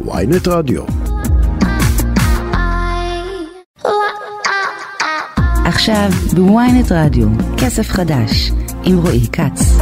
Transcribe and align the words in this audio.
ויינט 0.00 0.48
רדיו. 0.48 0.82
עכשיו 5.64 6.10
בוויינט 6.34 6.92
רדיו, 6.92 7.26
כסף 7.56 7.88
חדש, 7.88 8.50
עם 8.84 8.98
רועי 8.98 9.26
כץ. 9.32 9.76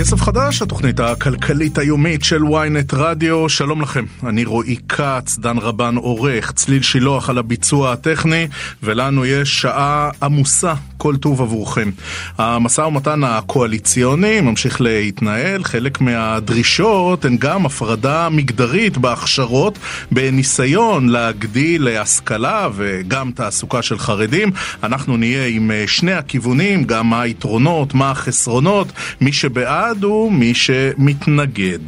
כסף 0.00 0.20
חדש, 0.20 0.62
התוכנית 0.62 1.00
הכלכלית 1.00 1.78
היומית 1.78 2.24
של 2.24 2.42
ynet 2.42 2.96
רדיו, 2.96 3.48
שלום 3.48 3.82
לכם, 3.82 4.04
אני 4.26 4.44
רועי 4.44 4.76
כץ, 4.88 5.38
דן 5.38 5.58
רבן 5.58 5.96
עורך, 5.96 6.52
צליל 6.52 6.82
שילוח 6.82 7.30
על 7.30 7.38
הביצוע 7.38 7.92
הטכני, 7.92 8.48
ולנו 8.82 9.26
יש 9.26 9.60
שעה 9.60 10.10
עמוסה, 10.22 10.74
כל 10.96 11.16
טוב 11.16 11.42
עבורכם. 11.42 11.90
המשא 12.38 12.80
ומתן 12.80 13.24
הקואליציוני 13.24 14.40
ממשיך 14.40 14.80
להתנהל, 14.80 15.64
חלק 15.64 16.00
מהדרישות 16.00 17.24
הן 17.24 17.36
גם 17.36 17.66
הפרדה 17.66 18.28
מגדרית 18.28 18.98
בהכשרות, 18.98 19.78
בניסיון 20.10 21.08
להגדיל 21.08 21.88
השכלה 21.88 22.68
וגם 22.74 23.30
תעסוקה 23.34 23.82
של 23.82 23.98
חרדים. 23.98 24.50
אנחנו 24.82 25.16
נהיה 25.16 25.46
עם 25.46 25.70
שני 25.86 26.12
הכיוונים, 26.12 26.84
גם 26.84 27.10
מה 27.10 27.22
היתרונות, 27.22 27.94
מה 27.94 28.10
החסרונות, 28.10 28.92
מי 29.20 29.32
שבעד 29.32 29.89
בעד 29.90 30.04
ומי 30.04 30.54
שמתנגד. 30.54 31.78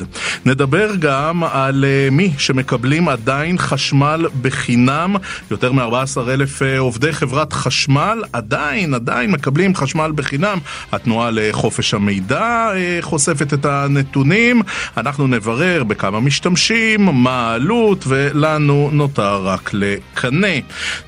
נדבר 0.47 0.91
גם 0.99 1.45
על 1.45 1.85
אה, 1.85 2.09
מי 2.11 2.31
שמקבלים 2.39 3.09
עדיין 3.09 3.59
חשמל 3.59 4.27
בחינם. 4.43 5.17
יותר 5.51 5.73
מ-14 5.73 6.31
אלף 6.31 6.63
אה, 6.63 6.79
עובדי 6.79 7.13
חברת 7.13 7.53
חשמל 7.53 8.23
עדיין, 8.33 8.95
עדיין 8.95 9.31
מקבלים 9.31 9.75
חשמל 9.75 10.13
בחינם. 10.15 10.59
התנועה 10.93 11.31
לחופש 11.33 11.95
המידע 11.95 12.71
אה, 12.75 12.99
חושפת 13.01 13.55
את 13.55 13.65
הנתונים. 13.65 14.63
אנחנו 14.97 15.27
נברר 15.27 15.85
בכמה 15.85 16.21
משתמשים, 16.21 17.05
מה 17.05 17.51
העלות, 17.51 18.05
ולנו 18.07 18.91
נותר 18.93 19.47
רק 19.47 19.71
לקנא. 19.73 20.59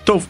טוב, 0.05 0.27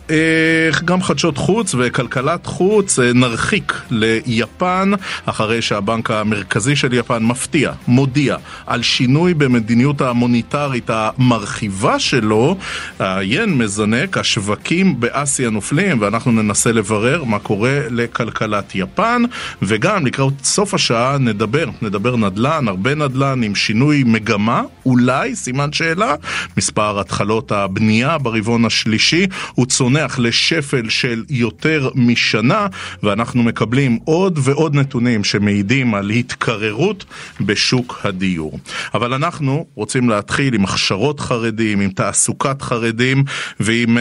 גם 0.85 1.03
חדשות 1.03 1.39
חוץ 1.39 1.75
וכלכלת 1.79 2.47
חוץ 2.47 2.99
נרחיק 2.99 3.73
ליפן, 3.91 4.93
אחרי 5.27 5.63
שהבנק 5.63 6.11
המרכזי 6.11 6.54
המרכזי 6.55 6.77
של 6.77 6.93
יפן 6.93 7.23
מפתיע, 7.23 7.73
מודיע 7.89 8.37
על 8.67 8.83
שינוי 8.83 9.35
במדיניות 9.35 10.01
המוניטרית 10.01 10.91
המרחיבה 10.93 11.99
שלו, 11.99 12.57
היין 12.99 13.59
מזנק, 13.59 14.19
השווקים 14.19 15.01
באסיה 15.01 15.51
נופלים, 15.51 16.01
ואנחנו 16.01 16.33
ננסה 16.33 16.73
לברר 16.73 17.25
מה 17.25 17.39
קורה 17.39 17.81
לכלכלת 17.91 18.75
יפן, 18.75 19.23
וגם 19.63 20.07
לקראת 20.07 20.33
סוף 20.45 20.75
השעה 20.75 21.19
נדבר, 21.19 21.67
נדבר 21.83 22.17
נדל"ן, 22.17 22.69
הרבה 22.69 22.95
נדל"ן 22.95 23.43
עם 23.43 23.55
שינוי 23.55 24.03
מגמה, 24.07 24.63
אולי, 24.87 25.37
סימן 25.37 25.73
שאלה, 25.73 26.15
מספר 26.57 27.01
התחלות 27.01 27.53
הבנייה 27.53 28.19
ברבעון 28.19 28.65
השלישי 28.65 29.27
הוא 29.55 29.67
צונח 29.67 30.19
לשפל 30.19 30.89
של 30.89 31.25
יותר 31.31 31.91
משנה, 31.95 32.67
ואנחנו 33.03 33.43
מקבלים 33.43 33.99
עוד 34.05 34.39
ועוד 34.43 34.75
נתונים 34.75 35.25
שמעידים 35.25 35.95
על 35.95 36.11
התקדמות. 36.11 36.44
התקררות 36.45 37.05
בשוק 37.41 38.01
הדיור. 38.05 38.59
אבל 38.95 39.15
אנחנו 39.15 39.67
רוצים 39.75 40.09
להתחיל 40.09 40.55
עם 40.55 40.65
הכשרות 40.65 41.21
חרדים, 41.21 41.81
עם 41.81 41.91
תעסוקת 41.91 42.63
חרדים 42.63 43.25
ועם 43.61 43.99
uh, 43.99 44.01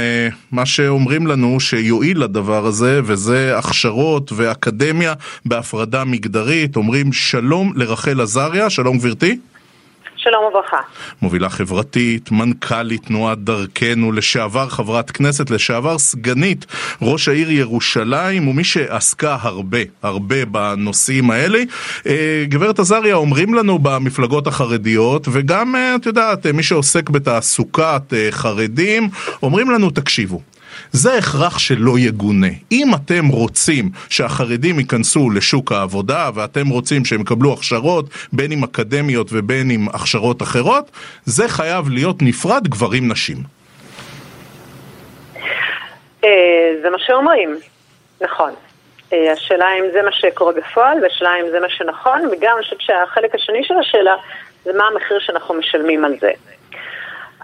מה 0.52 0.66
שאומרים 0.66 1.28
לנו 1.28 1.60
שיועיל 1.60 2.24
לדבר 2.24 2.66
הזה, 2.66 3.02
וזה 3.04 3.58
הכשרות 3.58 4.32
ואקדמיה 4.36 5.14
בהפרדה 5.46 6.04
מגדרית. 6.04 6.76
אומרים 6.76 7.14
שלום 7.14 7.74
לרחל 7.76 8.22
עזריה, 8.22 8.70
שלום 8.70 8.98
גברתי. 8.98 9.38
שלום 10.24 10.46
וברכה. 10.46 10.78
מובילה 11.22 11.50
חברתית, 11.50 12.32
מנכ"לית 12.32 13.06
תנועת 13.06 13.38
דרכנו, 13.40 14.12
לשעבר 14.12 14.70
חברת 14.70 15.12
כנסת, 15.12 15.50
לשעבר 15.50 15.98
סגנית 15.98 16.66
ראש 17.02 17.28
העיר 17.28 17.52
ירושלים, 17.52 18.48
ומי 18.48 18.64
שעסקה 18.64 19.38
הרבה, 19.42 19.78
הרבה 20.04 20.46
בנושאים 20.46 21.32
האלה. 21.32 21.60
אה, 22.08 22.46
גברת 22.48 22.80
עזריה, 22.80 23.16
אומרים 23.16 23.54
לנו 23.54 23.80
במפלגות 23.80 24.48
החרדיות, 24.48 25.28
וגם, 25.32 25.76
אה, 25.76 25.96
את 25.96 26.06
יודעת, 26.06 26.46
מי 26.46 26.64
שעוסק 26.64 27.10
בתעסוקת 27.10 28.14
אה, 28.14 28.28
חרדים, 28.32 29.10
אומרים 29.44 29.72
לנו, 29.72 29.90
תקשיבו. 29.90 30.42
זה 30.94 31.18
הכרח 31.18 31.60
שלא 31.60 32.00
יגונה. 32.00 32.48
אם 32.72 32.88
אתם 32.96 33.28
רוצים 33.28 33.90
שהחרדים 34.10 34.80
ייכנסו 34.80 35.30
לשוק 35.30 35.72
העבודה 35.72 36.30
ואתם 36.36 36.70
רוצים 36.70 37.06
שהם 37.06 37.22
יקבלו 37.22 37.54
הכשרות, 37.54 38.06
בין 38.34 38.52
אם 38.52 38.64
אקדמיות 38.64 39.28
ובין 39.32 39.72
אם 39.72 39.88
הכשרות 39.94 40.42
אחרות, 40.42 40.92
זה 41.26 41.48
חייב 41.48 41.90
להיות 41.90 42.16
נפרד 42.22 42.68
גברים-נשים. 42.68 43.38
אה, 46.24 46.30
זה 46.82 46.90
מה 46.90 46.98
שאומרים, 47.00 47.58
נכון. 48.22 48.54
אה, 49.14 49.32
השאלה 49.32 49.66
אם 49.80 49.84
זה 49.94 50.02
מה 50.02 50.12
שקורה 50.12 50.54
בפועל, 50.54 50.98
והשאלה 51.04 51.32
אם 51.42 51.46
זה 51.52 51.60
מה 51.60 51.70
שנכון, 51.70 52.22
וגם 52.32 52.52
אני 52.56 52.64
חושבת 52.64 52.82
שהחלק 52.82 53.36
השני 53.36 53.64
של 53.64 53.74
השאלה 53.80 54.16
זה 54.66 54.74
מה 54.74 54.84
המחיר 54.88 55.20
שאנחנו 55.20 55.54
משלמים 55.54 56.06
על 56.06 56.14
זה. 56.22 56.32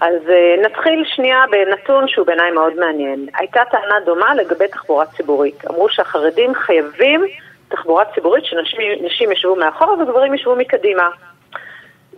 אז 0.02 0.16
uh, 0.28 0.66
נתחיל 0.66 1.04
שנייה 1.16 1.44
בנתון 1.52 2.08
שהוא 2.08 2.26
בעיניי 2.26 2.52
מאוד 2.52 2.74
מעניין. 2.76 3.28
הייתה 3.36 3.62
טענה 3.72 4.00
דומה 4.06 4.36
לגבי 4.36 4.68
תחבורה 4.68 5.06
ציבורית. 5.06 5.66
אמרו 5.70 5.90
שהחרדים 5.90 6.54
חייבים 6.56 7.26
תחבורה 7.70 8.06
ציבורית 8.16 8.46
שנשים 8.46 9.32
ישבו 9.32 9.56
מאחור 9.56 9.90
וגברים 9.90 10.34
ישבו 10.34 10.56
מקדימה. 10.56 11.10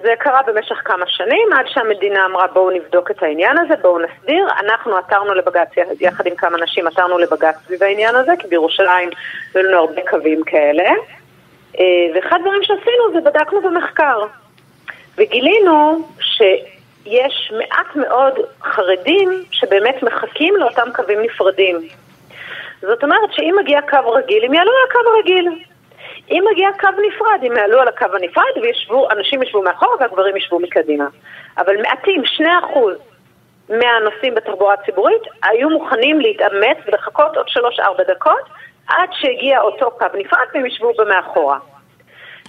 זה 0.02 0.14
קרה 0.20 0.42
במשך 0.48 0.82
כמה 0.86 1.06
שנים, 1.08 1.54
עד 1.54 1.66
שהמדינה 1.68 2.26
אמרה 2.26 2.48
בואו 2.48 2.70
נבדוק 2.70 3.12
את 3.12 3.24
העניין 3.24 3.58
הזה, 3.58 3.74
בואו 3.82 4.00
נסדיר. 4.00 4.48
אנחנו 4.60 4.98
עתרנו 4.98 5.34
לבג"ץ, 5.34 5.70
יחד 6.00 6.28
עם 6.28 6.36
כמה 6.36 6.58
נשים 6.58 6.88
עתרנו 6.88 7.18
לבג"ץ 7.18 7.56
סביב 7.66 7.84
העניין 7.84 8.16
הזה, 8.16 8.32
כי 8.40 8.48
בירושלים 8.48 9.10
היו 9.54 9.64
לנו 9.64 9.78
הרבה 9.78 10.02
קווים 10.10 10.44
כאלה. 10.44 10.90
אה, 11.80 11.86
ואחד 12.16 12.36
הדברים 12.40 12.64
שעשינו 12.64 13.14
זה 13.14 13.22
בדקנו 13.22 13.62
במחקר. 13.62 14.20
וגילינו 15.18 16.08
ש... 16.20 16.42
יש 17.06 17.52
מעט 17.58 17.96
מאוד 17.96 18.34
חרדים 18.64 19.30
שבאמת 19.52 20.04
מחכים 20.04 20.56
לאותם 20.56 20.88
קווים 20.96 21.22
נפרדים. 21.22 21.80
זאת 22.82 23.04
אומרת 23.04 23.34
שאם 23.34 23.56
מגיע 23.60 23.80
קו 23.90 24.12
רגיל, 24.12 24.46
הם 24.46 24.54
יעלו 24.54 24.72
על 24.72 24.90
הקו 24.90 25.00
הרגיל. 25.16 25.48
אם 26.32 26.44
מגיע 26.52 26.70
קו 26.80 26.88
נפרד, 27.08 27.40
הם 27.44 27.58
יעלו 27.58 27.80
על 27.80 27.88
הקו 27.88 28.06
הנפרד 28.14 28.58
וישבו, 28.62 29.08
אנשים 29.12 29.44
ישבו 29.44 29.62
מאחור 29.62 29.96
והגברים 30.00 30.38
ישבו 30.38 30.60
מקדימה. 30.60 31.08
אבל 31.58 31.82
מעטים, 31.82 32.24
2% 32.38 32.42
מהנוסעים 33.70 34.36
בתחבורה 34.36 34.74
הציבורית 34.74 35.22
היו 35.44 35.70
מוכנים 35.70 36.20
להתאמץ 36.20 36.78
ולחכות 36.88 37.38
עוד 37.38 37.46
3-4 37.80 37.82
דקות 38.08 38.50
עד 38.88 39.10
שהגיע 39.12 39.62
אותו 39.62 39.92
קו 39.92 40.06
נפרד 40.14 40.48
והם 40.54 40.66
ישבו 40.66 40.94
במאחורה. 40.98 41.58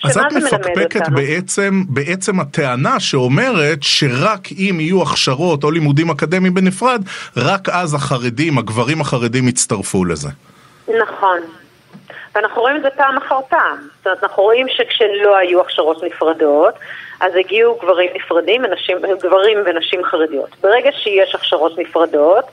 אז 0.04 0.18
את 0.18 0.32
מפקפקת 0.32 1.08
בעצם, 1.08 1.82
בעצם 1.88 2.40
הטענה 2.40 3.00
שאומרת 3.00 3.78
שרק 3.82 4.40
אם 4.58 4.76
יהיו 4.80 5.02
הכשרות 5.02 5.64
או 5.64 5.70
לימודים 5.70 6.10
אקדמיים 6.10 6.54
בנפרד, 6.54 7.02
רק 7.36 7.68
אז 7.68 7.94
החרדים, 7.94 8.58
הגברים 8.58 9.00
החרדים 9.00 9.48
יצטרפו 9.48 10.04
לזה. 10.04 10.28
נכון. 10.88 11.38
ואנחנו 12.34 12.62
רואים 12.62 12.76
את 12.76 12.82
זה 12.82 12.90
פעם 12.90 13.16
אחר 13.16 13.38
פעם. 13.48 13.78
זאת 13.98 14.06
אומרת, 14.06 14.24
אנחנו 14.24 14.42
רואים 14.42 14.66
שכשלא 14.68 15.36
היו 15.36 15.60
הכשרות 15.60 16.04
נפרדות, 16.04 16.74
אז 17.20 17.32
הגיעו 17.36 17.78
גברים 17.82 18.10
נפרדים, 18.14 18.62
ונשים, 18.64 18.98
גברים 19.22 19.58
ונשים 19.66 20.04
חרדיות. 20.04 20.56
ברגע 20.62 20.90
שיש 20.92 21.34
הכשרות 21.34 21.78
נפרדות, 21.78 22.44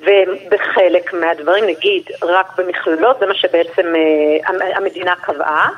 ובחלק 0.00 1.14
מהדברים, 1.14 1.64
נגיד 1.64 2.02
רק 2.22 2.58
במכללות, 2.58 3.16
זה 3.20 3.26
מה 3.26 3.34
שבעצם 3.34 3.86
אה, 3.96 4.76
המדינה 4.76 5.14
קבעה, 5.20 5.68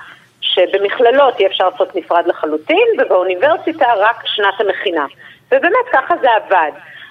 שבמכללות 0.56 1.40
יהיה 1.40 1.50
אפשר 1.50 1.68
לעשות 1.68 1.96
נפרד 1.96 2.26
לחלוטין, 2.26 2.86
ובאוניברסיטה 2.98 3.86
רק 3.96 4.22
שנת 4.26 4.60
המכינה. 4.60 5.06
ובאמת 5.52 5.86
ככה 5.92 6.14
זה 6.22 6.28
עבד. 6.36 6.70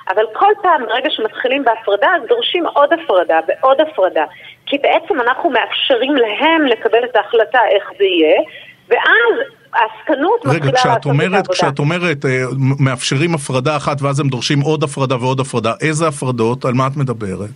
אבל 0.10 0.24
כל 0.34 0.52
פעם, 0.62 0.86
ברגע 0.86 1.10
שמתחילים 1.10 1.64
בהפרדה, 1.64 2.08
אז 2.16 2.22
דורשים 2.28 2.66
עוד 2.66 2.90
הפרדה 2.94 3.40
ועוד 3.48 3.82
הפרדה. 3.82 4.26
כי 4.66 4.78
בעצם 4.78 5.22
אנחנו 5.22 5.50
מאפשרים 5.50 6.16
להם 6.16 6.66
לקבל 6.66 7.04
את 7.04 7.16
ההחלטה 7.16 7.60
איך 7.76 7.84
זה 7.98 8.04
יהיה, 8.04 8.42
ואז 8.90 9.36
העסקנות 9.74 10.46
מתחילה 10.46 10.72
לעשות 10.74 10.98
את 10.98 11.06
העבודה. 11.06 11.42
כשאת 11.54 11.80
אומרת, 11.80 12.26
אה, 12.26 12.30
מאפשרים 12.80 13.36
הפרדה 13.36 13.78
אחת 13.78 14.02
ואז 14.02 14.20
הם 14.20 14.28
דורשים 14.28 14.62
עוד 14.62 14.84
הפרדה 14.84 15.16
ועוד 15.16 15.40
הפרדה, 15.40 15.74
איזה 15.82 16.08
הפרדות? 16.08 16.66
על 16.66 16.74
מה 16.74 16.88
את 16.88 16.98
מדברת? 16.98 17.50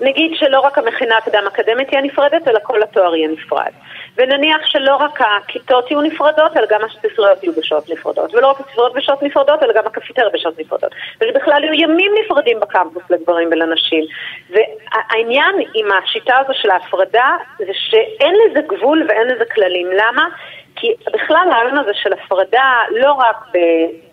נגיד 0.00 0.32
שלא 0.34 0.60
רק 0.60 0.78
המכינה 0.78 1.16
הקדם 1.18 1.42
אקדמית 1.48 1.88
תהיה 1.88 2.02
נפרדת, 2.02 2.48
אלא 2.48 2.58
כל 2.62 2.82
התואר 2.82 3.16
יהיה 3.16 3.28
נפרד. 3.28 3.72
ונניח 4.20 4.66
שלא 4.66 4.96
רק 4.96 5.20
הכיתות 5.20 5.90
יהיו 5.90 6.00
נפרדות, 6.00 6.56
אלא 6.56 6.66
גם 6.70 6.80
הספריסויות 6.84 7.42
יהיו 7.44 7.52
בשעות 7.52 7.90
נפרדות. 7.90 8.34
ולא 8.34 8.50
רק 8.50 8.60
הספריסויות 8.60 8.94
בשעות 8.94 9.22
נפרדות, 9.22 9.62
אלא 9.62 9.72
גם 9.72 9.86
הקפיטריה 9.86 10.28
בשעות 10.34 10.58
נפרדות. 10.58 10.94
ושבכלל 11.20 11.64
יהיו 11.64 11.74
ימים 11.74 12.12
נפרדים 12.24 12.60
בקמפוס 12.60 13.02
לגברים 13.10 13.48
ולנשים. 13.52 14.04
והעניין 14.50 15.54
עם 15.74 15.86
השיטה 15.92 16.38
הזו 16.38 16.52
של 16.54 16.70
ההפרדה, 16.70 17.36
זה 17.58 17.72
שאין 17.72 18.34
לזה 18.46 18.60
גבול 18.60 19.06
ואין 19.08 19.28
לזה 19.28 19.44
כללים. 19.54 19.86
למה? 19.92 20.28
כי 20.76 20.94
בכלל 21.12 21.48
הרעיון 21.52 21.78
הזה 21.78 21.90
של 21.94 22.12
הפרדה 22.12 22.82
לא 22.90 23.12
רק 23.12 23.36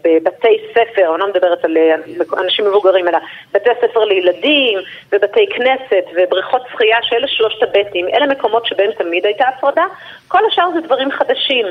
בבתי 0.04 0.57
ספר, 0.71 1.12
אני 1.12 1.19
לא 1.19 1.27
מדברת 1.27 1.65
על 1.65 1.77
אה, 1.77 1.95
אנשים 2.44 2.65
מבוגרים, 2.65 3.07
אלא 3.07 3.18
בתי 3.54 3.69
ספר 3.81 4.04
לילדים 4.04 4.80
ובתי 5.12 5.45
כנסת 5.56 6.06
ובריכות 6.15 6.62
שחייה, 6.71 6.98
שאלה 7.01 7.27
שלושת 7.27 7.63
הבטים, 7.63 8.07
אלה 8.07 8.27
מקומות 8.27 8.65
שבהם 8.65 8.92
תמיד 8.98 9.25
הייתה 9.25 9.48
הפרדה, 9.48 9.86
כל 10.27 10.45
השאר 10.48 10.69
זה 10.74 10.81
דברים 10.81 11.12
חדשים. 11.12 11.65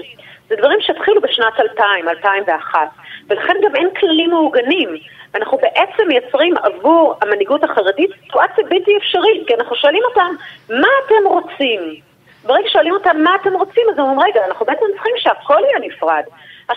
זה 0.48 0.56
דברים 0.56 0.78
שהתחילו 0.80 1.20
בשנת 1.20 1.60
2000, 1.60 2.08
2001, 2.08 2.80
ולכן 3.28 3.56
גם 3.64 3.76
אין 3.76 3.88
כללים 4.00 4.30
מעוגנים. 4.30 4.96
אנחנו 5.34 5.58
בעצם 5.58 6.08
מייצרים 6.08 6.54
עבור 6.62 7.14
המנהיגות 7.22 7.64
החרדית 7.64 8.10
סיטואציה 8.22 8.64
בלתי 8.68 8.96
אפשרית, 8.96 9.46
כי 9.46 9.54
אנחנו 9.54 9.76
שואלים 9.76 10.02
אותם, 10.08 10.34
מה 10.70 10.88
אתם 11.06 11.26
רוצים? 11.26 12.05
ברגע 12.46 12.68
ששואלים 12.68 12.92
אותם 12.92 13.16
מה 13.24 13.30
אתם 13.42 13.52
רוצים, 13.52 13.82
אז 13.92 13.98
הם 13.98 14.04
אומרים, 14.04 14.20
רגע, 14.20 14.40
אנחנו 14.48 14.66
בעצם 14.66 14.84
צריכים 14.94 15.12
שהכל 15.16 15.60
יהיה 15.68 15.88
נפרד. 15.88 16.22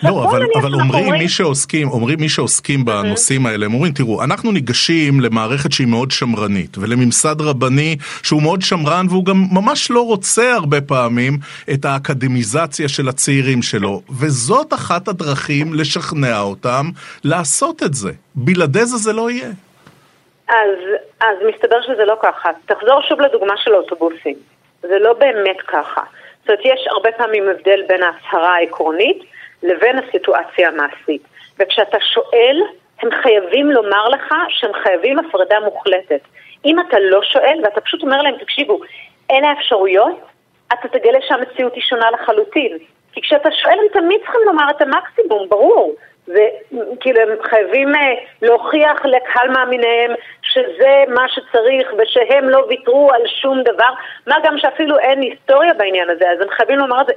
לא, 0.02 0.24
אבל, 0.24 0.46
אבל 0.60 0.74
אומרים, 0.74 1.04
אומרים... 1.04 1.22
מי 1.22 1.28
שעוסקים, 1.28 1.88
אומרים 1.88 2.18
מי 2.20 2.28
שעוסקים 2.28 2.84
בנושאים 2.84 3.46
האלה, 3.46 3.66
הם 3.66 3.74
אומרים, 3.74 3.92
תראו, 3.92 4.24
אנחנו 4.24 4.52
ניגשים 4.52 5.20
למערכת 5.20 5.72
שהיא 5.72 5.86
מאוד 5.86 6.10
שמרנית, 6.10 6.78
ולממסד 6.78 7.40
רבני 7.40 7.96
שהוא 8.22 8.42
מאוד 8.42 8.62
שמרן, 8.62 9.06
והוא 9.08 9.24
גם 9.24 9.36
ממש 9.52 9.90
לא 9.90 10.00
רוצה 10.00 10.52
הרבה 10.52 10.80
פעמים 10.80 11.32
את 11.74 11.84
האקדמיזציה 11.84 12.88
של 12.88 13.08
הצעירים 13.08 13.62
שלו, 13.62 14.02
וזאת 14.20 14.72
אחת 14.72 15.08
הדרכים 15.08 15.74
לשכנע 15.74 16.40
אותם 16.40 16.84
לעשות 17.24 17.82
את 17.82 17.94
זה. 17.94 18.10
בלעדי 18.34 18.84
זה 18.84 18.96
זה 18.96 19.12
לא 19.12 19.30
יהיה. 19.30 19.50
אז, 20.48 20.78
אז 21.20 21.36
מסתבר 21.54 21.82
שזה 21.82 22.04
לא 22.04 22.16
ככה. 22.22 22.48
תחזור 22.66 23.02
שוב 23.08 23.20
לדוגמה 23.20 23.54
של 23.56 23.74
האוטובוסים. 23.74 24.36
זה 24.82 24.98
לא 24.98 25.12
באמת 25.12 25.60
ככה. 25.60 26.02
זאת 26.40 26.48
אומרת, 26.48 26.60
יש 26.64 26.86
הרבה 26.90 27.12
פעמים 27.12 27.48
הבדל 27.48 27.82
בין 27.88 28.02
ההצהרה 28.02 28.54
העקרונית 28.54 29.22
לבין 29.62 29.98
הסיטואציה 29.98 30.68
המעשית. 30.68 31.22
וכשאתה 31.58 31.98
שואל, 32.00 32.62
הם 33.02 33.08
חייבים 33.22 33.70
לומר 33.70 34.08
לך 34.08 34.34
שהם 34.48 34.72
חייבים 34.82 35.18
הפרדה 35.18 35.60
מוחלטת. 35.60 36.20
אם 36.64 36.80
אתה 36.80 36.98
לא 36.98 37.22
שואל 37.22 37.60
ואתה 37.64 37.80
פשוט 37.80 38.02
אומר 38.02 38.22
להם, 38.22 38.34
תקשיבו, 38.36 38.80
אלה 39.30 39.48
האפשרויות, 39.48 40.20
אתה 40.72 40.88
תגלה 40.88 41.18
שהמציאות 41.28 41.74
היא 41.74 41.82
שונה 41.82 42.10
לחלוטין. 42.10 42.78
כי 43.12 43.22
כשאתה 43.22 43.48
שואל 43.62 43.78
הם 43.78 44.00
תמיד 44.00 44.20
צריכים 44.20 44.40
לומר 44.46 44.70
את 44.70 44.82
המקסימום, 44.82 45.48
ברור. 45.48 45.94
וכאילו 46.28 47.20
הם 47.20 47.28
חייבים 47.42 47.94
אה, 47.94 48.14
להוכיח 48.42 49.04
לקהל 49.04 49.50
מאמיניהם 49.50 50.10
שזה 50.52 51.04
מה 51.08 51.28
שצריך 51.28 51.88
ושהם 51.98 52.48
לא 52.48 52.64
ויתרו 52.68 53.10
על 53.12 53.22
שום 53.26 53.62
דבר, 53.62 53.92
מה 54.26 54.36
גם 54.44 54.58
שאפילו 54.58 54.98
אין 54.98 55.20
היסטוריה 55.20 55.74
בעניין 55.74 56.10
הזה, 56.10 56.30
אז 56.30 56.40
הם 56.40 56.48
חייבים 56.50 56.78
לומר 56.78 57.00
את 57.00 57.06
זה. 57.06 57.12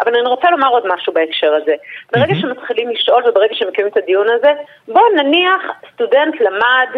אבל 0.00 0.14
אני 0.16 0.28
רוצה 0.28 0.50
לומר 0.50 0.68
עוד 0.68 0.86
משהו 0.86 1.12
בהקשר 1.12 1.54
הזה. 1.54 1.74
ברגע. 2.12 2.34
שמתחילים 2.34 2.90
לשאול 2.90 3.22
וברגע 3.28 3.54
שמקיימים 3.54 3.92
את 3.92 3.96
הדיון 3.96 4.26
הזה, 4.30 4.52
בואו 4.88 5.04
נניח 5.16 5.62
סטודנט 5.92 6.40
למד 6.40 6.88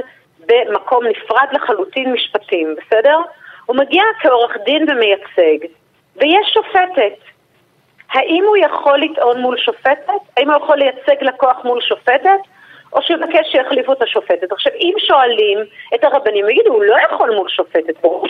במקום 0.46 1.06
נפרד 1.06 1.46
לחלוטין 1.52 2.12
משפטים, 2.12 2.75
בסדר? 2.76 3.19
הוא 3.67 3.76
מגיע 3.76 4.02
כעורך 4.20 4.56
דין 4.64 4.87
ומייצג, 4.90 5.67
ויש 6.17 6.55
שופטת. 6.55 7.19
האם 8.12 8.44
הוא 8.46 8.56
יכול 8.56 8.99
לטעון 9.00 9.40
מול 9.40 9.58
שופטת? 9.58 10.12
האם 10.37 10.50
הוא 10.50 10.64
יכול 10.64 10.76
לייצג 10.76 11.25
לקוח 11.25 11.56
מול 11.64 11.81
שופטת? 11.81 12.40
או 12.93 13.02
שיבקש 13.02 13.52
שיחליפו 13.52 13.93
את 13.93 14.02
השופטת. 14.02 14.52
עכשיו, 14.52 14.73
אם 14.73 14.94
שואלים 14.99 15.58
את 15.94 16.05
הרבנים, 16.05 16.49
יגידו, 16.49 16.73
הוא 16.73 16.85
לא 16.85 16.96
יכול 17.06 17.31
מול 17.31 17.49
שופטת, 17.49 18.00
ברור. 18.02 18.26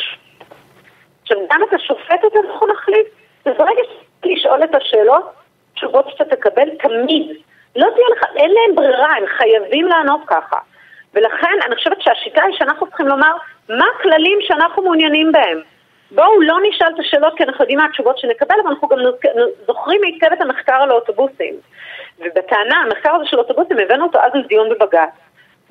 עכשיו, 1.23 1.39
גם 1.51 1.61
את 1.69 1.75
השופטת 1.75 2.37
אנחנו 2.45 2.67
נחליף. 2.67 3.07
וברגע 3.47 3.83
לשאול 4.25 4.65
את 4.65 4.75
השאלות, 4.75 5.25
תשובות 5.75 6.09
שאתה 6.11 6.37
תקבל 6.37 6.69
תמיד. 6.83 7.37
לא 7.77 7.87
תהיה 7.95 8.07
לך, 8.17 8.25
אין 8.37 8.51
להם 8.51 8.75
ברירה, 8.75 9.17
הם 9.17 9.25
חייבים 9.27 9.87
לענות 9.87 10.21
ככה. 10.27 10.57
ולכן 11.15 11.59
אני 11.67 11.77
חושבת 11.77 12.03
שהשיטה 12.03 12.45
היא 12.45 12.57
שאנחנו 12.59 12.87
צריכים 12.87 13.09
לומר 13.09 13.33
מה 13.69 13.85
הכללים 13.95 14.39
שאנחנו 14.41 14.83
מעוניינים 14.83 15.33
בהם. 15.33 15.61
בואו 16.11 16.41
לא 16.41 16.57
נשאל 16.69 16.87
את 16.95 16.99
השאלות 16.99 17.35
כי 17.37 17.45
אנחנו 17.45 17.63
יודעים 17.63 17.79
מה 17.79 17.85
התשובות 17.85 18.19
שנקבל, 18.19 18.57
אבל 18.63 18.71
אנחנו 18.71 18.89
גם 18.89 18.99
זוכרים 19.67 20.01
היטב 20.05 20.33
את 20.33 20.41
המחקר 20.41 20.75
על 20.75 20.91
האוטובוסים. 20.91 21.55
ובטענה, 22.21 22.77
המחקר 22.77 23.15
הזה 23.15 23.25
של 23.27 23.39
אוטובוסים, 23.39 23.79
הבאנו 23.79 24.05
אותו 24.05 24.19
אז 24.19 24.33
לדיון 24.35 24.69
בבג"ץ. 24.69 25.11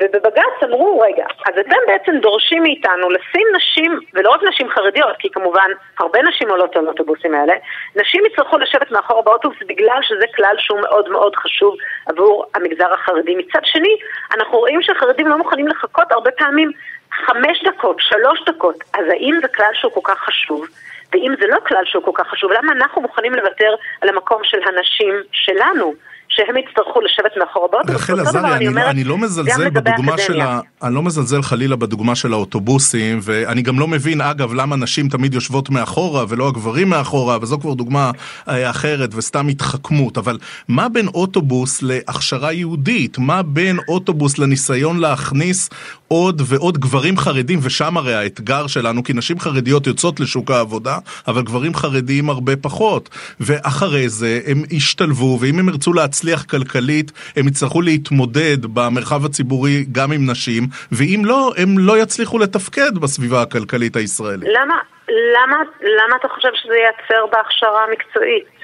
ובבג"ץ 0.01 0.63
אמרו, 0.63 0.99
רגע, 0.99 1.25
אז 1.47 1.53
אתם 1.59 1.77
בעצם 1.87 2.17
דורשים 2.17 2.63
מאיתנו 2.63 3.09
לשים 3.09 3.47
נשים, 3.55 3.99
ולא 4.13 4.29
רק 4.29 4.43
נשים 4.43 4.69
חרדיות, 4.69 5.15
כי 5.19 5.29
כמובן 5.29 5.71
הרבה 5.99 6.21
נשים 6.21 6.49
עולות 6.49 6.75
על 6.75 6.85
האוטובוסים 6.87 7.33
האלה, 7.33 7.53
נשים 7.95 8.25
יצטרכו 8.25 8.57
לשבת 8.57 8.91
מאחור 8.91 9.21
באוטובוס 9.21 9.57
בגלל 9.67 9.99
שזה 10.01 10.25
כלל 10.35 10.55
שהוא 10.57 10.79
מאוד 10.79 11.09
מאוד 11.09 11.35
חשוב 11.35 11.75
עבור 12.05 12.45
המגזר 12.55 12.93
החרדי. 12.93 13.35
מצד 13.35 13.59
שני, 13.63 13.97
אנחנו 14.37 14.57
רואים 14.57 14.81
שהחרדים 14.81 15.27
לא 15.27 15.37
מוכנים 15.37 15.67
לחכות 15.67 16.11
הרבה 16.11 16.31
פעמים 16.31 16.71
חמש 17.11 17.63
דקות, 17.63 17.97
שלוש 17.99 18.43
דקות, 18.45 18.75
אז 18.93 19.05
האם 19.09 19.35
זה 19.41 19.47
כלל 19.47 19.71
שהוא 19.73 19.91
כל 19.91 20.01
כך 20.03 20.19
חשוב? 20.19 20.65
ואם 21.13 21.33
זה 21.39 21.47
לא 21.47 21.57
כלל 21.67 21.85
שהוא 21.85 22.03
כל 22.03 22.11
כך 22.13 22.27
חשוב, 22.27 22.51
למה 22.51 22.71
אנחנו 22.71 23.01
מוכנים 23.01 23.33
לוותר 23.33 23.75
על 24.01 24.09
המקום 24.09 24.43
של 24.43 24.59
הנשים 24.65 25.15
שלנו? 25.31 25.93
שהם 26.29 26.57
יצטרכו 26.57 27.01
לשבת 27.01 27.31
מאחור 27.37 27.69
באוטובוס. 27.71 27.95
רחל 27.95 28.19
עזריה, 28.19 28.55
אני, 28.55 28.67
אני, 28.67 28.85
אני 28.85 29.03
לא 29.03 29.17
מזלזל 29.17 29.69
בדוגמה 29.69 30.17
של 30.17 30.41
ה... 30.41 30.59
אני 30.83 30.95
לא 30.95 31.03
מזלזל 31.03 31.41
חלילה 31.41 31.75
בדוגמה 31.75 32.15
של 32.15 32.33
האוטובוסים, 32.33 33.19
ואני 33.21 33.61
גם 33.61 33.79
לא 33.79 33.87
מבין, 33.87 34.21
אגב, 34.21 34.53
למה 34.53 34.75
נשים 34.75 35.09
תמיד 35.09 35.33
יושבות 35.33 35.69
מאחורה 35.69 36.25
ולא 36.29 36.47
הגברים 36.47 36.89
מאחורה, 36.89 37.37
וזו 37.41 37.59
כבר 37.59 37.73
דוגמה 37.73 38.11
אה, 38.47 38.69
אחרת 38.69 39.09
וסתם 39.15 39.47
התחכמות, 39.47 40.17
אבל 40.17 40.37
מה 40.67 40.89
בין 40.89 41.07
אוטובוס 41.07 41.81
להכשרה 41.81 42.53
יהודית? 42.53 43.17
מה 43.17 43.41
בין 43.43 43.77
אוטובוס 43.87 44.37
לניסיון 44.37 44.99
להכניס 44.99 45.69
עוד 46.07 46.41
ועוד 46.45 46.77
גברים 46.77 47.17
חרדים, 47.17 47.59
ושם 47.63 47.97
הרי 47.97 48.13
האתגר 48.13 48.67
שלנו, 48.67 49.03
כי 49.03 49.13
נשים 49.13 49.39
חרדיות 49.39 49.87
יוצאות 49.87 50.19
לשוק 50.19 50.51
העבודה, 50.51 50.97
אבל 51.27 51.41
גברים 51.41 51.75
חרדיים 51.75 52.29
הרבה 52.29 52.55
פחות. 52.55 53.09
ואחרי 53.39 54.09
זה 54.09 54.39
הם 54.47 54.63
ישתלבו, 54.71 55.37
ואם 55.41 55.59
הם 55.59 55.69
ירצו 55.69 55.93
להצליח 55.93 56.43
כלכלית, 56.43 57.11
הם 57.35 57.47
יצטרכו 57.47 57.81
להתמודד 57.81 58.65
במרחב 58.73 59.25
הציבורי 59.25 59.85
גם 59.91 60.11
עם 60.11 60.29
נשים, 60.29 60.63
ואם 60.91 61.21
לא, 61.25 61.53
הם 61.57 61.79
לא 61.79 61.97
יצליחו 62.01 62.39
לתפקד 62.39 62.97
בסביבה 62.97 63.41
הכלכלית 63.41 63.95
הישראלית. 63.95 64.49
למה, 64.49 64.75
למה, 65.09 65.57
למה 65.81 66.15
אתה 66.19 66.27
חושב 66.35 66.49
שזה 66.63 66.73
ייעצר 66.75 67.25
בהכשרה 67.31 67.83
המקצועית? 67.83 68.57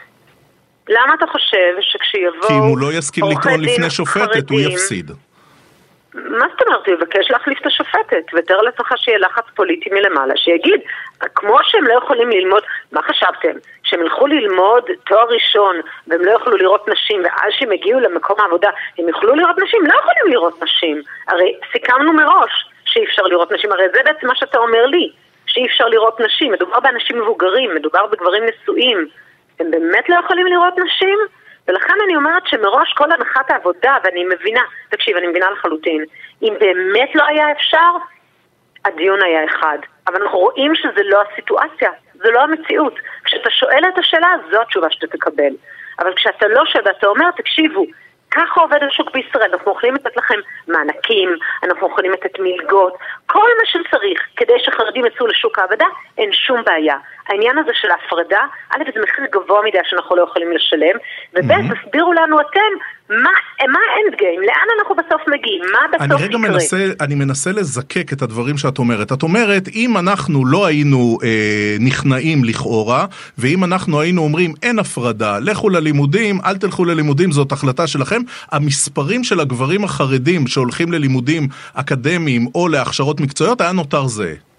למה 0.90 1.14
אתה 1.18 1.26
חושב 1.32 1.82
שכשיבואו 1.82 2.48
כי 2.48 2.54
אם 2.54 2.60
הוא 2.60 2.78
לא 2.78 2.94
יסכים 2.94 3.26
לטעון 3.26 3.62
לפני 3.62 3.90
שופטת, 3.90 4.34
חרדים, 4.34 4.44
הוא 4.50 4.60
יפסיד. 4.60 5.12
מה 6.14 6.46
זאת 6.52 6.62
אומרת? 6.62 6.88
הוא 6.88 6.96
יבקש 6.96 7.32
להחליף 7.32 7.62
את 7.62 7.66
השופטת, 7.66 8.26
ותאר 8.34 8.62
לעצמך 8.62 8.94
שיהיה 8.98 9.18
לחץ 9.18 9.44
פוליטי 9.56 9.90
מלמעלה, 9.90 10.38
שיגיד, 10.38 10.82
כמו 11.36 11.58
שהם 11.64 11.84
לא 11.84 11.94
יכולים 11.94 12.30
ללמוד, 12.30 12.64
מה 12.92 13.02
חשבתם? 13.02 13.58
שהם 13.84 14.02
ילכו 14.02 14.28
ללמוד 14.28 14.84
תואר 15.06 15.26
ראשון, 15.30 15.76
והם 16.08 16.22
לא 16.26 16.32
יוכלו 16.32 16.58
לראות 16.58 16.90
נשים, 16.90 17.22
ואז 17.24 17.54
שהם 17.60 17.72
יגיעו 17.72 18.00
למקום 18.00 18.40
העבודה, 18.40 18.70
הם 18.98 19.08
יוכלו 19.08 19.36
לראות 19.36 19.60
נשים? 19.60 19.86
לא 19.86 19.94
יכולים 20.00 20.34
לראות 20.34 20.64
נשים. 20.64 21.02
הרי 21.28 21.60
סיכמנו 21.72 22.14
מראש 22.14 22.70
שאי 22.86 23.06
אפשר 23.06 23.24
לראות 23.24 23.52
נשים, 23.52 23.72
הרי 23.72 23.86
זה 23.94 24.00
בעצם 24.06 24.28
מה 24.28 24.36
שאתה 24.36 24.58
אומר 24.58 24.86
לי, 24.86 25.12
שאי 25.46 25.66
אפשר 25.66 25.86
לראות 25.86 26.20
נשים. 26.20 26.52
מדובר 26.52 26.80
באנשים 26.80 27.22
מבוגרים, 27.22 27.76
מדובר 27.76 28.06
בגברים 28.06 28.44
נשואים. 28.44 29.08
הם 29.60 29.72
באמת 29.72 30.10
לא 30.10 30.16
יכולים 30.26 30.48
לראות 30.48 30.74
נשים? 30.78 31.20
ולכן 31.68 31.94
אני 32.06 32.16
אומרת 32.16 32.48
שמראש 32.48 32.94
כל 32.94 33.12
הנחת 33.12 33.52
העבודה, 33.52 33.98
ואני 34.04 34.26
מבינה, 34.26 34.62
תקשיב, 34.90 35.18
אני 35.18 35.28
מבינה 35.28 35.52
לחלוטין, 35.52 36.06
אם 36.42 36.54
באמת 36.60 37.16
לא 37.16 37.26
היה 37.26 37.52
אפשר, 37.52 37.92
הדיון 38.86 39.24
היה 39.24 39.46
אחד. 39.46 39.78
אבל 40.08 40.22
אנחנו 40.22 40.40
רואים 40.40 40.76
שזה 40.76 41.02
לא 41.04 41.22
הסיטואציה, 41.22 41.92
זה 42.14 42.32
לא 42.32 42.40
המציאות. 42.42 42.96
כשאתה 43.24 43.50
שואל 43.50 43.84
את 43.94 43.98
השאלה, 43.98 44.28
זו 44.52 44.62
התשובה 44.62 44.88
שאתה 44.92 45.08
תקבל. 45.08 45.54
אבל 46.00 46.14
כשאתה 46.16 46.48
לא 46.48 46.66
שואל 46.66 46.84
ואתה 46.88 47.08
אומר, 47.08 47.32
תקשיבו, 47.32 47.86
ככה 48.32 48.62
עובד 48.62 48.84
השוק 48.84 49.12
בישראל, 49.12 49.50
אנחנו 49.54 49.72
יכולים 49.72 49.96
לתת 49.96 50.18
לכם 50.18 50.40
מענקים, 50.68 51.36
אנחנו 51.64 51.88
יכולים 51.88 52.12
לתת 52.12 52.40
מלגות, 52.40 52.94
כל 53.26 53.50
מה 53.60 53.66
שצריך 53.66 54.22
כדי 54.36 54.54
שחרדים 54.60 55.06
יצאו 55.06 55.28
לשוק 55.28 55.60
העבודה, 55.60 55.86
אין 56.18 56.32
שום 56.32 56.64
בעיה. 56.64 56.96
העניין 57.30 57.58
הזה 57.58 57.72
של 57.74 57.88
ההפרדה, 57.92 58.44
א', 58.70 58.84
זה 58.94 59.00
מחיר 59.04 59.26
גבוה 59.32 59.62
מדי 59.66 59.78
שאנחנו 59.90 60.16
לא 60.16 60.24
יכולים 60.24 60.52
לשלם, 60.52 60.96
וב', 61.34 61.52
mm-hmm. 61.52 61.86
תסבירו 61.86 62.14
לנו 62.14 62.42
אתם 62.42 62.74
מה, 63.10 63.30
מה 63.60 63.80
האנד 63.90 64.20
גיים, 64.20 64.42
לאן 64.42 64.68
אנחנו 64.80 64.96
בסוף 64.96 65.22
מגיעים, 65.28 65.62
מה 65.72 65.80
בסוף 65.88 66.06
יקרה. 66.06 66.18
אני 66.18 66.26
רגע 66.28 66.38
מנסה, 66.38 66.78
אני 67.02 67.16
מנסה 67.16 67.52
לזקק 67.52 68.14
את 68.14 68.22
הדברים 68.22 68.58
שאת 68.58 68.80
אומרת. 68.80 69.12
את 69.12 69.24
אומרת, 69.24 69.68
אם 69.76 69.98
אנחנו 69.98 70.46
לא 70.46 70.66
היינו 70.66 71.18
אה, 71.24 71.76
נכנעים 71.80 72.44
לכאורה, 72.44 73.06
ואם 73.38 73.64
אנחנו 73.64 74.02
היינו 74.02 74.22
אומרים 74.22 74.54
אין 74.64 74.80
הפרדה, 74.80 75.40
לכו 75.40 75.70
ללימודים, 75.70 76.40
אל 76.46 76.58
תלכו 76.58 76.86
ללימודים, 76.86 77.32
זאת 77.32 77.52
החלטה 77.52 77.88
שלכם, 77.88 78.22
המספרים 78.52 79.24
של 79.24 79.40
הגברים 79.40 79.84
החרדים 79.84 80.48
שהולכים 80.48 80.92
ללימודים 80.92 81.48
אקדמיים 81.74 82.48
או 82.56 82.68
להכשרות 82.68 83.20
מקצועיות 83.20 83.62
היה 83.62 83.72
נותר 83.72 84.08
זהה. 84.08 84.53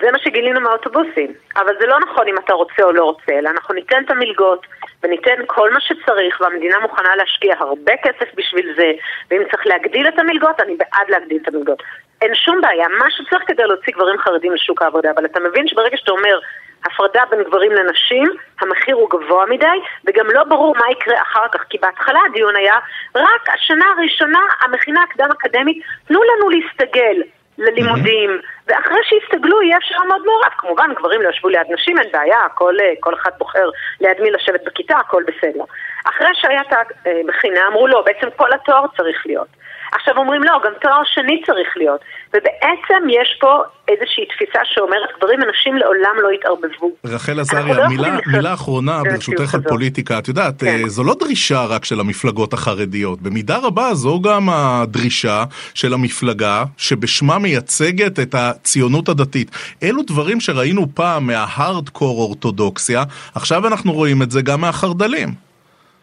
זה 0.00 0.10
מה 0.12 0.18
שגילינו 0.18 0.60
מהאוטובוסים. 0.60 1.32
אבל 1.56 1.72
זה 1.80 1.86
לא 1.86 1.98
נכון 2.00 2.28
אם 2.28 2.34
אתה 2.44 2.52
רוצה 2.52 2.82
או 2.82 2.92
לא 2.92 3.04
רוצה, 3.04 3.32
אלא 3.38 3.50
אנחנו 3.50 3.74
ניתן 3.74 4.02
את 4.04 4.10
המלגות 4.10 4.66
וניתן 5.02 5.46
כל 5.46 5.72
מה 5.72 5.80
שצריך, 5.80 6.40
והמדינה 6.40 6.78
מוכנה 6.78 7.16
להשקיע 7.16 7.54
הרבה 7.58 7.92
כסף 8.02 8.34
בשביל 8.34 8.74
זה, 8.76 8.92
ואם 9.30 9.42
צריך 9.50 9.66
להגדיל 9.66 10.08
את 10.08 10.18
המלגות, 10.18 10.60
אני 10.60 10.76
בעד 10.76 11.08
להגדיל 11.08 11.38
את 11.42 11.48
המלגות. 11.48 11.82
אין 12.22 12.34
שום 12.34 12.60
בעיה, 12.60 12.88
מה 12.88 13.06
שצריך 13.10 13.42
כדי 13.46 13.62
להוציא 13.66 13.92
גברים 13.92 14.18
חרדים 14.18 14.52
לשוק 14.52 14.82
העבודה, 14.82 15.10
אבל 15.10 15.24
אתה 15.24 15.40
מבין 15.40 15.68
שברגע 15.68 15.96
שאתה 15.96 16.12
אומר 16.12 16.38
הפרדה 16.84 17.22
בין 17.30 17.42
גברים 17.42 17.72
לנשים, 17.72 18.28
המחיר 18.60 18.96
הוא 18.96 19.10
גבוה 19.10 19.46
מדי, 19.46 19.78
וגם 20.04 20.26
לא 20.30 20.44
ברור 20.44 20.74
מה 20.76 20.90
יקרה 20.90 21.22
אחר 21.22 21.48
כך, 21.52 21.64
כי 21.70 21.78
בהתחלה 21.78 22.20
הדיון 22.30 22.56
היה, 22.56 22.74
רק 23.14 23.48
השנה 23.54 23.84
הראשונה, 23.96 24.40
המכינה 24.60 25.02
הקדם 25.02 25.28
אקדמית, 25.30 25.82
תנו 26.08 26.20
לנו 26.22 26.50
להסתגל. 26.50 27.22
ללימודים. 27.60 28.40
ואחרי 28.66 29.00
שיסתגלו 29.04 29.62
יהיה 29.62 29.76
אפשר 29.76 29.94
לעמוד 29.98 30.26
מעורב. 30.26 30.52
כמובן, 30.58 30.90
גברים 30.96 31.22
לא 31.22 31.28
ישבו 31.28 31.48
ליד 31.48 31.66
נשים, 31.70 31.98
אין 31.98 32.08
בעיה, 32.12 32.48
כל, 32.54 32.74
אה, 32.80 32.92
כל 33.00 33.14
אחד 33.14 33.30
בוחר 33.38 33.70
ליד 34.00 34.20
מי 34.20 34.30
לשבת 34.30 34.64
בכיתה, 34.64 34.96
הכל 34.96 35.22
בסדר. 35.26 35.64
אחרי 36.04 36.28
שהיה 36.34 36.60
את 36.60 36.72
המכינה, 37.06 37.66
אמרו 37.66 37.86
לא, 37.86 38.02
בעצם 38.06 38.28
כל 38.36 38.52
התואר 38.52 38.84
צריך 38.96 39.26
להיות. 39.26 39.48
עכשיו 39.92 40.16
אומרים 40.16 40.42
לא, 40.42 40.60
גם 40.64 40.72
תואר 40.80 41.02
שני 41.04 41.42
צריך 41.46 41.68
להיות. 41.76 42.00
ובעצם 42.34 43.08
יש 43.10 43.38
פה 43.40 43.62
איזושהי 43.88 44.26
תפיסה 44.26 44.60
שאומרת 44.64 45.08
גברים 45.18 45.40
ונשים 45.42 45.76
לעולם 45.76 46.16
לא 46.22 46.32
יתערבבו. 46.32 46.90
רחל 47.04 47.40
עזריה, 47.40 47.74
לא 47.74 47.88
מילה, 47.88 48.18
מילה 48.26 48.54
אחרונה 48.54 49.02
ברשותך 49.04 49.54
על 49.54 49.60
פוליטיקה. 49.68 50.18
את 50.18 50.28
יודעת, 50.28 50.60
כן. 50.60 50.66
אה, 50.66 50.88
זו 50.88 51.04
לא 51.04 51.14
דרישה 51.18 51.64
רק 51.64 51.84
של 51.84 52.00
המפלגות 52.00 52.52
החרדיות. 52.52 53.20
במידה 53.20 53.56
רבה 53.62 53.94
זו 53.94 54.20
גם 54.20 54.48
הדרישה 54.48 55.44
של 55.74 55.94
המפלגה 55.94 56.64
שבשמה 56.76 57.38
מייצגת 57.38 58.18
את 58.18 58.34
הציונות 58.34 59.08
הדתית. 59.08 59.50
אלו 59.82 60.02
דברים 60.02 60.40
שראינו 60.40 60.86
פעם 60.94 61.26
מההארדקור 61.26 62.18
אורתודוקסיה, 62.20 63.02
עכשיו 63.34 63.66
אנחנו 63.66 63.92
רואים 63.92 64.22
את 64.22 64.30
זה 64.30 64.42
גם 64.42 64.60
מהחרד"לים. 64.60 65.28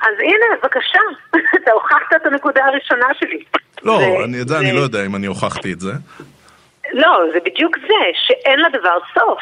אז 0.02 0.14
הנה, 0.20 0.46
בבקשה, 0.62 1.00
אתה 1.64 1.72
הוכחת 1.72 2.14
את 2.16 2.26
הנקודה 2.26 2.66
הראשונה 2.66 3.08
שלי. 3.20 3.44
לא, 3.84 3.92
ו- 3.92 4.24
אני, 4.24 4.38
זה 4.48 4.56
ו- 4.56 4.60
אני 4.60 4.72
לא 4.72 4.80
יודע 4.80 5.06
אם 5.06 5.16
אני 5.16 5.28
הוכחתי 5.28 5.74
את 5.74 5.80
זה. 5.80 5.92
לא, 6.94 7.20
זה 7.34 7.40
בדיוק 7.46 7.78
זה, 7.88 7.96
שאין 8.14 8.60
לדבר 8.60 8.98
סוף. 9.14 9.40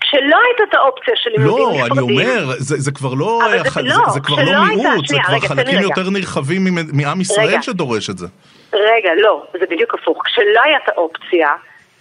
כשלא 0.00 0.36
הייתה 0.46 0.64
את 0.68 0.74
האופציה 0.74 1.14
של 1.16 1.30
לימודים 1.30 1.64
לא, 1.64 1.72
נפרדים... 1.86 2.08
לא, 2.08 2.22
אני 2.22 2.36
אומר, 2.40 2.54
זה, 2.58 2.76
זה 2.76 2.92
כבר 2.92 3.14
לא, 3.14 3.40
זה, 3.50 3.70
זה, 3.70 3.82
לא, 3.82 4.10
זה 4.10 4.20
כבר 4.20 4.36
לא 4.36 4.64
מיעוט, 4.64 5.06
זה 5.06 5.16
כבר 5.24 5.34
רגע, 5.34 5.48
חלקים 5.48 5.78
יותר 5.82 6.10
נרחבים 6.10 6.64
מעם 6.92 7.20
ישראל 7.20 7.48
רגע. 7.48 7.62
שדורש 7.62 8.10
את 8.10 8.18
זה. 8.18 8.26
רגע, 8.72 9.10
לא, 9.16 9.46
זה 9.52 9.66
בדיוק 9.70 9.94
הפוך. 9.94 10.22
כשלא 10.26 10.60
הייתה 10.64 10.92
האופציה, 10.96 11.48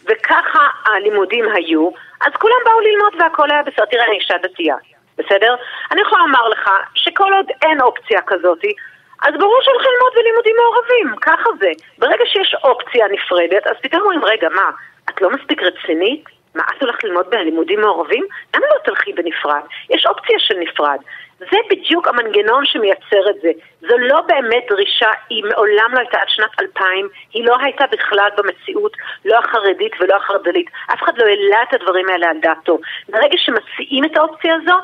וככה 0.03 0.60
הלימודים 0.86 1.46
היו, 1.56 1.89
אז 2.22 2.32
כולם 2.39 2.56
באו 2.65 2.79
ללמוד 2.79 3.13
והכל 3.20 3.51
היה 3.51 3.63
בסדר. 3.63 3.86
תראה, 3.86 4.06
אני 4.06 4.15
אישה 4.15 4.34
דתייה, 4.44 4.75
בסדר? 5.17 5.56
אני 5.91 6.01
יכולה 6.01 6.22
לומר 6.22 6.50
לך 6.50 6.70
שכל 6.96 7.34
עוד 7.34 7.46
אין 7.62 7.82
אופציה 7.82 8.22
כזאתי, 8.27 8.74
אז 9.21 9.33
ברור 9.39 9.59
שהולכים 9.62 9.91
ללמוד 9.93 10.13
בלימודים 10.15 10.55
מעורבים, 10.59 11.15
ככה 11.21 11.50
זה. 11.59 11.71
ברגע 11.97 12.25
שיש 12.25 12.55
אופציה 12.63 13.05
נפרדת, 13.07 13.67
אז 13.67 13.75
פתאום 13.81 14.01
אומרים, 14.01 14.25
רגע, 14.25 14.50
מה, 14.50 14.69
את 15.09 15.21
לא 15.21 15.29
מספיק 15.29 15.62
רצינית? 15.63 16.24
מה, 16.55 16.63
את 16.77 16.81
הולכת 16.81 17.03
ללמוד 17.03 17.29
בלימודים 17.29 17.81
מעורבים? 17.81 18.25
למה 18.55 18.65
לא 18.65 18.79
תלכי 18.83 19.13
בנפרד? 19.13 19.62
יש 19.89 20.05
אופציה 20.05 20.39
של 20.39 20.57
נפרד. 20.57 20.97
זה 21.39 21.57
בדיוק 21.69 22.07
המנגנון 22.07 22.65
שמייצר 22.65 23.29
את 23.29 23.36
זה. 23.41 23.51
זו 23.81 23.97
לא 23.97 24.21
באמת 24.21 24.65
דרישה, 24.69 25.09
היא 25.29 25.43
מעולם 25.43 25.93
לא 25.93 26.00
הייתה 26.00 26.17
עד 26.17 26.29
שנת 26.29 26.62
2000, 26.62 27.09
היא 27.33 27.45
לא 27.45 27.55
הייתה 27.59 27.86
בכלל 27.91 28.29
במציאות, 28.38 28.97
לא 29.25 29.38
החרדית 29.39 29.91
ולא 30.00 30.15
החרד"לית. 30.15 30.69
אף 30.93 31.03
אחד 31.03 31.17
לא 31.17 31.25
העלה 31.25 31.63
את 31.63 31.74
הדברים 31.74 32.09
האלה 32.09 32.29
על 32.29 32.38
דעתו. 32.41 32.77
ברגע 33.09 33.38
שמציעים 33.38 34.05
את 34.05 34.17
האופציה 34.17 34.55
הזו, 34.55 34.77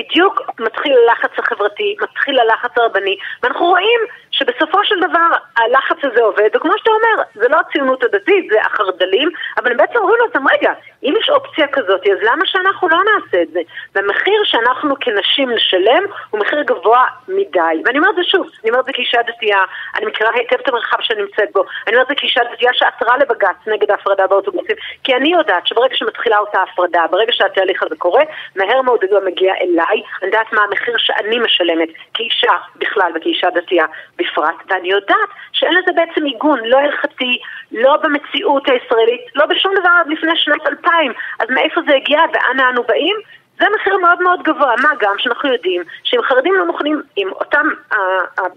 בדיוק 0.00 0.40
מתחיל 0.58 0.92
הלחץ 0.92 1.30
החברתי, 1.38 1.96
מתחיל 2.02 2.38
הלחץ 2.38 2.70
הרבני, 2.76 3.16
ואנחנו 3.42 3.66
רואים 3.66 4.00
שבסופו 4.30 4.84
של 4.84 5.00
דבר 5.00 5.28
הלחץ 5.56 5.96
הזה 6.02 6.22
עובד, 6.22 6.48
וכמו 6.56 6.72
שאתה 6.78 6.90
אומר, 6.90 7.22
זה 7.34 7.48
לא 7.48 7.56
הציונות 7.60 8.04
הדתית, 8.04 8.48
זה 8.52 8.60
החרד"לים, 8.60 9.28
אבל 9.58 9.70
הם 9.70 9.76
בעצם 9.76 9.98
אומרים 9.98 10.18
לעצמם, 10.26 10.46
רגע, 10.52 10.72
אם 11.02 11.14
יש 11.20 11.30
אופציה 11.30 11.66
כזאת, 11.66 12.06
אז 12.06 12.18
למה 12.22 12.46
שאנחנו 12.46 12.88
לא 12.88 12.98
נעשה 12.98 13.42
את 13.42 13.48
זה? 13.48 13.60
והמחיר 13.94 14.44
שאנחנו 14.44 14.94
כנשים 15.00 15.50
נשלם 15.50 16.04
הוא 16.30 16.40
מחיר 16.40 16.62
גבוה 16.62 17.04
מדי. 17.28 17.82
ואני 17.84 17.98
אומרת 17.98 18.14
זה 18.14 18.24
שוב, 18.24 18.46
אני 18.62 18.70
אומרת 18.70 18.84
זה 18.84 18.92
כאישה 18.92 19.18
דתייה, 19.26 19.62
אני 19.98 20.06
מכירה 20.06 20.30
היטב 20.34 20.56
את 20.62 20.68
המרחב 20.68 20.96
שאני 21.00 21.22
נמצאת 21.22 21.48
בו, 21.52 21.64
אני 21.86 21.96
אומרת 21.96 22.08
זה 22.08 22.14
כאישה 22.14 22.40
דתייה 22.52 22.70
שעתרה 22.74 23.16
לבג"ץ 23.16 23.56
נגד 23.66 23.90
ההפרדה 23.90 24.26
באוטובוסים, 24.26 24.76
כי 25.04 25.14
אני 25.14 25.32
יודעת 25.32 25.66
שברגע 25.66 25.96
שמתחילה 25.96 26.38
אותה 26.38 26.62
הפרדה, 26.62 27.04
ברגע 27.10 27.32
שהתהליך 27.32 27.82
הזה 27.82 27.96
קורה, 27.96 28.22
מהר 28.56 28.82
מאוד 28.82 29.00
זה 29.10 29.16
מגיע 29.26 29.54
אליי, 29.54 30.02
אני 30.22 30.26
יודעת 30.26 30.52
מה 30.52 30.62
המחיר 30.62 30.94
שאני 30.98 31.38
משלמת 31.38 31.88
כאישה 32.14 32.52
בכלל 32.76 33.12
וכאישה 33.14 33.50
דתייה 33.50 33.84
בפרט, 34.20 34.54
ואני 34.68 34.88
יודעת 34.88 35.30
שאין 35.52 35.74
לזה 35.74 35.92
בעצם 35.94 36.24
עיגון, 36.24 36.58
לא 36.64 36.78
הלכתי, 36.78 37.40
לא 37.72 37.96
במציאות 37.96 38.68
הישראלית, 38.68 39.20
לא 39.34 39.46
בשום 39.46 39.74
דבר 39.80 39.90
עד 40.00 40.08
לפני 40.08 40.36
שנת 40.36 40.66
2000. 40.66 41.12
אז 41.38 41.50
מאיפה 41.50 41.80
זה 41.88 41.94
הגיע 41.94 42.20
ואנה 42.32 42.70
אנו 42.70 42.82
באים? 42.82 43.16
זה 43.60 43.66
מחיר 43.74 43.96
מאוד 43.96 44.22
מאוד 44.22 44.42
גבוה, 44.42 44.74
מה 44.82 44.88
גם 45.00 45.14
שאנחנו 45.18 45.52
יודעים 45.52 45.82
שאם 46.04 46.22
חרדים 46.22 46.54
לא 46.54 46.66
מוכנים, 46.66 47.02
אם 47.18 47.28
אותם, 47.32 47.66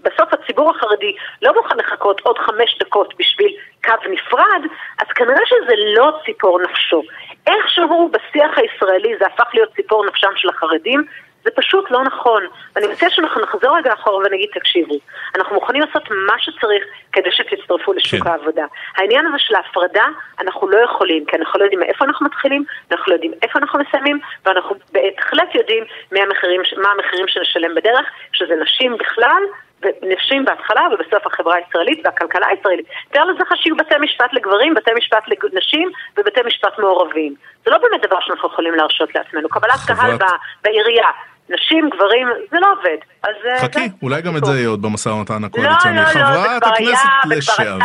בסוף 0.02 0.32
הציבור 0.32 0.70
החרדי 0.70 1.16
לא 1.42 1.54
מוכן 1.54 1.76
לחכות 1.76 2.20
עוד 2.20 2.38
חמש 2.38 2.78
דקות 2.80 3.14
בשביל 3.18 3.56
קו 3.84 3.92
נפרד, 4.10 4.62
אז 4.98 5.06
כנראה 5.14 5.46
שזה 5.46 5.74
לא 5.96 6.18
ציפור 6.24 6.60
נפשו. 6.60 7.02
איכשהו 7.46 8.10
בשיח 8.12 8.58
הישראלי 8.58 9.14
זה 9.18 9.26
הפך 9.26 9.50
להיות 9.54 9.74
ציפור 9.76 10.06
נפשם 10.06 10.30
של 10.36 10.48
החרדים, 10.48 11.04
זה 11.44 11.50
פשוט 11.50 11.90
לא 11.90 12.04
נכון. 12.04 12.42
אני 12.76 12.86
מציעה 12.86 13.10
שאנחנו 13.10 13.42
נחזור 13.42 13.76
רגע 13.76 13.92
אחורה 13.92 14.26
ונגיד, 14.26 14.48
תקשיבו, 14.54 14.94
אנחנו 15.34 15.54
מוכנים 15.54 15.82
לעשות 15.82 16.10
מה 16.10 16.34
שצריך 16.38 16.84
כדי 17.12 17.32
שתצטרפו 17.32 17.92
לשוק 17.92 18.22
כן. 18.22 18.30
העבודה. 18.30 18.64
העניין 18.96 19.26
הזה 19.26 19.38
של 19.38 19.54
ההפרדה, 19.54 20.04
אנחנו 20.40 20.68
לא 20.68 20.78
יכולים, 20.78 21.24
כי 21.24 21.36
אנחנו 21.36 21.58
לא 21.58 21.64
יודעים 21.64 21.80
מאיפה 21.80 22.04
אנחנו 22.04 22.26
מתחילים, 22.26 22.64
אנחנו 22.92 23.04
לא 23.08 23.14
יודעים 23.14 23.32
איפה 23.42 23.58
אנחנו 23.58 23.78
מסיימים, 23.78 24.20
ואנחנו 24.46 24.76
בהחלט 24.92 25.54
יודעים 25.54 25.84
מה 26.12 26.20
המחירים, 26.20 26.60
מה 26.76 26.88
המחירים 26.90 27.28
שנשלם 27.28 27.74
בדרך, 27.74 28.06
שזה 28.32 28.54
נשים 28.56 28.96
בכלל, 28.98 29.42
ונשים 29.82 30.44
בהתחלה 30.44 30.82
ובסוף 30.92 31.26
החברה 31.26 31.56
הישראלית 31.56 32.00
והכלכלה 32.04 32.46
הישראלית. 32.46 32.86
תאר 33.10 33.24
לזה 33.24 33.42
שיהיו 33.54 33.76
בתי 33.76 33.94
משפט 34.00 34.32
לגברים, 34.32 34.74
בתי 34.74 34.90
משפט 34.96 35.24
לנשים 35.52 35.90
ובתי 36.16 36.40
משפט 36.46 36.78
מעורבים. 36.78 37.34
זה 37.64 37.70
לא 37.70 37.78
באמת 37.78 38.02
דבר 38.02 38.20
שאנחנו 38.20 38.48
יכולים 38.48 38.74
להרשות 38.74 39.14
לעצמנו. 39.14 39.48
קבלת 39.48 39.80
קהל 39.86 40.16
בעירייה, 40.62 41.08
נשים, 41.50 41.90
גברים, 41.94 42.26
זה 42.50 42.56
לא 42.60 42.66
עובד. 42.72 42.96
אז 43.22 43.34
אה, 43.52 43.58
חכי, 43.58 43.80
זה... 43.80 43.86
אולי 44.02 44.22
גם 44.22 44.36
את 44.36 44.44
זה 44.44 44.52
יהיה 44.52 44.68
עוד 44.68 44.82
במשא 44.82 45.08
ומתן 45.08 45.44
הקואליציוני. 45.44 45.96
לא, 45.96 46.02
לא, 46.02 46.20
לא, 46.20 46.40
חברת 46.40 46.62
הכנסת 46.62 47.08
לשעבר, 47.26 47.78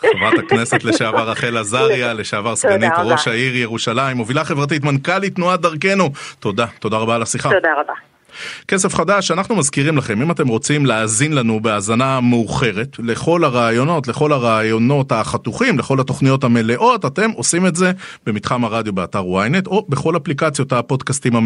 חברת 0.00 0.38
הכנסת 0.38 0.84
לשעבר 0.84 1.30
רחל 1.30 1.56
עזריה, 1.56 2.12
לשעבר 2.20 2.56
סגנית 2.56 2.92
ראש 3.04 3.28
העיר 3.28 3.56
ירושלים, 3.56 4.16
מובילה 4.16 4.44
חברתית, 4.44 4.84
מנכ"לית 4.84 5.34
תנועת 5.34 5.60
דרכנו. 5.60 6.10
תודה, 6.40 6.66
תודה 6.78 6.96
רבה 6.96 7.14
על 7.14 7.22
השיחה. 7.22 7.50
תודה 7.50 7.72
רבה. 7.80 8.09
כסף 8.68 8.94
חדש, 8.94 9.30
אנחנו 9.30 9.56
מזכירים 9.56 9.96
לכם, 9.96 10.22
אם 10.22 10.30
אתם 10.30 10.48
רוצים 10.48 10.86
להאזין 10.86 11.32
לנו 11.32 11.60
בהאזנה 11.60 12.20
מאוחרת, 12.20 12.96
לכל 12.98 13.44
הרעיונות, 13.44 14.08
לכל 14.08 14.32
הרעיונות 14.32 15.12
החתוכים, 15.12 15.78
לכל 15.78 16.00
התוכניות 16.00 16.44
המלאות, 16.44 17.04
אתם 17.04 17.30
עושים 17.30 17.66
את 17.66 17.76
זה 17.76 17.92
במתחם 18.26 18.64
הרדיו 18.64 18.92
באתר 18.92 19.22
ynet, 19.22 19.66
או 19.66 19.86
בכל 19.88 20.16
אפליקציות 20.16 20.72
הפודקאסטים 20.72 21.36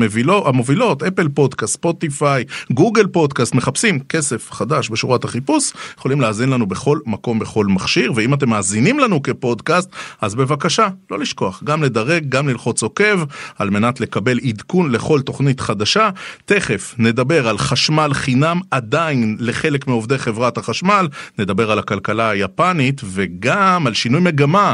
המובילות, 0.45 1.03
אפל 1.03 1.29
פודקאסט, 1.29 1.75
ספוטיפיי, 1.75 2.45
גוגל 2.73 3.07
פודקאסט, 3.07 3.55
מחפשים 3.55 4.01
כסף 4.01 4.53
חדש 4.53 4.89
בשורת 4.89 5.25
החיפוש, 5.25 5.73
יכולים 5.99 6.21
להאזין 6.21 6.51
לנו 6.51 6.67
בכל 6.67 6.99
מקום, 7.07 7.39
בכל 7.39 7.67
מכשיר, 7.67 8.13
ואם 8.17 8.35
אתם 8.35 8.49
מאזינים 8.49 8.99
לנו 8.99 9.23
כפודקאסט, 9.23 9.91
אז 10.21 10.35
בבקשה, 10.35 10.89
לא 11.11 11.19
לשכוח, 11.19 11.63
גם 11.65 11.83
לדרג, 11.83 12.29
גם 12.29 12.49
ללחוץ 12.49 12.83
עוקב, 12.83 13.25
על 13.59 13.71
מנת 13.71 14.01
לקבל 14.01 14.39
עדכון 14.49 14.91
לכל 14.91 15.21
תוכנית 15.21 15.61
חדשה. 15.61 16.11
תכף 16.45 16.84
נדבר 16.99 17.49
על 17.49 17.59
חשמל 17.59 18.11
חינם 18.15 18.61
עדיין 18.71 19.37
לחלק 19.41 19.87
מעובדי 19.87 20.19
חברת 20.19 20.59
החשמל, 20.59 21.09
נדבר 21.39 21.71
על 21.71 21.79
הכלכלה 21.79 22.31
היפנית 22.31 23.01
וגם 23.05 23.87
על 23.87 23.95
שינוי 23.95 24.21
מגמה 24.21 24.73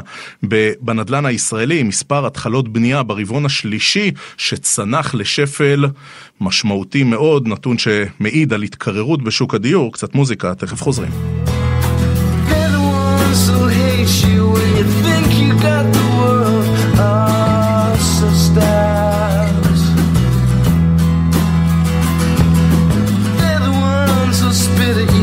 בנדלן 0.80 1.26
הישראלי, 1.26 1.82
מספר 1.82 2.26
התחלות 2.26 2.72
בנייה 2.72 3.02
ברבעון 3.02 3.46
השלישי 3.46 4.10
שצנח 4.36 5.14
לשפל 5.14 5.84
משמעותי 6.40 7.02
מאוד, 7.02 7.48
נתון 7.48 7.76
שמעיד 7.78 8.52
על 8.52 8.62
התקררות 8.62 9.22
בשוק 9.22 9.54
הדיור. 9.54 9.92
קצת 9.92 10.14
מוזיקה, 10.14 10.54
תכף 10.54 10.82
חוזרים. 10.82 11.10
You 14.24 14.48
when 14.54 14.70
you 14.78 14.86
think 15.04 15.28
you 15.40 15.50
got 15.66 15.84
the 15.96 16.04
world. 16.18 16.59
city 24.92 25.19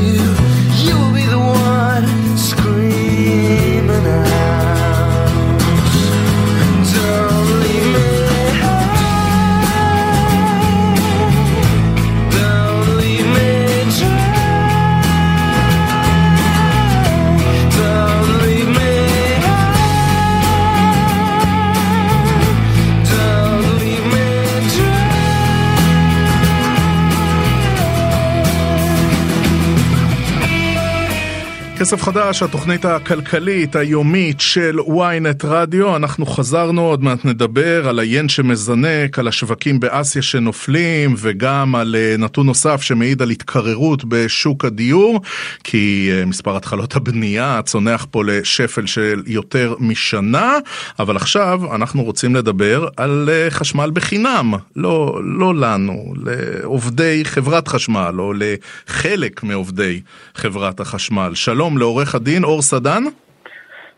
כסף 31.87 32.03
חדש, 32.03 32.43
התוכנית 32.43 32.85
הכלכלית 32.85 33.75
היומית 33.75 34.39
של 34.41 34.79
ynet 34.79 35.43
רדיו. 35.43 35.95
אנחנו 35.95 36.25
חזרנו, 36.25 36.81
עוד 36.81 37.03
מעט 37.03 37.25
נדבר 37.25 37.89
על 37.89 37.99
היין 37.99 38.29
שמזנק, 38.29 39.19
על 39.19 39.27
השווקים 39.27 39.79
באסיה 39.79 40.21
שנופלים, 40.21 41.15
וגם 41.17 41.75
על 41.75 41.95
אה, 41.95 42.15
נתון 42.17 42.45
נוסף 42.45 42.81
שמעיד 42.81 43.21
על 43.21 43.29
התקררות 43.29 44.05
בשוק 44.05 44.65
הדיור, 44.65 45.21
כי 45.63 46.09
אה, 46.11 46.25
מספר 46.25 46.57
התחלות 46.57 46.95
הבנייה 46.95 47.61
צונח 47.65 48.07
פה 48.11 48.23
לשפל 48.23 48.85
של 48.85 49.23
יותר 49.27 49.75
משנה, 49.79 50.57
אבל 50.99 51.15
עכשיו 51.15 51.75
אנחנו 51.75 52.03
רוצים 52.03 52.35
לדבר 52.35 52.87
על 52.97 53.29
אה, 53.31 53.49
חשמל 53.49 53.91
בחינם, 53.93 54.53
לא, 54.75 55.19
לא 55.23 55.55
לנו, 55.55 56.13
לעובדי 56.25 57.25
חברת 57.25 57.67
חשמל, 57.67 58.15
או 58.19 58.33
לחלק 58.33 59.43
מעובדי 59.43 60.01
חברת 60.35 60.79
החשמל. 60.79 61.31
שלום. 61.35 61.76
שלום 61.77 61.89
לעורך 61.89 62.15
הדין 62.15 62.43
אור 62.43 62.61
סדן. 62.61 63.03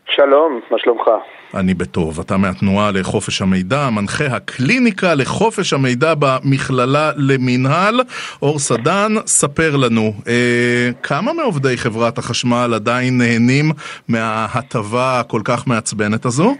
שלום, 0.06 0.60
מה 0.70 0.78
שלומך? 0.78 1.10
אני 1.60 1.74
בטוב, 1.74 2.20
אתה 2.20 2.36
מהתנועה 2.36 2.90
לחופש 2.94 3.42
המידע, 3.42 3.88
מנחה 3.96 4.24
הקליניקה 4.36 5.14
לחופש 5.14 5.72
המידע 5.72 6.14
במכללה 6.14 7.10
למינהל. 7.16 8.00
אור 8.42 8.58
סדן, 8.58 9.12
ספר 9.26 9.76
לנו, 9.84 10.12
אה, 10.28 10.88
כמה 11.02 11.32
מעובדי 11.32 11.76
חברת 11.76 12.18
החשמל 12.18 12.70
עדיין 12.74 13.18
נהנים 13.18 13.64
מההטבה 14.08 15.20
הכל 15.20 15.40
כך 15.44 15.66
מעצבנת 15.66 16.24
הזו? 16.24 16.54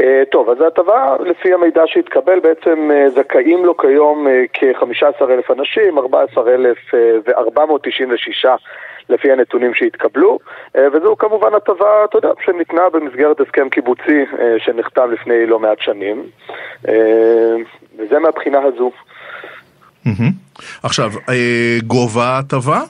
Uh, 0.00 0.04
טוב, 0.30 0.50
אז 0.50 0.60
ההטבה, 0.60 1.16
לפי 1.20 1.52
המידע 1.52 1.82
שהתקבל, 1.86 2.40
בעצם 2.40 2.90
uh, 2.90 2.94
זכאים 3.10 3.64
לו 3.64 3.76
כיום 3.76 4.26
uh, 4.26 4.30
כ-15,000 4.52 5.52
אנשים, 5.58 5.98
14,496 5.98 8.46
לפי 9.08 9.32
הנתונים 9.32 9.74
שהתקבלו, 9.74 10.38
uh, 10.76 10.80
וזו 10.92 11.16
כמובן 11.18 11.54
הטבה, 11.54 12.04
אתה 12.04 12.18
יודע, 12.18 12.28
שניתנה 12.44 12.82
במסגרת 12.92 13.40
הסכם 13.40 13.68
קיבוצי 13.68 14.24
uh, 14.32 14.36
שנחתם 14.58 15.10
לפני 15.10 15.46
לא 15.46 15.58
מעט 15.58 15.80
שנים, 15.80 16.24
uh, 16.84 16.88
וזה 17.98 18.18
מהבחינה 18.18 18.58
הזו. 18.62 18.90
עכשיו, 20.82 21.10
גובה 21.86 22.24
ההטבה? 22.24 22.80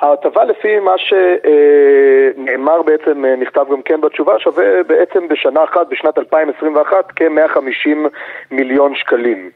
ההטבה 0.00 0.44
לפי 0.44 0.78
מה 0.78 0.92
שנאמר 0.98 2.82
בעצם, 2.82 3.24
נכתב 3.40 3.64
גם 3.72 3.82
כן 3.82 4.00
בתשובה, 4.00 4.38
שווה 4.38 4.82
בעצם 4.86 5.28
בשנה 5.28 5.64
אחת, 5.64 5.86
בשנת 5.90 6.18
2021, 6.18 7.12
כ-150 7.16 7.96
מיליון 8.50 8.94
שקלים. 8.94 9.50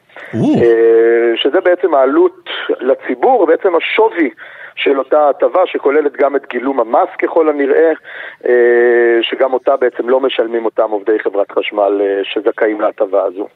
שזה 1.36 1.60
בעצם 1.60 1.94
העלות 1.94 2.50
לציבור, 2.80 3.46
בעצם 3.46 3.74
השווי 3.74 4.30
של 4.76 4.98
אותה 4.98 5.28
הטבה 5.28 5.60
שכוללת 5.66 6.12
גם 6.12 6.36
את 6.36 6.46
גילום 6.50 6.80
המס 6.80 7.08
ככל 7.22 7.48
הנראה, 7.48 7.92
שגם 9.22 9.52
אותה 9.52 9.76
בעצם 9.76 10.08
לא 10.08 10.20
משלמים 10.20 10.64
אותם 10.64 10.90
עובדי 10.90 11.18
חברת 11.18 11.52
חשמל 11.52 12.00
שזכאים 12.22 12.80
להטבה 12.80 13.24
הזו. 13.24 13.48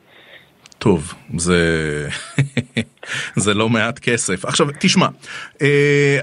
טוב, 0.79 1.01
זה... 1.39 1.55
זה 3.37 3.55
לא 3.55 3.69
מעט 3.69 3.99
כסף. 3.99 4.45
עכשיו, 4.45 4.67
תשמע, 4.79 5.07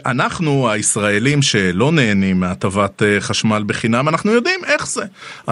אנחנו 0.06 0.70
הישראלים 0.70 1.42
שלא 1.42 1.92
נהנים 1.92 2.40
מהטבת 2.40 3.02
חשמל 3.20 3.64
בחינם, 3.66 4.10
אנחנו 4.10 4.32
יודעים 4.32 4.60
איך 4.66 4.88
זה. 4.88 5.04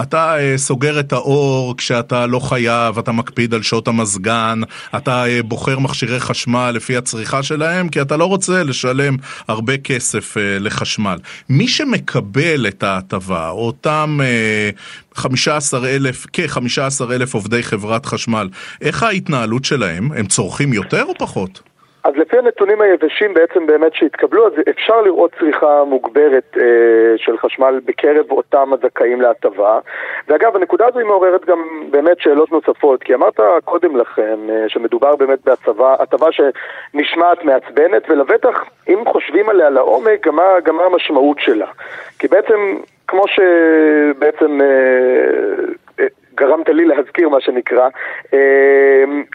אתה 0.02 0.36
סוגר 0.56 1.00
את 1.00 1.12
האור 1.12 1.76
כשאתה 1.76 2.26
לא 2.26 2.38
חייב, 2.38 2.98
אתה 2.98 3.12
מקפיד 3.12 3.54
על 3.54 3.62
שעות 3.62 3.88
המזגן, 3.88 4.60
אתה 4.96 5.24
בוחר 5.44 5.78
מכשירי 5.78 6.20
חשמל 6.20 6.70
לפי 6.70 6.96
הצריכה 6.96 7.42
שלהם, 7.42 7.88
כי 7.88 8.00
אתה 8.00 8.16
לא 8.16 8.24
רוצה 8.24 8.62
לשלם 8.62 9.16
הרבה 9.48 9.76
כסף 9.76 10.34
לחשמל. 10.36 11.18
מי 11.48 11.68
שמקבל 11.68 12.66
את 12.68 12.82
ההטבה, 12.82 13.48
אותם 13.48 14.20
15,000, 15.14 16.26
כ-15 16.32 17.12
אלף 17.12 17.34
עובדי 17.34 17.62
חברת 17.62 18.06
חשמל, 18.06 18.48
איך 18.80 19.02
ההתנהלות 19.02 19.64
שלהם? 19.64 20.12
הם 20.12 20.26
צורכים 20.26 20.72
יותר 20.72 21.02
או 21.02 21.14
פחות? 21.22 21.72
אז 22.04 22.14
לפי 22.16 22.38
הנתונים 22.38 22.80
היבשים 22.80 23.34
בעצם 23.34 23.66
באמת 23.66 23.94
שהתקבלו, 23.94 24.46
אז 24.46 24.52
אפשר 24.70 25.00
לראות 25.00 25.30
צריכה 25.40 25.84
מוגברת 25.84 26.56
אה, 26.56 26.62
של 27.16 27.38
חשמל 27.38 27.80
בקרב 27.84 28.30
אותם 28.30 28.72
הזכאים 28.72 29.20
להטבה. 29.20 29.78
ואגב, 30.28 30.56
הנקודה 30.56 30.86
הזו 30.86 30.98
היא 30.98 31.06
מעוררת 31.06 31.44
גם 31.44 31.58
באמת 31.90 32.20
שאלות 32.20 32.52
נוספות, 32.52 33.02
כי 33.02 33.14
אמרת 33.14 33.40
קודם 33.64 33.96
לכן 33.96 34.38
אה, 34.50 34.64
שמדובר 34.68 35.16
באמת 35.16 35.38
בהטבה 35.44 36.28
שנשמעת 36.32 37.44
מעצבנת, 37.44 38.02
ולבטח, 38.08 38.64
אם 38.88 38.98
חושבים 39.12 39.48
עליה 39.48 39.70
לעומק, 39.70 40.26
גם 40.26 40.36
מה, 40.36 40.60
גם 40.64 40.76
מה 40.76 40.84
המשמעות 40.84 41.36
שלה. 41.40 41.68
כי 42.18 42.28
בעצם, 42.28 42.76
כמו 43.08 43.24
שבעצם... 43.28 44.60
אה, 46.40 46.46
גרמת 46.46 46.68
לי 46.68 46.84
להזכיר 46.84 47.28
מה 47.28 47.40
שנקרא, 47.40 47.88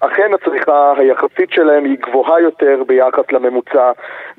אכן 0.02 0.32
הצריכה 0.34 0.94
היחסית 0.98 1.52
שלהם 1.52 1.86
היא 1.86 1.98
גבוהה 2.10 2.42
יותר 2.42 2.84
ביחס 2.88 3.32
לממוצע 3.32 3.92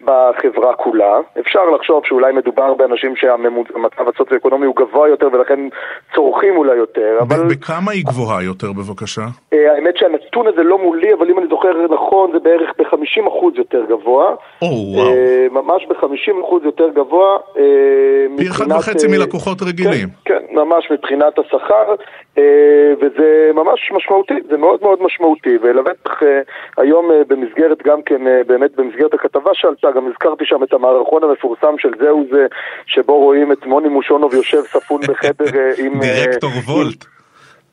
בחברה 0.05 0.75
כולה. 0.75 1.19
אפשר 1.41 1.71
לחשוב 1.71 2.03
שאולי 2.07 2.33
מדובר 2.33 2.75
באנשים 2.75 3.17
שהמצב 3.17 4.09
הסוציו-אקונומי 4.09 4.67
הוא 4.67 4.77
גבוה 4.77 5.09
יותר 5.09 5.29
ולכן 5.33 5.61
צורכים 6.15 6.57
אולי 6.57 6.77
יותר, 6.77 7.19
אבל... 7.21 7.37
בכמה 7.51 7.93
היא 7.93 8.05
גבוהה 8.05 8.43
יותר 8.43 8.73
בבקשה? 8.73 9.23
האמת 9.53 9.97
שהנתון 9.97 10.47
הזה 10.47 10.63
לא 10.63 10.79
מולי, 10.79 11.15
אבל 11.15 11.31
אם 11.31 11.39
אני 11.39 11.47
זוכר 11.51 11.87
נכון 11.91 12.31
זה 12.33 12.39
בערך 12.39 12.71
ב-50% 12.79 13.59
יותר 13.59 13.85
גבוה. 13.89 14.35
או, 14.63 14.67
וואו. 14.67 15.15
ממש 15.51 15.87
ב-50% 15.89 16.65
יותר 16.65 16.89
גבוה. 16.89 17.39
פי 18.37 18.49
אחד 18.49 18.73
וחצי 18.73 19.07
מלקוחות 19.07 19.63
רגילים. 19.63 20.09
כן, 20.25 20.35
כן, 20.35 20.55
ממש 20.55 20.91
מבחינת 20.91 21.39
השכר. 21.39 21.95
וזה 23.01 23.51
ממש 23.55 23.91
משמעותי, 23.97 24.35
זה 24.51 24.57
מאוד 24.57 24.81
מאוד 24.83 25.03
משמעותי, 25.03 25.59
ולבטח 25.63 26.21
היום 26.77 27.11
במסגרת 27.29 27.83
גם 27.83 28.03
כן, 28.03 28.23
באמת 28.47 28.77
במסגרת 28.77 29.15
הכתבה 29.15 29.51
שעלתה, 29.55 29.89
גם 29.97 30.07
הזכרתי 30.07 30.45
שם 30.45 30.63
את 30.63 30.73
המערכון 30.73 31.25
המפורסם 31.25 31.79
של 31.79 31.91
זהו 32.01 32.27
זה, 32.31 32.47
שבו 32.87 33.19
רואים 33.19 33.53
את 33.53 33.67
מוני 33.67 33.89
מושונוב 33.89 34.35
יושב 34.35 34.63
ספון 34.63 35.01
בחדר 35.01 35.45
עם... 35.79 36.01
דירקטור 36.01 36.51
וולט. 36.67 37.18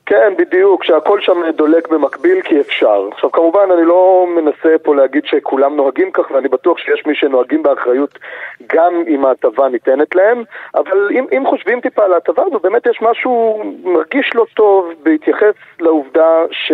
כן, 0.06 0.32
בדיוק, 0.38 0.84
שהכל 0.84 1.20
שם 1.20 1.50
דולק 1.50 1.88
במקביל 1.88 2.40
כי 2.42 2.60
אפשר. 2.60 3.08
עכשיו 3.12 3.32
כמובן 3.32 3.68
אני 3.72 3.84
לא 3.84 4.26
מנסה 4.36 4.78
פה 4.82 4.94
להגיד 4.94 5.24
שכולם 5.24 5.76
נוהגים 5.76 6.10
כך 6.10 6.30
ואני 6.30 6.48
בטוח 6.48 6.78
שיש 6.78 7.06
מי 7.06 7.14
שנוהגים 7.14 7.62
באחריות 7.62 8.18
גם 8.66 9.02
אם 9.08 9.24
ההטבה 9.24 9.68
ניתנת 9.68 10.14
להם, 10.14 10.44
אבל 10.74 11.08
אם, 11.10 11.26
אם 11.36 11.44
חושבים 11.46 11.80
טיפה 11.80 12.04
על 12.04 12.12
ההטבה 12.12 12.42
הזו, 12.46 12.58
באמת 12.58 12.86
יש 12.86 13.02
משהו 13.02 13.62
מרגיש 13.84 14.30
לא 14.34 14.46
טוב 14.54 14.92
בהתייחס 15.02 15.54
לעובדה 15.80 16.44
ש... 16.50 16.72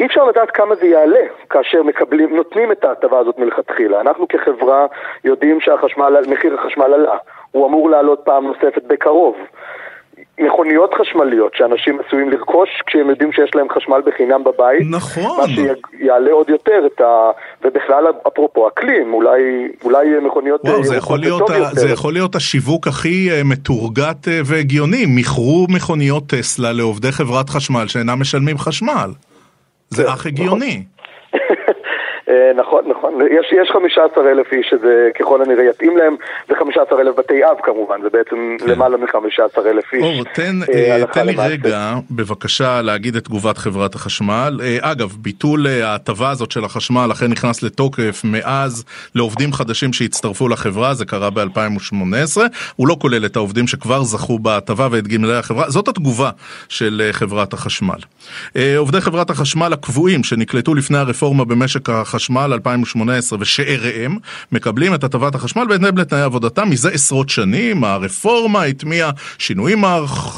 אי 0.00 0.06
אפשר 0.06 0.24
לדעת 0.24 0.50
כמה 0.50 0.74
זה 0.74 0.86
יעלה 0.86 1.26
כאשר 1.50 1.82
מקבלים, 1.82 2.36
נותנים 2.36 2.72
את 2.72 2.84
ההטבה 2.84 3.18
הזאת 3.18 3.38
מלכתחילה. 3.38 4.00
אנחנו 4.00 4.28
כחברה 4.28 4.86
יודעים 5.24 5.60
שמחיר 5.60 6.54
החשמל 6.54 6.94
עלה, 6.94 7.16
הוא 7.50 7.66
אמור 7.66 7.90
לעלות 7.90 8.20
פעם 8.24 8.46
נוספת 8.46 8.82
בקרוב. 8.82 9.36
מכוניות 10.38 10.94
חשמליות 10.94 11.52
שאנשים 11.54 11.98
עשויים 12.06 12.30
לרכוש 12.30 12.68
כשהם 12.86 13.10
יודעים 13.10 13.32
שיש 13.32 13.50
להם 13.54 13.66
חשמל 13.70 14.02
בחינם 14.06 14.44
בבית. 14.44 14.82
נכון. 14.90 15.40
מה 15.40 15.46
שיעלה 15.48 16.32
עוד 16.32 16.48
יותר 16.48 16.86
את 16.86 17.00
ה... 17.00 17.30
ובכלל, 17.64 18.04
אפרופו 18.28 18.68
אקלים, 18.68 19.14
אולי, 19.14 19.68
אולי 19.84 20.06
מכוניות... 20.26 20.60
וואו, 20.64 20.84
זה 20.84 20.96
יכול, 20.96 21.18
להיות 21.18 21.50
ה... 21.50 21.74
זה 21.74 21.88
יכול 21.88 22.12
להיות 22.12 22.34
השיווק 22.34 22.86
הכי 22.86 23.30
אה, 23.30 23.40
מתורגת 23.44 24.28
אה, 24.28 24.40
והגיוני. 24.44 25.04
מכרו 25.08 25.66
מכוניות 25.70 26.26
טסלה 26.26 26.72
לעובדי 26.72 27.12
חברת 27.12 27.50
חשמל 27.50 27.86
שאינם 27.88 28.20
משלמים 28.20 28.58
חשמל. 28.58 29.10
זה 29.88 30.12
אך 30.12 30.26
הגיוני. 30.26 30.84
אה, 30.88 30.93
נכון, 32.56 32.84
נכון. 32.86 33.14
יש, 33.30 33.52
יש 33.62 33.70
15 33.72 34.30
אלף 34.30 34.52
איש 34.52 34.66
שזה 34.70 35.10
ככל 35.20 35.42
הנראה 35.42 35.64
יתאים 35.64 35.96
להם, 35.96 36.16
ו-15 36.48 37.00
אלף 37.00 37.16
בתי 37.16 37.44
אב 37.44 37.56
כמובן, 37.62 38.02
זה 38.02 38.08
בעצם 38.10 38.56
כן. 38.58 38.70
למעלה 38.70 38.96
מ-15 38.96 39.66
אלף 39.66 39.92
איש. 39.92 40.02
אור, 40.02 40.24
תן, 40.34 40.56
אה, 40.74 41.00
אה 41.00 41.06
תן 41.06 41.26
לי 41.26 41.34
רגע, 41.38 41.94
בבקשה, 42.10 42.82
להגיד 42.82 43.16
את 43.16 43.24
תגובת 43.24 43.58
חברת 43.58 43.94
החשמל. 43.94 44.60
אה, 44.62 44.78
אגב, 44.80 45.16
ביטול 45.18 45.66
אה, 45.66 45.88
ההטבה 45.88 46.30
הזאת 46.30 46.50
של 46.50 46.64
החשמל 46.64 47.08
אכן 47.12 47.26
נכנס 47.30 47.62
לתוקף 47.62 48.22
מאז 48.24 48.84
לעובדים 49.14 49.52
חדשים 49.52 49.92
שהצטרפו 49.92 50.48
לחברה, 50.48 50.94
זה 50.94 51.04
קרה 51.04 51.30
ב-2018. 51.30 52.40
הוא 52.76 52.88
לא 52.88 52.96
כולל 53.00 53.26
את 53.26 53.36
העובדים 53.36 53.66
שכבר 53.66 54.02
זכו 54.02 54.38
בהטבה 54.38 54.88
ואת 54.90 55.08
גמלי 55.08 55.36
החברה. 55.36 55.70
זאת 55.70 55.88
התגובה 55.88 56.30
של 56.68 57.02
אה, 57.04 57.12
חברת 57.12 57.52
החשמל. 57.52 57.98
אה, 58.56 58.78
עובדי 58.78 59.00
חברת 59.00 59.30
החשמל 59.30 59.72
הקבועים 59.72 60.24
שנקלטו 60.24 60.74
לפני 60.74 60.98
הרפורמה 60.98 61.44
במשק 61.44 61.90
החשמל 61.90 62.13
החשמל 62.14 62.52
2018 62.52 63.38
ושאיריהם 63.40 64.16
מקבלים 64.52 64.94
את 64.94 65.04
הטבת 65.04 65.34
החשמל 65.34 65.64
בהתאם 65.68 65.98
לתנאי 65.98 66.22
עבודתם 66.22 66.70
מזה 66.70 66.90
עשרות 66.90 67.28
שנים. 67.28 67.84
הרפורמה 67.84 68.62
הטמיעה 68.62 69.10
שינויים 69.38 69.84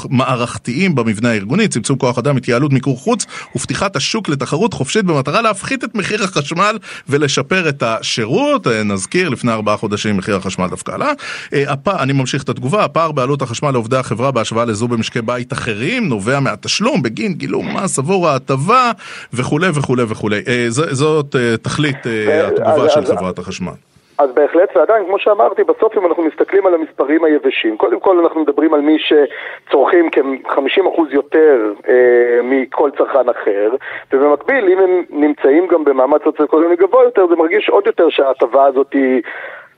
מערכתיים 0.09 0.95
במבנה 0.95 1.29
הארגוני, 1.29 1.67
צמצום 1.67 1.97
כוח 1.97 2.17
אדם, 2.17 2.37
התייעלות 2.37 2.73
מיקור 2.73 2.97
חוץ 2.97 3.25
ופתיחת 3.55 3.95
השוק 3.95 4.29
לתחרות 4.29 4.73
חופשית 4.73 5.05
במטרה 5.05 5.41
להפחית 5.41 5.83
את 5.83 5.95
מחיר 5.95 6.23
החשמל 6.23 6.77
ולשפר 7.09 7.69
את 7.69 7.83
השירות. 7.83 8.67
נזכיר, 8.67 9.29
לפני 9.29 9.51
ארבעה 9.51 9.77
חודשים 9.77 10.17
מחיר 10.17 10.35
החשמל 10.35 10.67
דווקא 10.67 10.91
עלה. 10.91 11.11
אה, 11.53 11.73
אני 11.87 12.13
ממשיך 12.13 12.43
את 12.43 12.49
התגובה, 12.49 12.83
הפער 12.83 13.11
בעלות 13.11 13.41
החשמל 13.41 13.71
לעובדי 13.71 13.97
החברה 13.97 14.31
בהשוואה 14.31 14.65
לזו 14.65 14.87
במשקי 14.87 15.21
בית 15.21 15.53
אחרים 15.53 16.09
נובע 16.09 16.39
מהתשלום 16.39 17.01
בגין 17.01 17.33
גילום 17.33 17.77
מס 17.77 17.99
עבור 17.99 18.29
ההטבה 18.29 18.91
וכולי 19.33 19.69
וכולי 19.73 20.03
וכולי. 20.07 20.41
אה, 20.47 20.65
זאת 20.69 21.35
אה, 21.35 21.57
תכלית 21.67 22.07
אה, 22.07 22.47
התגובה 22.47 22.89
של 22.89 23.05
חברת 23.05 23.39
החשמל. 23.39 23.77
אז 24.17 24.31
בהחלט, 24.31 24.69
ועדיין, 24.75 25.05
כמו 25.05 25.19
שאמרתי, 25.19 25.63
בסוף 25.63 25.97
אם 25.97 26.05
אנחנו 26.05 26.23
מסתכלים 26.23 26.65
על 26.65 26.73
המספרים 26.73 27.23
היבשים, 27.23 27.77
קודם 27.77 27.99
כל 27.99 28.19
אנחנו 28.19 28.41
מדברים 28.41 28.73
על 28.73 28.81
מי 28.81 28.97
שצורכים 28.99 30.09
כ-50% 30.11 31.01
יותר 31.11 31.73
אה, 31.89 32.39
מכל 32.43 32.89
צרכן 32.97 33.29
אחר, 33.29 33.69
ובמקביל, 34.13 34.69
אם 34.69 34.79
הם 34.79 35.03
נמצאים 35.09 35.67
גם 35.67 35.83
במעמד 35.83 36.19
סוציו-אקונומי 36.23 36.75
גבוה 36.75 37.03
יותר, 37.03 37.27
זה 37.29 37.35
מרגיש 37.35 37.69
עוד 37.69 37.87
יותר 37.87 38.09
שההטבה 38.09 38.65
הזאת 38.65 38.93
היא... 38.93 39.21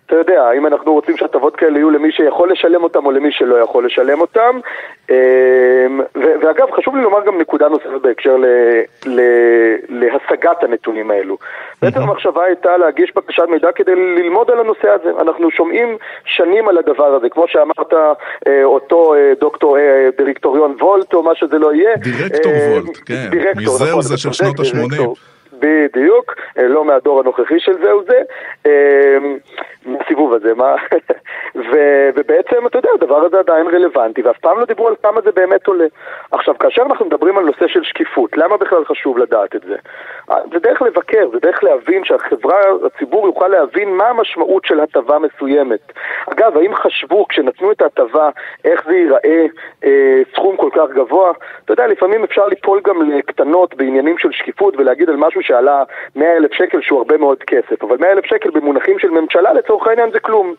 אתה 0.10 0.18
יודע, 0.18 0.44
האם 0.44 0.68
אנחנו 0.68 0.94
רוצים 0.94 1.18
שהטבות 1.18 1.56
כאלה 1.56 1.78
יהיו 1.78 1.90
למי 1.90 2.12
שיכול 2.12 2.52
לשלם 2.52 2.84
אותם 2.84 3.06
או 3.06 3.12
למי 3.12 3.32
שלא 3.32 3.56
יכול 3.56 3.86
לשלם 3.86 4.22
אותם. 4.22 4.60
אמ, 5.10 5.16
ואגב, 6.16 6.72
חשוב 6.72 6.96
לי 6.96 7.02
לומר 7.02 7.26
גם 7.26 7.38
נקודה 7.42 7.68
נוספת 7.68 8.02
בהקשר 8.02 8.36
להשגת 9.90 10.64
הנתונים 10.64 11.12
האלו. 11.12 11.38
בעצם 11.82 12.00
המחשבה 12.00 12.44
הייתה 12.44 12.78
להגיש 12.78 13.12
בקשת 13.16 13.44
מידע 13.50 13.72
כדי 13.76 13.96
ללמוד 13.96 14.52
על 14.52 14.60
הנושא 14.60 14.90
הזה. 14.90 15.10
אנחנו 15.22 15.52
שומעים 15.52 15.98
שנים 16.26 16.68
על 16.68 16.78
הדבר 16.78 17.16
הזה, 17.16 17.30
כמו 17.30 17.46
שאמרת, 17.48 17.94
אה, 18.48 18.64
אותו 18.64 19.16
אה, 19.16 19.34
דוקטור 19.40 19.78
אה, 19.78 20.10
דירקטוריון 20.18 20.76
וולט 20.82 21.14
או 21.14 21.24
מה 21.24 21.36
שזה 21.36 21.58
לא 21.58 21.74
יהיה. 21.74 21.96
דירקטור 21.96 22.52
וולט, 22.52 22.98
כן. 23.06 23.28
דירקטור, 23.32 23.76
מזהו 23.76 23.88
נכון, 23.88 24.02
זה 24.02 24.18
של 24.18 24.34
שנות 24.34 24.60
ה-80. 24.60 25.39
בדיוק, 25.60 26.36
לא 26.58 26.86
מהדור 26.86 27.20
הנוכחי 27.20 27.60
של 27.60 27.74
זה. 28.08 28.22
אמ, 28.66 29.38
מהסיבוב 29.86 30.34
הזה, 30.34 30.54
מה? 30.54 30.76
ו, 31.72 31.78
ובעצם, 32.16 32.68
אתה 32.68 32.78
יודע, 32.78 32.90
הדבר 32.96 33.26
הזה 33.26 33.40
עדיין 33.40 33.68
רלוונטי, 33.68 34.22
ואף 34.22 34.38
פעם 34.38 34.60
לא 34.60 34.66
דיברו 34.66 34.88
על 34.88 34.96
כמה 35.04 35.22
זה 35.22 35.32
באמת 35.32 35.68
עולה. 35.68 35.86
עכשיו, 36.32 36.58
כאשר 36.58 36.82
אנחנו 36.82 37.06
מדברים 37.06 37.38
על 37.38 37.44
נושא 37.44 37.68
של 37.68 37.84
שקיפות, 37.84 38.38
למה 38.38 38.58
בכלל 38.58 38.86
חשוב 38.86 39.18
לדעת 39.18 39.56
את 39.56 39.62
זה? 39.62 39.76
אה, 40.32 40.38
זה 40.54 40.60
דרך 40.60 40.82
לבקר, 40.82 41.30
זה 41.34 41.40
דרך 41.40 41.64
להבין 41.64 42.06
שהחברה, 42.06 42.60
הציבור 42.86 43.28
יוכל 43.28 43.48
להבין 43.48 43.90
מה 43.90 44.08
המשמעות 44.08 44.66
של 44.66 44.80
הטבה 44.80 45.18
מסוימת. 45.20 45.92
אגב, 46.34 46.58
האם 46.58 46.76
חשבו 46.76 47.28
כשנתנו 47.28 47.72
את 47.72 47.82
ההטבה, 47.82 48.30
איך 48.66 48.86
זה 48.86 48.96
ייראה 48.96 49.46
אה, 49.86 50.22
סכום 50.36 50.58
כל 50.58 50.70
כך 50.74 50.90
גבוה? 50.96 51.32
אתה 51.66 51.74
יודע, 51.74 51.88
לפעמים 51.88 52.24
אפשר 52.24 52.48
ליפול 52.48 52.82
גם 52.84 53.12
לקטנות 53.12 53.76
בעניינים 53.76 54.18
של 54.18 54.32
שקיפות 54.32 54.74
ולהגיד 54.78 55.10
על 55.10 55.16
משהו 55.16 55.44
שעלה 55.50 55.84
100 56.16 56.38
אלף 56.38 56.54
שקל 56.54 56.82
שהוא 56.82 56.98
הרבה 56.98 57.18
מאוד 57.18 57.44
כסף, 57.44 57.84
אבל 57.84 57.98
100 58.00 58.12
אלף 58.12 58.26
שקל 58.26 58.50
במונחים 58.50 59.00
של 59.00 59.10
ממשלה 59.10 59.54
לצורך 59.54 59.88
העניין 59.88 60.12
זה 60.12 60.20
כלום. 60.20 60.54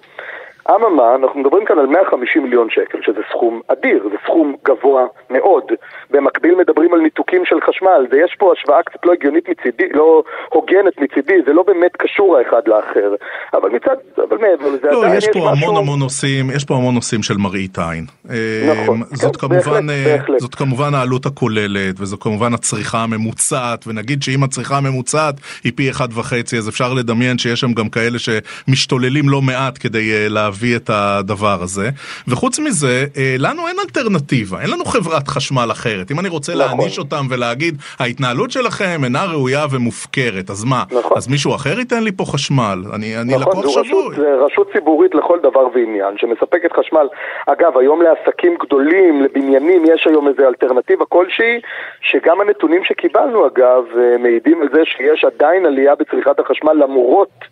אממה, 0.75 1.15
אנחנו 1.15 1.41
מדברים 1.41 1.65
כאן 1.65 1.79
על 1.79 1.87
150 1.87 2.43
מיליון 2.43 2.71
שקל, 2.71 2.99
שזה 3.03 3.21
סכום 3.31 3.61
אדיר, 3.69 4.09
זה 4.13 4.17
סכום 4.25 4.55
גבוה 4.65 5.07
מאוד. 5.31 5.65
במקביל 6.11 6.55
מדברים 6.55 6.95
על 6.95 7.01
ניתוקים 7.01 7.45
של 7.45 7.57
חשמל, 7.67 8.07
ויש 8.11 8.37
פה 8.39 8.53
השוואה 8.53 8.83
קצת 8.83 8.99
לא 9.05 9.13
הגיונית 9.13 9.49
מצידי, 9.49 9.89
לא 9.95 10.23
הוגנת 10.49 11.01
מצידי, 11.01 11.35
זה 11.47 11.53
לא 11.53 11.63
באמת 11.63 11.97
קשור 11.97 12.37
האחד 12.37 12.63
לאחר. 12.67 13.15
אבל 13.55 13.71
מצד, 13.71 13.97
אבל 14.17 14.39
מעבר 14.39 14.69
לזה 14.75 14.91
לא, 14.91 15.07
יש, 15.07 15.25
יש 15.25 15.29
פה 15.33 15.39
משהו... 15.39 15.49
המון 15.49 15.77
המון 15.77 15.99
נושאים, 15.99 16.51
יש 16.51 16.65
פה 16.65 16.75
המון 16.75 16.95
נושאים 16.95 17.23
של 17.23 17.35
מראית 17.37 17.79
עין. 17.79 18.05
נכון. 18.25 19.03
אה, 19.03 19.07
זאת, 19.17 19.37
כן, 19.37 19.49
כמובן, 19.49 19.87
בהחלט, 19.87 19.91
אה, 19.91 20.17
בהחלט. 20.17 20.41
זאת 20.41 20.55
כמובן 20.55 20.95
העלות 20.95 21.27
הכוללת, 21.27 22.01
וזו 22.01 22.19
כמובן 22.19 22.55
הצריכה 22.55 22.99
הממוצעת, 22.99 23.85
ונגיד 23.87 24.23
שאם 24.23 24.43
הצריכה 24.45 24.77
הממוצעת 24.77 25.35
היא 25.65 25.73
פי 25.77 25.91
אחד 25.91 26.09
וחצי, 26.19 26.59
אז 26.59 26.69
אפשר 26.69 26.93
לדמיין 26.93 27.39
שיש 27.39 27.61
שם 27.61 27.73
גם 27.73 27.89
כאלה 27.89 28.19
שמשתוללים 28.19 29.29
לא 29.29 29.43
מעט 29.43 29.79
כדי 29.81 30.13
אה, 30.13 30.29
להביא. 30.29 30.60
להביא 30.61 30.77
את 30.77 30.91
הדבר 30.93 31.59
הזה. 31.63 31.89
וחוץ 32.29 32.59
מזה, 32.59 33.05
אה, 33.17 33.35
לנו 33.39 33.69
אין 33.69 33.77
אלטרנטיבה, 33.85 34.61
אין 34.61 34.71
לנו 34.71 34.85
חברת 34.85 35.29
חשמל 35.29 35.69
אחרת. 35.73 36.11
אם 36.11 36.21
אני 36.21 36.29
רוצה 36.29 36.53
נכון. 36.53 36.65
להעניש 36.65 36.99
אותם 36.99 37.25
ולהגיד, 37.31 37.75
ההתנהלות 38.01 38.51
שלכם 38.51 39.05
אינה 39.05 39.25
ראויה 39.33 39.65
ומופקרת, 39.73 40.51
אז 40.51 40.65
מה? 40.65 40.83
נכון. 40.99 41.17
אז 41.17 41.29
מישהו 41.29 41.55
אחר 41.55 41.79
ייתן 41.79 42.03
לי 42.03 42.13
פה 42.13 42.25
חשמל? 42.25 42.79
אני, 42.95 43.19
אני 43.21 43.35
נכון, 43.37 43.59
לקוח 43.59 43.85
שבוי. 43.85 44.17
זה 44.17 44.35
רשות 44.47 44.69
ציבורית 44.73 45.15
לכל 45.15 45.39
דבר 45.43 45.67
ועניין, 45.75 46.19
שמספקת 46.19 46.73
חשמל. 46.73 47.07
אגב, 47.47 47.79
היום 47.79 48.03
לעסקים 48.03 48.55
גדולים, 48.61 49.23
לבניינים, 49.23 49.83
יש 49.95 50.07
היום 50.07 50.29
איזו 50.29 50.43
אלטרנטיבה 50.49 51.05
כלשהי, 51.09 51.61
שגם 52.01 52.41
הנתונים 52.41 52.85
שקיבלנו, 52.85 53.47
אגב, 53.47 53.85
אה, 53.99 54.19
מעידים 54.19 54.63
על 54.63 54.69
זה 54.73 54.81
שיש 54.85 55.25
עדיין 55.25 55.67
עלייה 55.67 55.95
בצריכת 55.95 56.41
החשמל 56.41 56.73
למרות, 56.73 57.31
אה, 57.43 57.49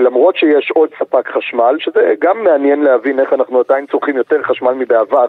למרות 0.00 0.36
שיש 0.36 0.70
עוד 0.74 0.88
ספק 0.98 1.28
חשמל, 1.28 1.76
שזה 1.78 2.14
גם 2.20 2.44
מעניין 2.44 2.82
להבין 2.82 3.20
איך 3.20 3.32
אנחנו 3.32 3.60
עדיין 3.68 3.86
צורכים 3.86 4.16
יותר 4.16 4.42
חשמל 4.42 4.72
מבעבר, 4.72 5.26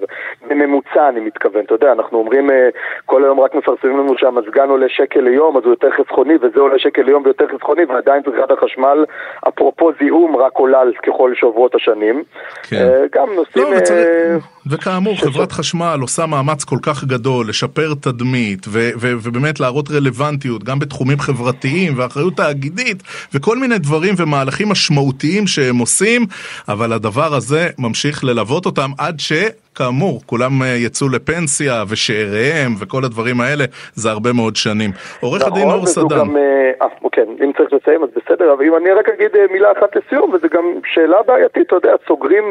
בממוצע 0.48 1.10
אני 1.10 1.20
מתכוון, 1.20 1.62
אתה 1.66 1.74
יודע, 1.74 1.92
אנחנו 1.92 2.18
אומרים, 2.18 2.50
אה, 2.52 2.70
כל 3.06 3.24
היום 3.24 3.40
רק 3.40 3.56
מפרסמים 3.56 3.98
לנו 3.98 4.18
שהמזגן 4.18 4.70
עולה 4.70 4.90
שקל 4.90 5.20
ליום, 5.20 5.58
אז 5.58 5.64
הוא 5.64 5.72
יותר 5.72 5.90
חסכוני, 5.92 6.34
וזה 6.36 6.60
עולה 6.60 6.80
שקל 6.80 7.02
ליום 7.02 7.24
ויותר 7.26 7.46
חסכוני, 7.56 7.86
ועדיין 7.86 8.24
צריכת 8.24 8.52
החשמל, 8.52 9.06
אפרופו 9.48 9.92
זיהום, 10.00 10.38
רק 10.38 10.54
עולה 10.54 10.80
ככל 11.04 11.32
שעוברות 11.36 11.76
השנים. 11.76 12.24
כן. 12.64 12.76
אה, 12.76 13.06
גם 13.12 13.28
נושאים... 13.36 13.64
לא, 13.72 13.78
וצריך... 13.78 14.08
אה, 14.08 14.36
וכאמור, 14.72 15.16
חברת 15.18 15.52
חשמל 15.52 15.98
עושה 16.02 16.26
מאמץ 16.26 16.64
כל 16.64 16.78
כך 16.82 17.04
גדול 17.04 17.50
לשפר 17.50 17.94
תדמית 18.02 18.66
ו- 18.68 18.90
ו- 19.02 19.14
ובאמת 19.24 19.60
להראות 19.60 19.92
רלוונטיות 19.92 20.64
גם 20.64 20.80
בתחומים 20.80 21.20
חברתיים 21.20 21.94
ואחריות 21.98 22.38
תאגידית 22.38 23.04
וכל 23.34 23.58
מיני 23.58 23.78
דברים 23.78 24.13
ומהלכים 24.18 24.70
משמעותיים 24.70 25.48
שהם 25.48 25.78
עושים, 25.78 26.26
אבל 26.68 26.94
הדבר 26.94 27.34
הזה 27.34 27.70
ממשיך 27.78 28.24
ללוות 28.24 28.66
אותם 28.66 28.92
עד 28.98 29.20
ש... 29.20 29.32
כאמור, 29.76 30.22
כולם 30.26 30.62
אה, 30.62 30.68
יצאו 30.68 31.08
לפנסיה 31.10 31.84
ושאיריהם 31.90 32.72
וכל 32.80 33.04
הדברים 33.06 33.42
האלה, 33.42 33.64
זה 33.94 34.10
הרבה 34.10 34.34
מאוד 34.34 34.56
שנים. 34.56 34.92
עורך 35.22 35.42
נכון, 35.42 35.54
הדין 35.54 35.72
אור 35.72 35.86
סדן. 35.86 36.20
גם, 36.20 36.38
אה, 36.38 36.88
כן, 37.14 37.28
אם 37.44 37.52
צריך 37.58 37.74
לסיים 37.74 38.04
אז 38.04 38.10
בסדר, 38.16 38.54
אבל 38.54 38.66
אם 38.66 38.76
אני 38.76 38.92
רק 38.92 39.10
אגיד 39.10 39.36
אה, 39.36 39.46
מילה 39.52 39.72
אחת 39.72 39.96
לסיום, 39.96 40.34
וזו 40.34 40.48
גם 40.54 40.66
שאלה 40.94 41.18
בעייתית, 41.28 41.68
אתה 41.68 41.76
יודע, 41.76 41.94
סוגרים 42.08 42.44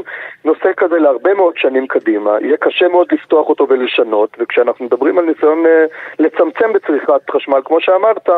נושא 0.44 0.68
כזה 0.76 0.98
להרבה 0.98 1.34
מאוד 1.34 1.54
שנים 1.56 1.86
קדימה, 1.86 2.30
יהיה 2.40 2.56
קשה 2.56 2.88
מאוד 2.88 3.06
לפתוח 3.12 3.48
אותו 3.48 3.66
ולשנות, 3.70 4.36
וכשאנחנו 4.40 4.84
מדברים 4.84 5.18
על 5.18 5.24
ניסיון 5.24 5.66
אה, 5.66 5.84
לצמצם 6.18 6.72
בצריכת 6.74 7.30
חשמל, 7.30 7.60
כמו 7.64 7.76
שאמרת, 7.80 8.28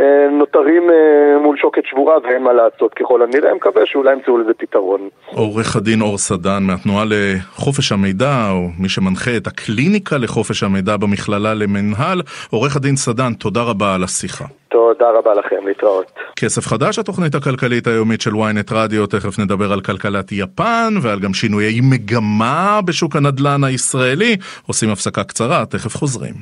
אה, 0.00 0.28
נותרים 0.30 0.90
אה, 0.90 1.38
מול 1.42 1.56
שוקת 1.56 1.82
שבורה 1.86 2.16
ואין 2.24 2.42
מה 2.42 2.52
לעשות 2.52 2.94
ככל 2.94 3.22
הנראה, 3.22 3.54
מקווה 3.54 3.82
שאולי 3.86 4.12
ימצאו 4.12 4.38
לזה 4.38 4.52
פתרון. 4.58 5.08
עורך 5.26 5.76
הדין 5.76 6.00
אור 6.00 6.18
סדן 6.18 6.62
מהתנועה 6.66 7.04
לחופש 7.08 7.92
המידע 7.92 8.27
או 8.50 8.68
מי 8.78 8.88
שמנחה 8.88 9.36
את 9.36 9.46
הקליניקה 9.46 10.18
לחופש 10.18 10.62
המידע 10.62 10.96
במכללה 10.96 11.54
למנהל. 11.54 12.22
עורך 12.50 12.76
הדין 12.76 12.96
סדן, 12.96 13.34
תודה 13.34 13.62
רבה 13.62 13.94
על 13.94 14.04
השיחה. 14.04 14.44
תודה. 14.68 14.88
תודה 14.98 15.10
רבה 15.18 15.34
לכם, 15.34 15.66
להתראות. 15.66 16.12
כסף 16.36 16.66
חדש, 16.66 16.98
התוכנית 16.98 17.34
הכלכלית 17.34 17.86
היומית 17.86 18.20
של 18.20 18.30
ynet 18.30 18.72
רדיו, 18.72 19.06
תכף 19.06 19.38
נדבר 19.38 19.72
על 19.72 19.80
כלכלת 19.80 20.32
יפן 20.32 20.94
ועל 21.02 21.20
גם 21.20 21.34
שינויי 21.34 21.80
מגמה 21.82 22.80
בשוק 22.84 23.16
הנדל"ן 23.16 23.64
הישראלי. 23.64 24.36
עושים 24.66 24.90
הפסקה 24.90 25.24
קצרה, 25.24 25.66
תכף 25.66 25.96
חוזרים. 25.96 26.34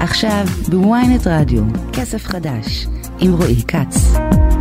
עכשיו 0.00 0.44
בוויינט 0.68 1.26
רדיו, 1.26 1.62
כסף 1.92 2.24
חדש, 2.24 2.86
עם 3.20 3.32
רועי 3.32 3.62
כץ. 3.68 4.51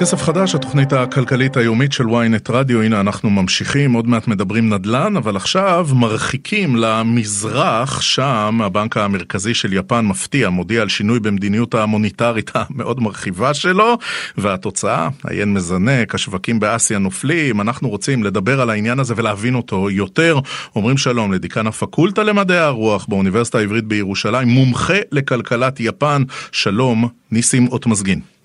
כסף 0.00 0.22
חדש, 0.22 0.54
התוכנית 0.54 0.92
הכלכלית 0.92 1.56
היומית 1.56 1.92
של 1.92 2.04
ynet 2.04 2.52
רדיו, 2.52 2.82
הנה 2.82 3.00
אנחנו 3.00 3.30
ממשיכים, 3.30 3.92
עוד 3.92 4.08
מעט 4.08 4.28
מדברים 4.28 4.68
נדל"ן, 4.74 5.16
אבל 5.16 5.36
עכשיו 5.36 5.88
מרחיקים 5.94 6.76
למזרח, 6.76 8.00
שם 8.00 8.60
הבנק 8.64 8.96
המרכזי 8.96 9.54
של 9.54 9.72
יפן 9.72 10.06
מפתיע, 10.06 10.48
מודיע 10.50 10.82
על 10.82 10.88
שינוי 10.88 11.20
במדיניות 11.20 11.74
המוניטרית 11.74 12.50
המאוד 12.54 13.00
מרחיבה 13.00 13.54
שלו, 13.54 13.98
והתוצאה, 14.36 15.08
היין 15.24 15.52
מזנק, 15.54 16.14
השווקים 16.14 16.60
באסיה 16.60 16.98
נופלים, 16.98 17.60
אנחנו 17.60 17.88
רוצים 17.88 18.24
לדבר 18.24 18.60
על 18.60 18.70
העניין 18.70 19.00
הזה 19.00 19.14
ולהבין 19.16 19.54
אותו 19.54 19.90
יותר. 19.90 20.38
אומרים 20.76 20.96
שלום 20.96 21.32
לדיקן 21.32 21.66
הפקולטה 21.66 22.22
למדעי 22.22 22.58
הרוח 22.58 23.06
באוניברסיטה 23.08 23.58
העברית 23.58 23.84
בירושלים, 23.84 24.48
מומחה 24.48 24.98
לכלכלת 25.12 25.80
יפן, 25.80 26.22
שלום, 26.52 27.08
ניסים 27.30 27.68
אוטמזגין. 27.68 28.37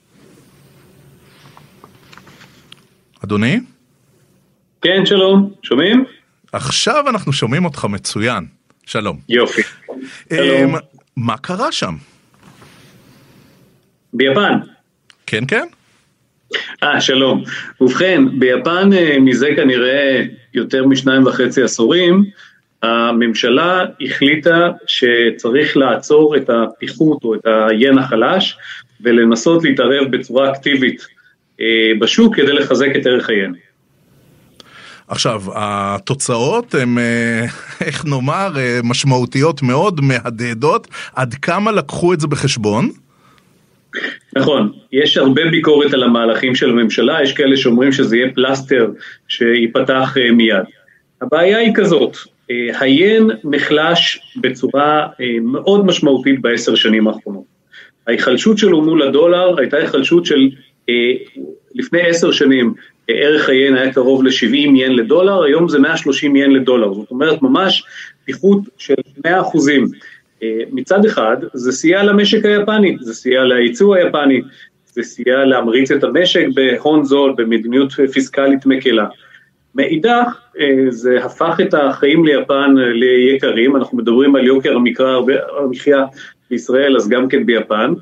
אדוני? 3.26 3.60
כן, 4.82 5.06
שלום, 5.06 5.52
שומעים? 5.64 6.06
עכשיו 6.52 7.10
אנחנו 7.10 7.34
שומעים 7.34 7.66
אותך 7.66 7.86
מצוין. 7.86 8.46
שלום. 8.86 9.20
יופי. 9.30 9.62
אמ, 9.92 9.98
שלום. 10.38 10.76
מה 11.18 11.38
קרה 11.38 11.72
שם? 11.72 11.96
ביפן. 14.14 14.60
כן, 15.26 15.44
כן? 15.48 15.68
אה, 16.84 17.02
שלום. 17.02 17.44
ובכן, 17.82 18.40
ביפן 18.40 18.94
אה, 18.94 19.20
מזה 19.20 19.50
כנראה 19.56 20.24
יותר 20.54 20.86
משניים 20.86 21.26
וחצי 21.28 21.64
עשורים, 21.64 22.24
הממשלה 22.84 23.86
החליטה 24.02 24.70
שצריך 24.88 25.78
לעצור 25.78 26.38
את 26.38 26.50
הפיחות 26.50 27.24
או 27.24 27.36
את 27.36 27.46
היין 27.46 27.98
החלש 27.98 28.58
ולנסות 29.02 29.64
להתערב 29.64 30.12
בצורה 30.12 30.52
אקטיבית 30.52 31.02
אה, 31.02 31.14
בשוק 32.00 32.36
כדי 32.36 32.54
לחזק 32.54 32.90
את 32.96 33.06
ערך 33.06 33.30
היין. 33.30 33.54
עכשיו, 35.08 35.42
התוצאות 35.56 36.76
הן, 36.76 36.98
אה, 36.98 37.46
איך 37.88 38.06
נאמר, 38.06 38.52
אה, 38.58 38.80
משמעותיות 38.84 39.62
מאוד, 39.62 40.02
מהדהדות. 40.02 40.88
עד 41.16 41.34
כמה 41.34 41.72
לקחו 41.72 42.14
את 42.14 42.20
זה 42.20 42.28
בחשבון? 42.28 42.90
נכון, 44.36 44.72
יש 44.92 45.18
הרבה 45.18 45.42
ביקורת 45.52 45.94
על 45.94 46.04
המהלכים 46.04 46.56
של 46.56 46.70
הממשלה, 46.70 47.24
יש 47.24 47.34
כאלה 47.34 47.58
שאומרים 47.58 47.92
שזה 47.92 48.18
יהיה 48.18 48.34
פלסטר 48.34 48.92
שייפתח 49.28 50.18
אה, 50.18 50.32
מיד. 50.32 50.64
הבעיה 51.22 51.58
היא 51.58 51.72
כזאת, 51.76 52.18
אה, 52.52 52.80
היין 52.80 53.30
נחלש 53.44 54.20
בצורה 54.42 55.08
אה, 55.22 55.26
מאוד 55.42 55.86
משמעותית 55.86 56.42
בעשר 56.42 56.76
שנים 56.76 57.08
האחרונות. 57.08 57.44
ההיחלשות 58.08 58.58
שלו 58.58 58.82
מול 58.82 59.02
הדולר 59.02 59.60
הייתה 59.60 59.78
היחלשות 59.78 60.26
של 60.26 60.40
אה, 60.42 60.50
לפני 61.76 62.02
עשר 62.02 62.32
שנים 62.32 62.74
אה, 63.10 63.16
ערך 63.16 63.50
היין 63.50 63.76
היה 63.76 63.94
קרוב 63.94 64.24
ל-70 64.24 64.56
ין 64.56 64.96
לדולר, 64.96 65.44
היום 65.44 65.70
זה 65.70 65.80
130 65.80 66.36
ין 66.36 66.52
לדולר, 66.52 66.94
זאת 66.94 67.12
אומרת 67.12 67.42
ממש 67.42 67.84
פיחות 68.26 68.60
של 68.78 68.94
100 69.26 69.42
אחוזים. 69.42 69.88
אה, 70.44 70.60
מצד 70.72 71.06
אחד 71.06 71.38
זה 71.54 71.72
סייע 71.72 72.04
למשק 72.04 72.46
היפני, 72.46 72.98
זה 73.00 73.14
סייע 73.14 73.44
לייצוא 73.44 73.96
היפני, 73.96 74.42
זה 74.86 75.04
סייע 75.04 75.46
להמריץ 75.46 75.92
את 75.92 76.04
המשק 76.04 76.46
בהון 76.54 77.04
זול, 77.04 77.34
במדיניות 77.38 77.92
פיסקלית 77.92 78.66
מקלה. 78.66 79.06
מאידך, 79.76 80.40
אה, 80.60 80.86
זה 80.90 81.26
הפך 81.26 81.58
את 81.62 81.74
החיים 81.74 82.26
ליפן 82.26 82.76
אה, 82.80 82.94
ליקרים, 82.94 83.76
אנחנו 83.76 83.98
מדברים 83.98 84.36
על 84.36 84.48
יוקר 84.48 84.76
המקרא, 84.76 85.20
המחיה 85.60 86.06
בישראל, 86.50 86.96
אז 86.98 87.10
גם 87.10 87.28
כן 87.28 87.46
ביפן, 87.46 87.94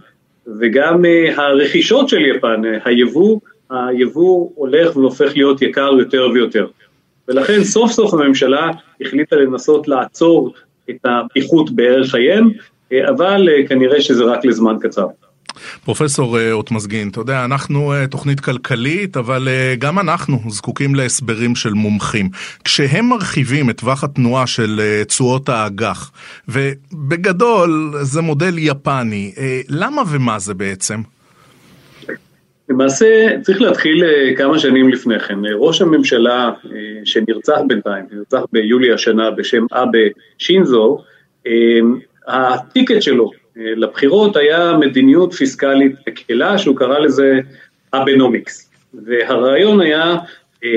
וגם 0.60 1.06
אה, 1.06 1.44
הרכישות 1.44 2.10
של 2.10 2.26
יפן, 2.26 2.62
אה, 2.66 2.78
היבוא, 2.86 3.40
היבוא 3.70 4.50
הולך 4.56 4.98
והופך 4.98 5.32
להיות 5.36 5.62
יקר 5.62 5.92
יותר 6.00 6.28
ויותר. 6.34 6.68
ולכן 7.28 7.64
סוף 7.64 7.92
סוף 7.92 8.14
הממשלה 8.14 8.72
החליטה 9.02 9.36
לנסות 9.36 9.88
לעצור 9.88 10.54
את 10.90 11.06
הפיחות 11.06 11.72
בערך 11.72 12.16
היין, 12.16 12.50
אה, 12.92 13.10
אבל 13.10 13.50
אה, 13.50 13.68
כנראה 13.68 14.02
שזה 14.02 14.24
רק 14.24 14.46
לזמן 14.46 14.76
קצר. 14.82 15.08
פרופסור 15.86 16.40
אה, 16.40 16.52
אוטמזגין, 16.52 17.10
אתה 17.10 17.20
יודע, 17.20 17.46
אנחנו 17.46 17.94
אה, 17.94 18.08
תוכנית 18.08 18.40
כלכלית, 18.40 19.18
אבל 19.18 19.48
אה, 19.48 19.76
גם 19.80 20.00
אנחנו 20.00 20.40
זקוקים 20.50 20.96
להסברים 20.96 21.56
של 21.56 21.74
מומחים. 21.74 22.30
כשהם 22.64 23.10
מרחיבים 23.10 23.70
את 23.70 23.78
טווח 23.78 24.04
התנועה 24.04 24.48
של 24.48 24.82
תשואות 25.08 25.50
האג"ח, 25.50 26.12
ובגדול 26.50 27.94
זה 28.02 28.22
מודל 28.22 28.58
יפני, 28.58 29.32
למה 29.70 30.02
ומה 30.12 30.40
זה 30.40 30.54
בעצם? 30.54 31.02
למעשה 32.70 33.28
צריך 33.42 33.62
להתחיל 33.62 34.04
כמה 34.38 34.60
שנים 34.60 34.90
לפני 34.90 35.20
כן. 35.20 35.40
ראש 35.60 35.82
הממשלה 35.82 36.52
שנרצח 37.06 37.58
בינתיים, 37.68 38.06
נרצח 38.12 38.42
ביולי 38.54 38.94
השנה 38.94 39.32
בשם 39.32 39.66
אבה 39.72 40.00
שינזו, 40.38 40.98
ה 42.28 42.38
ticket 42.38 43.02
שלו 43.02 43.32
לבחירות 43.56 44.36
היה 44.36 44.78
מדיניות 44.80 45.34
פיסקלית 45.34 45.96
מקלה 46.08 46.58
שהוא 46.58 46.76
קרא 46.76 47.00
לזה 47.00 47.40
Abenomics. 47.94 48.72
והרעיון 48.94 49.82
היה 49.82 50.18
אה, 50.64 50.70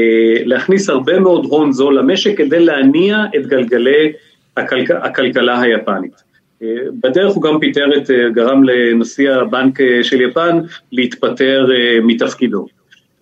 להכניס 0.45 0.89
הרבה 0.89 1.21
מאוד 1.21 1.45
הון 1.45 1.73
זול 1.73 1.99
למשק 1.99 2.39
כדי 2.39 2.65
להניע 2.65 3.25
את 3.37 3.47
גלגלי 3.47 4.13
הכלכ... 4.57 4.91
הכלכלה 4.91 5.61
היפנית. 5.61 6.23
אה, 6.63 6.69
בדרך 7.01 7.33
הוא 7.33 7.43
גם 7.43 7.61
פיטר 7.61 7.97
את, 7.97 8.11
אה, 8.11 8.31
גרם 8.31 8.65
לנשיא 8.65 9.31
הבנק 9.31 9.81
אה, 9.81 10.05
של 10.05 10.21
יפן 10.21 10.59
להתפטר 10.93 11.67
אה, 11.73 11.99
מתפקידו. 12.03 12.67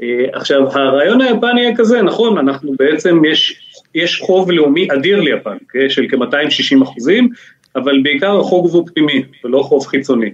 אה, 0.03 0.25
עכשיו, 0.33 0.69
הרעיון 0.69 1.21
היפני 1.21 1.61
היה 1.61 1.77
כזה, 1.77 2.03
נכון, 2.03 2.39
אנחנו 2.39 2.73
בעצם, 2.79 3.25
יש, 3.25 3.61
יש 3.95 4.21
חוב 4.21 4.51
לאומי 4.51 4.89
אדיר 4.93 5.21
ליפן, 5.21 5.57
okay, 5.57 5.89
של 5.91 6.07
כ-260 6.09 6.83
אחוזים, 6.83 7.29
אבל 7.77 8.01
בעיקר 8.03 8.41
החוב 8.41 8.75
הוא 8.75 8.87
פנימי 8.95 9.23
ולא 9.45 9.63
חוב 9.63 9.87
חיצוני. 9.87 10.31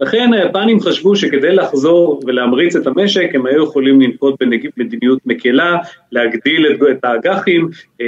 לכן 0.00 0.30
היפנים 0.32 0.80
חשבו 0.80 1.16
שכדי 1.16 1.52
לחזור 1.52 2.20
ולהמריץ 2.26 2.76
את 2.76 2.86
המשק, 2.86 3.30
הם 3.34 3.46
היו 3.46 3.64
יכולים 3.64 4.00
לנקוט 4.00 4.34
במדיניות 4.76 5.18
מקלה, 5.26 5.76
להגדיל 6.12 6.66
את, 6.66 6.78
את 6.90 7.04
האג"חים, 7.04 7.68
אה, 8.00 8.06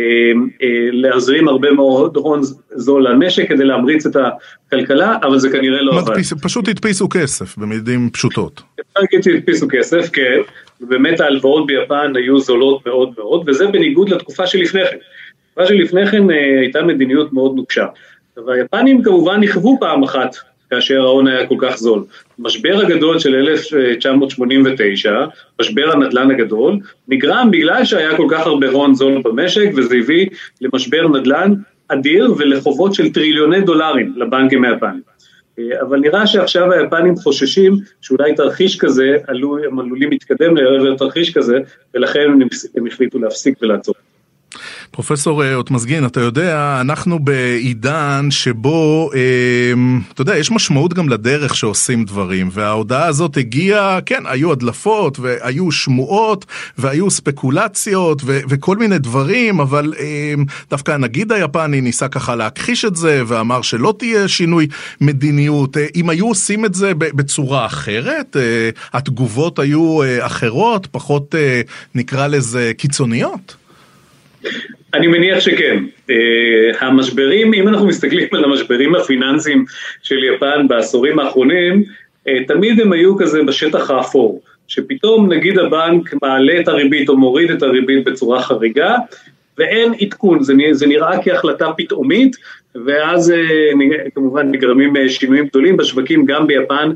אה, 0.62 0.88
להזרים 0.92 1.48
הרבה 1.48 1.72
מאוד 1.72 2.16
הון 2.16 2.40
זול 2.74 3.08
למשק 3.08 3.48
כדי 3.48 3.64
להמריץ 3.64 4.06
את 4.06 4.16
הכלכלה, 4.16 5.16
אבל 5.22 5.38
זה 5.38 5.50
כנראה 5.50 5.82
לא 5.82 5.98
עבד. 5.98 6.14
פשוט 6.42 6.68
הדפיסו 6.68 7.08
כסף, 7.08 7.58
במילים 7.58 8.10
פשוטות. 8.12 8.62
אפשר 8.80 9.00
להגיד 9.00 9.22
שהדפיסו 9.22 9.66
כסף, 9.70 10.10
כן, 10.12 10.38
ובאמת 10.80 11.20
ההלוואות 11.20 11.66
ביפן 11.66 12.12
היו 12.16 12.40
זולות 12.40 12.86
מאוד 12.86 13.12
מאוד, 13.18 13.48
וזה 13.48 13.66
בניגוד 13.66 14.08
לתקופה 14.08 14.46
שלפני 14.46 14.84
כן. 14.84 14.96
התקופה 15.50 15.66
שלפני 15.66 16.06
כן 16.06 16.30
אה, 16.30 16.60
הייתה 16.60 16.82
מדיניות 16.82 17.32
מאוד 17.32 17.56
נוקשה. 17.56 17.86
והיפנים 18.46 19.02
כמובן 19.02 19.40
נכוו 19.40 19.76
פעם 19.80 20.02
אחת 20.02 20.36
כאשר 20.70 21.00
ההון 21.00 21.26
היה 21.26 21.46
כל 21.46 21.54
כך 21.58 21.76
זול. 21.76 22.04
המשבר 22.38 22.80
הגדול 22.80 23.18
של 23.18 23.34
1989, 23.34 25.24
משבר 25.60 25.92
הנדל"ן 25.92 26.30
הגדול, 26.30 26.78
נגרם 27.08 27.50
בגלל 27.50 27.84
שהיה 27.84 28.16
כל 28.16 28.26
כך 28.30 28.46
הרבה 28.46 28.68
הון 28.68 28.94
זול 28.94 29.22
במשק, 29.24 29.70
וזה 29.76 29.96
הביא 29.96 30.26
למשבר 30.60 31.08
נדל"ן 31.08 31.54
אדיר 31.88 32.34
ולחובות 32.38 32.94
של 32.94 33.12
טריליוני 33.12 33.60
דולרים 33.60 34.12
לבנקים 34.16 34.64
היפנים. 34.64 35.00
אבל 35.80 35.98
נראה 35.98 36.26
שעכשיו 36.26 36.72
היפנים 36.72 37.16
חוששים 37.16 37.76
שאולי 38.00 38.34
תרחיש 38.34 38.78
כזה, 38.78 39.16
עלו, 39.26 39.58
הם 39.64 39.78
עלולים 39.78 40.10
להתקדם 40.10 40.56
לעבר 40.56 40.96
תרחיש 40.96 41.34
כזה, 41.34 41.58
ולכן 41.94 42.28
הם 42.76 42.86
החליטו 42.86 43.18
להפסיק 43.18 43.62
ולעצור. 43.62 43.94
פרופסור 44.90 45.44
אה, 45.44 45.54
אוטמזגין, 45.54 46.06
אתה 46.06 46.20
יודע, 46.20 46.78
אנחנו 46.80 47.18
בעידן 47.18 48.26
שבו, 48.30 49.10
אה, 49.14 49.18
אתה 50.12 50.22
יודע, 50.22 50.38
יש 50.38 50.50
משמעות 50.50 50.94
גם 50.94 51.08
לדרך 51.08 51.56
שעושים 51.56 52.04
דברים, 52.04 52.48
וההודעה 52.52 53.06
הזאת 53.06 53.36
הגיעה, 53.36 54.00
כן, 54.06 54.22
היו 54.26 54.52
הדלפות, 54.52 55.18
והיו 55.18 55.72
שמועות, 55.72 56.46
והיו 56.78 57.10
ספקולציות, 57.10 58.22
ו- 58.24 58.40
וכל 58.48 58.76
מיני 58.76 58.98
דברים, 58.98 59.60
אבל 59.60 59.94
אה, 59.98 60.34
דווקא 60.70 60.92
הנגיד 60.92 61.32
היפני 61.32 61.80
ניסה 61.80 62.08
ככה 62.08 62.36
להכחיש 62.36 62.84
את 62.84 62.96
זה, 62.96 63.22
ואמר 63.26 63.62
שלא 63.62 63.94
תהיה 63.98 64.28
שינוי 64.28 64.66
מדיניות. 65.00 65.76
אה, 65.76 65.86
אם 65.94 66.10
היו 66.10 66.28
עושים 66.28 66.64
את 66.64 66.74
זה 66.74 66.94
בצורה 66.94 67.66
אחרת, 67.66 68.36
אה, 68.36 68.70
התגובות 68.92 69.58
היו 69.58 70.02
אה, 70.02 70.26
אחרות, 70.26 70.86
פחות, 70.86 71.34
אה, 71.34 71.60
נקרא 71.94 72.26
לזה, 72.26 72.72
קיצוניות? 72.76 73.56
אני 74.94 75.06
מניח 75.06 75.40
שכן. 75.40 75.84
Uh, 76.10 76.12
המשברים, 76.80 77.54
אם 77.54 77.68
אנחנו 77.68 77.86
מסתכלים 77.86 78.28
על 78.32 78.44
המשברים 78.44 78.94
הפיננסיים 78.94 79.64
של 80.02 80.24
יפן 80.24 80.68
בעשורים 80.68 81.18
האחרונים, 81.18 81.82
uh, 81.82 82.30
תמיד 82.48 82.80
הם 82.80 82.92
היו 82.92 83.16
כזה 83.16 83.42
בשטח 83.42 83.90
האפור. 83.90 84.42
שפתאום 84.68 85.32
נגיד 85.32 85.58
הבנק 85.58 86.14
מעלה 86.22 86.60
את 86.60 86.68
הריבית 86.68 87.08
או 87.08 87.16
מוריד 87.16 87.50
את 87.50 87.62
הריבית 87.62 88.04
בצורה 88.04 88.42
חריגה, 88.42 88.96
ואין 89.58 89.92
עדכון, 90.00 90.42
זה, 90.42 90.54
זה 90.72 90.86
נראה 90.86 91.22
כהחלטה 91.22 91.70
פתאומית, 91.76 92.36
ואז 92.86 93.32
uh, 93.32 94.10
כמובן 94.14 94.50
נגרמים 94.50 95.08
שינויים 95.08 95.46
גדולים 95.46 95.76
בשווקים 95.76 96.26
גם 96.26 96.46
ביפן 96.46 96.90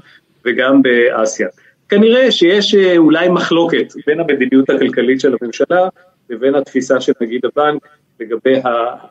וגם 0.44 0.82
באסיה. 0.82 1.48
כנראה 1.88 2.30
שיש 2.30 2.74
אולי 2.96 3.28
מחלוקת 3.28 3.92
בין 4.06 4.20
המדיניות 4.20 4.70
הכלכלית 4.70 5.20
של 5.20 5.34
הממשלה 5.40 5.88
לבין 6.32 6.54
התפיסה 6.54 7.00
של 7.00 7.12
נגיד 7.20 7.40
הבנק 7.44 7.82
לגבי 8.20 8.54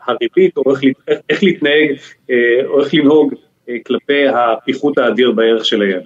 הריבית, 0.05 0.57
או 0.57 0.75
איך, 0.75 0.81
איך 1.29 1.43
להתנהג, 1.43 1.89
אה, 2.29 2.35
או 2.65 2.83
איך 2.83 2.93
לנהוג 2.93 3.33
אה, 3.69 3.75
כלפי 3.85 4.27
הפיחות 4.27 4.97
האדיר 4.97 5.31
בערך 5.31 5.65
של 5.65 5.81
היד. 5.81 6.01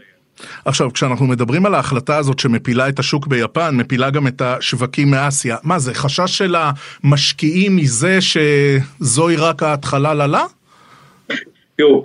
עכשיו, 0.65 0.93
כשאנחנו 0.93 1.27
מדברים 1.27 1.65
על 1.65 1.75
ההחלטה 1.75 2.17
הזאת 2.17 2.39
שמפילה 2.39 2.89
את 2.89 2.99
השוק 2.99 3.27
ביפן, 3.27 3.75
מפילה 3.77 4.09
גם 4.09 4.27
את 4.27 4.41
השווקים 4.41 5.11
מאסיה, 5.11 5.57
מה 5.63 5.79
זה, 5.79 5.93
חשש 5.93 6.37
של 6.37 6.55
המשקיעים 6.55 7.75
מזה 7.75 8.17
שזוהי 8.21 9.35
רק 9.35 9.63
ההתחלה 9.63 10.13
ללה? 10.13 10.43
תראו, 11.77 12.03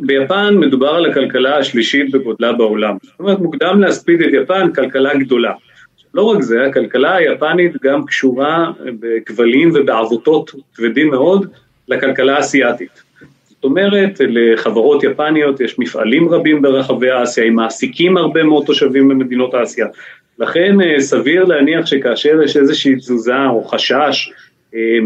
ביפן 0.00 0.54
מדובר 0.56 0.88
על 0.88 1.10
הכלכלה 1.10 1.56
השלישית 1.56 2.10
בגודלה 2.10 2.52
בעולם. 2.52 2.96
זאת 3.02 3.20
אומרת, 3.20 3.38
מוקדם 3.38 3.80
להספיד 3.80 4.22
את 4.22 4.28
יפן, 4.42 4.72
כלכלה 4.72 5.14
גדולה. 5.14 5.52
לא 6.14 6.22
רק 6.22 6.42
זה, 6.42 6.66
הכלכלה 6.66 7.14
היפנית 7.14 7.72
גם 7.82 8.06
קשורה 8.06 8.72
בכבלים 9.00 9.72
ובעבותות 9.74 10.50
כבדים 10.74 11.10
מאוד 11.10 11.46
לכלכלה 11.88 12.36
האסייתית. 12.36 13.02
זאת 13.48 13.64
אומרת, 13.64 14.20
לחברות 14.20 15.04
יפניות 15.04 15.60
יש 15.60 15.78
מפעלים 15.78 16.28
רבים 16.28 16.62
ברחבי 16.62 17.22
אסיה, 17.22 17.44
הם 17.44 17.54
מעסיקים 17.54 18.16
הרבה 18.16 18.42
מאוד 18.42 18.66
תושבים 18.66 19.08
במדינות 19.08 19.54
אסיה. 19.54 19.86
לכן 20.38 20.80
אה, 20.80 21.00
סביר 21.00 21.44
להניח 21.44 21.86
שכאשר 21.86 22.42
יש 22.44 22.56
איזושהי 22.56 22.96
תזוזה 22.96 23.46
או 23.46 23.64
חשש 23.64 24.32
אה, 24.74 24.98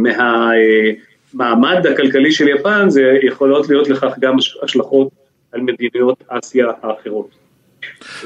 מהמעמד 1.35 1.87
הכלכלי 1.87 2.33
של 2.33 2.49
יפן, 2.49 2.91
זה 2.91 3.19
יכולות 3.23 3.69
להיות 3.69 3.89
לכך 3.89 4.19
גם 4.21 4.37
השלכות 4.63 5.09
על 5.53 5.61
מדיניות 5.61 6.25
אסיה 6.29 6.67
האחרות. 6.83 7.29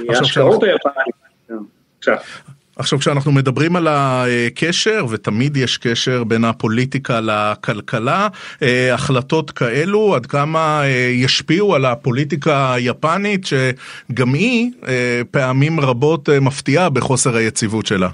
השקעות 0.08 0.62
היפניות, 0.62 1.16
כן, 2.00 2.12
עכשיו 2.78 2.98
כשאנחנו 2.98 3.32
מדברים 3.32 3.76
על 3.76 3.88
הקשר, 3.90 5.06
ותמיד 5.10 5.56
יש 5.56 5.78
קשר 5.78 6.24
בין 6.24 6.44
הפוליטיקה 6.44 7.20
לכלכלה, 7.20 8.28
אה, 8.62 8.94
החלטות 8.94 9.50
כאלו, 9.50 10.14
עד 10.14 10.26
כמה 10.26 10.82
אה, 10.82 10.88
ישפיעו 11.14 11.74
על 11.74 11.84
הפוליטיקה 11.84 12.74
היפנית, 12.74 13.46
שגם 13.46 14.34
היא 14.34 14.70
אה, 14.88 15.22
פעמים 15.30 15.80
רבות 15.80 16.28
מפתיעה 16.28 16.90
בחוסר 16.90 17.36
היציבות 17.36 17.86
שלה. 17.86 18.08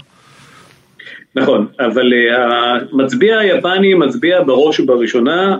נכון, 1.35 1.67
אבל 1.79 2.13
המצביע 2.31 3.39
היפני 3.39 3.93
מצביע 3.93 4.43
בראש 4.43 4.79
ובראשונה 4.79 5.57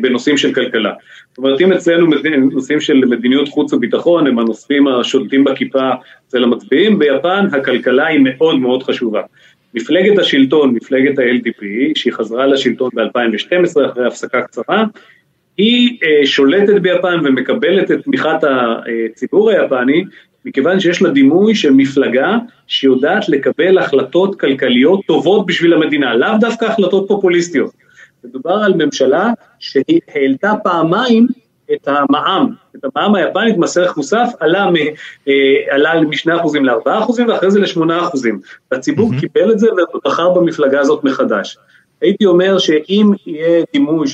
בנושאים 0.00 0.36
של 0.36 0.54
כלכלה. 0.54 0.92
זאת 1.28 1.38
אומרת, 1.38 1.60
אם 1.60 1.72
אצלנו 1.72 2.06
נושאים 2.52 2.80
של 2.80 2.94
מדיניות 2.94 3.48
חוץ 3.48 3.72
וביטחון 3.72 4.26
הם 4.26 4.38
הנושאים 4.38 4.88
השולטים 4.88 5.44
בכיפה 5.44 5.90
אצל 6.28 6.44
המצביעים, 6.44 6.98
ביפן 6.98 7.46
הכלכלה 7.52 8.06
היא 8.06 8.20
מאוד 8.24 8.58
מאוד 8.58 8.82
חשובה. 8.82 9.22
מפלגת 9.74 10.18
השלטון, 10.18 10.74
מפלגת 10.74 11.18
ה-LDP, 11.18 11.64
שהיא 11.94 12.12
חזרה 12.12 12.46
לשלטון 12.46 12.90
ב-2012 12.94 13.90
אחרי 13.90 14.06
הפסקה 14.06 14.42
קצרה, 14.42 14.84
היא 15.56 15.98
uh, 16.00 16.26
שולטת 16.26 16.80
ביפן 16.82 17.20
ומקבלת 17.24 17.90
את 17.90 18.04
תמיכת 18.04 18.38
הציבור 18.42 19.50
היפני, 19.50 20.04
מכיוון 20.44 20.80
שיש 20.80 21.02
לה 21.02 21.10
דימוי 21.10 21.54
של 21.54 21.70
מפלגה 21.72 22.36
שיודעת 22.66 23.28
לקבל 23.28 23.78
החלטות 23.78 24.40
כלכליות 24.40 25.00
טובות 25.06 25.46
בשביל 25.46 25.74
המדינה, 25.74 26.14
לאו 26.14 26.38
דווקא 26.40 26.64
החלטות 26.64 27.08
פופוליסטיות. 27.08 27.70
מדובר 28.24 28.54
על 28.54 28.74
ממשלה 28.74 29.30
שהיא 29.58 30.00
העלתה 30.14 30.52
פעמיים 30.64 31.26
את 31.72 31.88
המע"מ, 31.88 32.54
את 32.76 32.84
המע"מ 32.84 33.14
היפנית, 33.14 33.56
מס 33.58 33.76
ערך 33.76 33.96
מוסף, 33.96 34.32
עלה, 34.40 34.70
מ, 34.70 34.76
אה, 35.28 35.34
עלה 35.70 36.00
מ-2% 36.00 36.58
ל-4% 36.62 37.12
ואחרי 37.28 37.50
זה 37.50 37.60
ל-8%. 37.60 38.28
והציבור 38.70 39.10
mm-hmm. 39.12 39.20
קיבל 39.20 39.52
את 39.52 39.58
זה 39.58 39.66
ובחר 39.94 40.30
במפלגה 40.30 40.80
הזאת 40.80 41.04
מחדש. 41.04 41.58
הייתי 42.00 42.26
אומר 42.26 42.58
שאם 42.58 43.10
יהיה 43.26 43.64
דימוי 43.72 44.06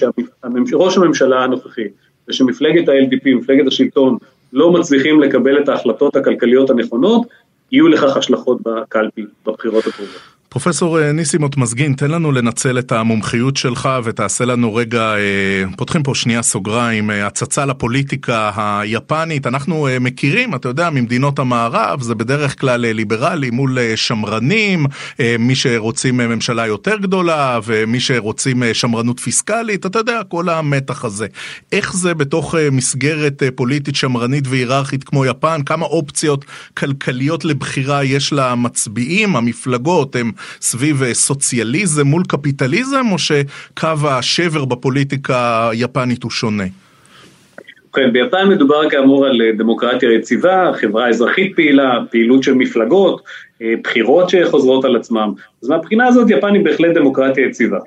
שראש 0.67 0.97
הממשלה 0.97 1.45
הנוכחי 1.45 1.89
ושמפלגת 2.29 2.89
ה-LDP, 2.89 3.35
מפלגת 3.35 3.67
השלטון, 3.67 4.17
לא 4.53 4.73
מצליחים 4.73 5.21
לקבל 5.21 5.63
את 5.63 5.69
ההחלטות 5.69 6.17
הכלכליות 6.17 6.71
הנכונות, 6.71 7.27
יהיו 7.73 7.89
לכך 7.89 8.17
השלכות 8.17 8.59
בקלפי 8.63 9.25
בבחירות 9.47 9.87
הקרובות. 9.87 10.40
פרופסור 10.53 11.01
אה, 11.01 11.13
ניסימוט 11.13 11.57
מזגין, 11.57 11.93
תן 11.93 12.11
לנו 12.11 12.33
לנצל 12.33 12.79
את 12.79 12.93
המומחיות 12.93 13.57
שלך 13.57 13.89
ותעשה 14.05 14.45
לנו 14.45 14.75
רגע, 14.75 15.01
אה, 15.01 15.65
פותחים 15.77 16.03
פה 16.03 16.15
שנייה 16.15 16.43
סוגריים, 16.43 17.11
אה, 17.11 17.27
הצצה 17.27 17.65
לפוליטיקה 17.67 18.51
היפנית. 18.57 19.47
אנחנו 19.47 19.89
מכירים, 20.01 20.55
אתה 20.55 20.69
יודע, 20.69 20.91
ממדינות 20.91 21.39
המערב, 21.39 22.03
זה 22.03 22.15
בדרך 22.15 22.61
כלל 22.61 22.81
ליברלי 22.81 23.51
מול 23.51 23.79
שמרנים, 23.97 24.87
מי 25.39 25.55
שרוצים 25.55 26.17
ממשלה 26.17 26.67
יותר 26.67 26.97
גדולה 26.97 27.61
ומי 27.65 28.01
שרוצים 28.01 28.63
שמרנות 28.73 29.21
פיסקלית, 29.21 29.87
אתה 29.87 29.99
יודע, 29.99 30.21
כל 30.29 30.49
המתח 30.49 31.05
הזה. 31.05 31.27
איך 31.73 31.97
זה 31.97 32.15
בתוך 32.15 32.55
מסגרת 32.73 33.43
פוליטית 33.55 33.97
שמרנית 33.97 34.45
והיררכית 34.47 35.05
כמו 35.05 35.25
יפן, 35.25 35.63
כמה 35.67 35.87
אופציות 35.87 36.45
כלכליות 36.77 37.45
לבחירה 37.45 38.05
יש 38.05 38.33
למצביעים, 38.33 39.37
המפלגות, 39.37 40.17
הם 40.17 40.33
סביב 40.61 41.03
אה, 41.03 41.15
סוציאליזם 41.15 42.07
מול 42.07 42.23
קפיטליזם, 42.29 43.07
או 43.13 43.19
שקו 43.19 44.09
השבר 44.09 44.65
בפוליטיקה 44.65 45.69
היפנית 45.71 46.23
הוא 46.23 46.31
שונה? 46.31 46.65
כן, 47.93 48.13
ביפן 48.13 48.49
מדובר 48.49 48.91
כאמור 48.91 49.27
על 49.27 49.43
אה, 49.43 49.53
דמוקרטיה 49.53 50.13
יציבה, 50.13 50.71
חברה 50.81 51.09
אזרחית 51.09 51.57
פעילה, 51.57 51.99
פעילות 52.11 52.43
של 52.43 52.55
מפלגות, 52.55 53.23
אה, 53.63 53.75
בחירות 53.83 54.31
שחוזרות 54.31 54.85
על 54.85 54.97
עצמם. 54.97 55.33
אז 55.63 55.69
מהבחינה 55.69 56.07
הזאת 56.07 56.31
יפן 56.31 56.55
היא 56.55 56.65
בהחלט 56.65 56.95
דמוקרטיה 56.95 57.47
יציבה. 57.47 57.79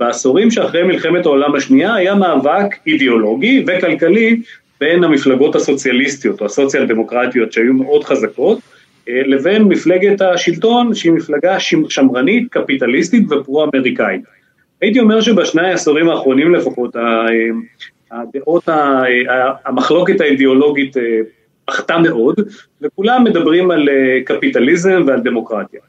בעשורים 0.00 0.50
שאחרי 0.50 0.82
מלחמת 0.82 1.26
העולם 1.26 1.54
השנייה 1.54 1.94
היה 1.94 2.14
מאבק 2.14 2.66
אידיאולוגי 2.86 3.64
וכלכלי 3.66 4.40
בין 4.80 5.04
המפלגות 5.04 5.54
הסוציאליסטיות 5.56 6.40
או 6.40 6.46
הסוציאל 6.46 6.86
דמוקרטיות 6.86 7.52
שהיו 7.52 7.74
מאוד 7.74 8.04
חזקות, 8.04 8.58
לבין 9.08 9.62
מפלגת 9.62 10.20
השלטון 10.20 10.94
שהיא 10.94 11.12
מפלגה 11.12 11.60
שמרנית, 11.88 12.48
קפיטליסטית 12.50 13.32
ופרו-אמריקאית. 13.32 14.20
הייתי 14.80 15.00
אומר 15.00 15.20
שבשני 15.20 15.66
העשורים 15.66 16.08
האחרונים 16.08 16.54
לפחות, 16.54 16.96
הדעות, 18.12 18.68
המחלוקת 19.64 20.20
האידיאולוגית 20.20 20.96
אה, 20.96 21.02
פחתה 21.64 21.98
מאוד, 21.98 22.34
וכולם 22.82 23.24
מדברים 23.24 23.70
על 23.70 23.88
אה, 23.88 24.18
קפיטליזם 24.24 25.02
ועל 25.06 25.20
דמוקרטיה. 25.20 25.80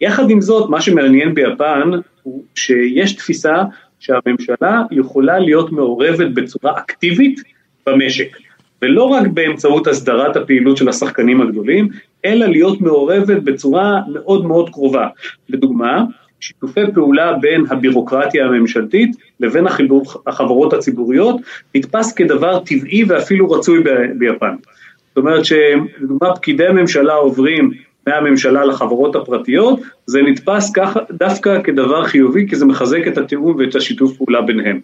יחד 0.00 0.30
עם 0.30 0.40
זאת, 0.40 0.70
מה 0.70 0.80
שמעניין 0.80 1.34
ביפן 1.34 1.90
הוא 2.22 2.42
שיש 2.54 3.12
תפיסה 3.12 3.62
שהממשלה 4.00 4.82
יכולה 4.90 5.38
להיות 5.38 5.72
מעורבת 5.72 6.30
בצורה 6.34 6.78
אקטיבית 6.78 7.40
במשק. 7.86 8.36
ולא 8.82 9.04
רק 9.04 9.26
באמצעות 9.26 9.86
הסדרת 9.86 10.36
הפעילות 10.36 10.76
של 10.76 10.88
השחקנים 10.88 11.40
הגדולים, 11.40 11.88
אלא 12.24 12.46
להיות 12.46 12.80
מעורבת 12.80 13.42
בצורה 13.42 14.00
מאוד 14.12 14.46
מאוד 14.46 14.70
קרובה. 14.70 15.06
לדוגמה, 15.48 16.04
שיתופי 16.40 16.80
פעולה 16.94 17.32
בין 17.40 17.64
הבירוקרטיה 17.70 18.46
הממשלתית 18.46 19.16
לבין 19.40 19.66
החברות 20.26 20.72
הציבוריות 20.72 21.36
נתפס 21.74 22.12
כדבר 22.12 22.58
טבעי 22.58 23.04
ואפילו 23.04 23.50
רצוי 23.50 23.82
ביפן. 24.18 24.54
זאת 25.08 25.16
אומרת 25.16 25.44
שלדוגמה 25.44 26.36
פקידי 26.36 26.66
הממשלה 26.66 27.14
עוברים 27.14 27.70
מהממשלה 28.06 28.64
לחברות 28.64 29.16
הפרטיות, 29.16 29.80
זה 30.06 30.22
נתפס 30.22 30.72
ככה 30.72 31.00
דווקא 31.10 31.62
כדבר 31.62 32.04
חיובי, 32.04 32.48
כי 32.48 32.56
זה 32.56 32.64
מחזק 32.64 33.06
את 33.06 33.18
התיאום 33.18 33.56
ואת 33.58 33.74
השיתוף 33.74 34.16
פעולה 34.16 34.40
ביניהם. 34.40 34.80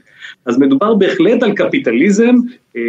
אז 0.47 0.59
מדובר 0.59 0.95
בהחלט 0.95 1.43
על 1.43 1.53
קפיטליזם, 1.53 2.35
אה, 2.77 2.83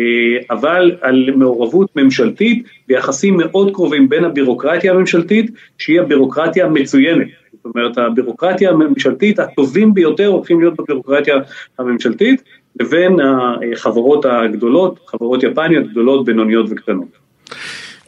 אבל 0.51 0.95
על 1.01 1.29
מעורבות 1.35 1.95
ממשלתית 1.95 2.67
ביחסים 2.87 3.37
מאוד 3.37 3.73
קרובים 3.73 4.09
בין 4.09 4.25
הבירוקרטיה 4.25 4.93
הממשלתית, 4.93 5.51
שהיא 5.77 6.01
הבירוקרטיה 6.01 6.65
המצוינת. 6.65 7.27
זאת 7.53 7.75
אומרת, 7.75 7.97
הבירוקרטיה 7.97 8.69
הממשלתית 8.69 9.39
הטובים 9.39 9.93
ביותר 9.93 10.27
הולכים 10.27 10.59
להיות 10.59 10.73
בבירוקרטיה 10.77 11.35
הממשלתית, 11.79 12.41
לבין 12.79 13.19
החברות 13.73 14.25
הגדולות, 14.25 14.99
חברות 15.07 15.43
יפניות 15.43 15.87
גדולות, 15.91 16.25
בינוניות 16.25 16.65
וקטנות. 16.69 17.07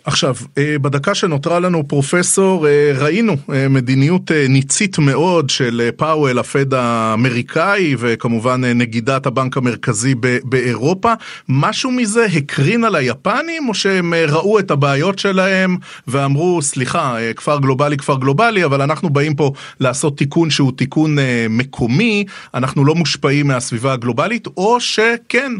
עכשיו, 0.06 0.36
אה, 0.58 0.76
בדקה 0.82 1.16
שנותרה 1.16 1.60
לנו 1.60 1.88
פרופסור, 1.88 2.68
אה, 2.68 2.92
ראינו 2.98 3.38
אה, 3.54 3.68
מדיניות 3.70 4.32
ניצית 4.50 5.00
מאוד 5.00 5.50
של 5.50 5.90
פאוול, 5.98 6.40
הפד 6.40 6.74
האמריקאי, 6.74 7.96
וכמובן 8.00 8.64
נגידת 8.64 9.26
הבנק 9.26 9.58
המרכזי 9.58 10.16
באירופה. 10.44 11.14
משהו 11.50 11.92
מזה 11.92 12.26
הקרין 12.26 12.84
על 12.84 12.96
היפנים, 12.96 13.70
או 13.70 13.74
שהם 13.74 14.14
ראו 14.28 14.60
את 14.60 14.72
הבעיות 14.72 15.20
שלהם 15.20 15.78
ואמרו, 16.08 16.62
סליחה, 16.62 17.16
כפר 17.36 17.60
גלובלי, 17.60 17.98
כפר 17.98 18.18
גלובלי, 18.18 18.66
אבל 18.66 18.82
אנחנו 18.82 19.10
באים 19.10 19.36
פה 19.36 19.52
לעשות 19.80 20.18
תיקון 20.18 20.50
שהוא 20.50 20.72
תיקון 20.72 21.18
מקומי, 21.50 22.26
אנחנו 22.54 22.86
לא 22.86 22.96
מושפעים 22.96 23.48
מהסביבה 23.48 23.94
הגלובלית, 23.94 24.48
או 24.58 24.80
שכן, 24.80 25.52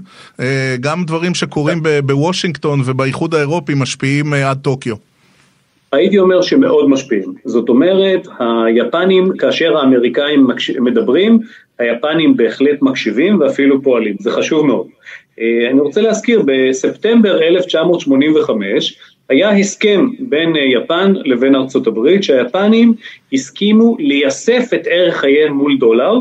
גם 0.80 1.06
דברים 1.06 1.36
שקורים 1.36 1.84
בוושינגטון 2.06 2.82
ובאיחוד 2.86 3.36
האירופי 3.36 3.74
משפיעים 3.74 4.31
עד 4.34 4.58
טוקיו? 4.62 4.96
הייתי 5.92 6.20
אומר 6.20 6.42
שמאוד 6.42 6.90
משפיעים. 6.90 7.34
זאת 7.46 7.70
אומרת, 7.70 8.28
היפנים, 8.40 9.38
כאשר 9.38 9.78
האמריקאים 9.78 10.48
מדברים, 10.80 11.40
היפנים 11.80 12.38
בהחלט 12.38 12.82
מקשיבים 12.82 13.40
ואפילו 13.40 13.82
פועלים, 13.82 14.16
זה 14.20 14.32
חשוב 14.32 14.66
מאוד. 14.66 14.88
אה, 15.40 15.70
אני 15.72 15.80
רוצה 15.80 16.02
להזכיר, 16.02 16.44
בספטמבר 16.46 17.44
1985 17.44 19.00
היה 19.30 19.50
הסכם 19.50 20.08
בין 20.20 20.56
אה, 20.56 20.62
יפן 20.62 21.14
לבין 21.26 21.56
ארצות 21.56 21.88
הברית, 21.88 22.24
שהיפנים 22.24 22.94
הסכימו 23.34 23.96
לייסף 24.00 24.70
את 24.74 24.88
ערך 24.90 25.16
חייהם 25.16 25.54
מול 25.54 25.78
דולר, 25.78 26.14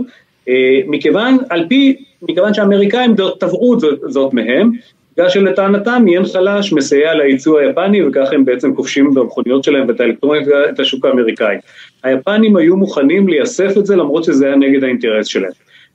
אה, 0.49 0.81
מכיוון, 0.87 1.39
על 1.51 1.67
פי, 1.69 1.97
מכיוון 2.23 2.55
שהאמריקאים 2.55 3.15
תבעו 3.41 3.77
זאת 4.09 4.35
מהם, 4.35 4.73
בגלל 5.21 5.31
שלטענתם 5.31 6.05
ין 6.09 6.25
חלש 6.25 6.73
מסייע 6.73 7.15
לייצוא 7.15 7.59
היפני 7.59 8.03
וכך 8.03 8.33
הם 8.33 8.45
בעצם 8.45 8.75
כובשים 8.75 9.15
במכוניות 9.15 9.65
שלהם 9.65 9.89
ואת 9.89 10.01
האלקטרונית 10.01 10.49
ואת 10.49 10.81
השוק 10.81 11.05
האמריקאי. 11.05 11.57
היפנים 12.03 12.57
היו 12.57 12.77
מוכנים 12.77 13.29
לייסף 13.29 13.79
את 13.79 13.87
זה 13.87 13.97
למרות 13.97 14.25
שזה 14.25 14.47
היה 14.47 14.57
נגד 14.57 14.85
האינטרס 14.85 15.27
שלהם. 15.27 15.51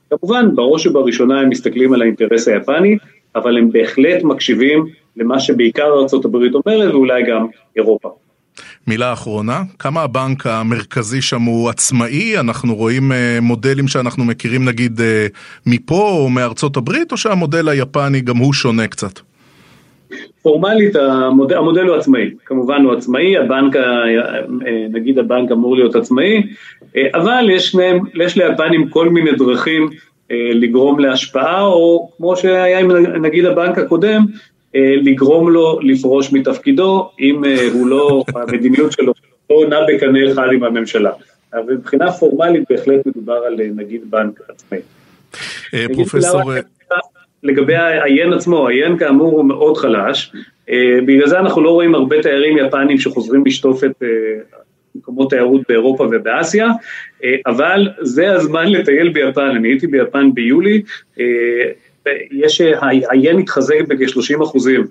כמובן, 0.10 0.56
בראש 0.56 0.88
ובראשונה 0.88 1.40
הם 1.40 1.50
מסתכלים 1.50 1.94
על 1.94 2.02
האינטרס 2.02 2.48
היפני, 2.48 2.98
אבל 3.36 3.58
הם 3.58 3.72
בהחלט 3.72 4.24
מקשיבים 4.24 4.86
למה 5.18 5.40
שבעיקר 5.40 5.88
ארה"ב 5.88 6.36
אומרת 6.36 6.94
ואולי 6.94 7.24
גם 7.24 7.48
אירופה. 7.76 8.10
מילה 8.88 9.14
אחרונה, 9.14 9.62
כמה 9.80 10.02
הבנק 10.02 10.48
המרכזי 10.48 11.22
שם 11.22 11.42
הוא 11.42 11.70
עצמאי? 11.70 12.40
אנחנו 12.40 12.76
רואים 12.76 13.12
אה, 13.12 13.38
מודלים 13.42 13.88
שאנחנו 13.88 14.26
מכירים 14.26 14.66
נגיד 14.66 15.02
אה, 15.02 15.28
מפה 15.66 16.10
או 16.10 16.30
מארצות 16.30 16.78
הברית, 16.78 17.12
או 17.12 17.18
שהמודל 17.18 17.70
היפני 17.70 18.22
גם 18.22 18.38
הוא 18.38 18.54
שונה 18.54 18.88
קצת? 18.88 19.20
פורמלית 20.42 20.96
המודל, 20.96 21.58
המודל 21.58 21.88
הוא 21.88 21.96
עצמאי, 21.96 22.30
כמובן 22.46 22.82
הוא 22.82 22.94
עצמאי, 22.94 23.38
הבנק, 23.38 23.76
אה, 23.76 23.82
נגיד 24.90 25.20
הבנק 25.20 25.52
אמור 25.52 25.76
להיות 25.76 25.96
עצמאי, 25.96 26.44
אבל 27.14 27.50
יש, 27.50 27.76
להם, 27.76 28.00
יש 28.14 28.38
ליפנים 28.38 28.90
כל 28.90 29.10
מיני 29.10 29.32
דרכים 29.32 29.90
לגרום 30.54 31.00
להשפעה, 31.00 31.62
או 31.62 32.10
כמו 32.18 32.36
שהיה 32.36 32.80
עם 32.80 32.92
נגיד 33.22 33.46
הבנק 33.46 33.78
הקודם, 33.78 34.26
לגרום 34.76 35.50
לו 35.50 35.80
לפרוש 35.82 36.34
מתפקידו, 36.34 37.10
אם 37.20 37.46
אה, 37.46 37.68
הוא 37.74 37.88
לא, 37.88 38.24
המדיניות 38.36 38.92
שלו 38.92 39.14
לא 39.50 39.56
עונה 39.56 39.80
בקנה 39.88 40.32
אחד 40.32 40.48
עם 40.54 40.64
הממשלה. 40.64 41.12
אבל 41.54 41.74
מבחינה 41.74 42.12
פורמלית 42.12 42.64
בהחלט 42.70 43.06
מדובר 43.06 43.34
על 43.34 43.62
אה, 43.62 43.68
נגיד 43.76 44.12
בנק 44.12 44.42
עצמאי. 44.50 44.80
פרופסור... 45.94 46.52
לגבי 47.44 47.76
העיין 47.76 48.34
עצמו, 48.34 48.68
העיין 48.68 48.98
כאמור 48.98 49.32
הוא 49.32 49.46
מאוד 49.46 49.78
חלש, 49.78 50.32
בגלל 51.06 51.28
זה 51.28 51.40
אנחנו 51.40 51.64
לא 51.64 51.70
רואים 51.70 51.96
הרבה 51.96 52.22
תיירים 52.22 52.58
יפנים 52.58 52.98
שחוזרים 52.98 53.46
לשטוף 53.46 53.84
את 53.84 54.04
מקומות 54.96 55.30
תיירות 55.30 55.62
באירופה 55.70 56.04
ובאסיה, 56.04 56.68
אבל 57.46 57.88
זה 58.02 58.32
הזמן 58.32 58.68
לטייל 58.68 59.10
ביפן, 59.10 59.50
אני 59.56 59.68
הייתי 59.68 59.88
ביפן 59.88 60.34
ביולי, 60.34 60.82
יש, 62.32 62.62
היין 63.10 63.40
התחזק 63.40 63.82
בכ-30 63.88 64.44
אחוזים, 64.44 64.88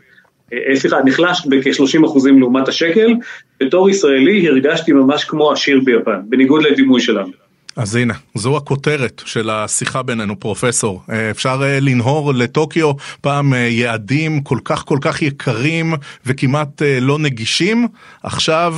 אה, 0.53 0.77
סליחה, 0.77 0.97
נחלש 1.05 1.47
בכ-30 1.47 2.07
אחוזים 2.07 2.41
לעומת 2.41 2.69
השקל, 2.69 3.15
בתור 3.61 3.91
ישראלי 3.91 4.49
הרגשתי 4.49 4.93
ממש 4.93 5.25
כמו 5.25 5.53
עשיר 5.53 5.81
ביפן, 5.85 6.21
בניגוד 6.29 6.63
לדימוי 6.63 7.01
שלנו. 7.01 7.44
אז 7.77 7.97
הנה, 7.97 8.15
זו 8.35 8.57
הכותרת 8.57 9.23
של 9.25 9.51
השיחה 9.51 10.03
בינינו, 10.03 10.41
פרופסור. 10.41 11.03
אה, 11.11 11.31
אפשר 11.31 11.61
אה, 11.63 11.81
לנהור 11.81 12.35
לטוקיו 12.35 12.93
פעם 13.21 13.55
אה, 13.55 13.59
יעדים 13.59 14.43
כל 14.43 14.59
כך 14.65 14.85
כל 14.85 14.99
כך 15.01 15.23
יקרים 15.23 15.95
וכמעט 16.27 16.83
לא 17.01 17.19
נגישים, 17.19 17.89
עכשיו 18.23 18.75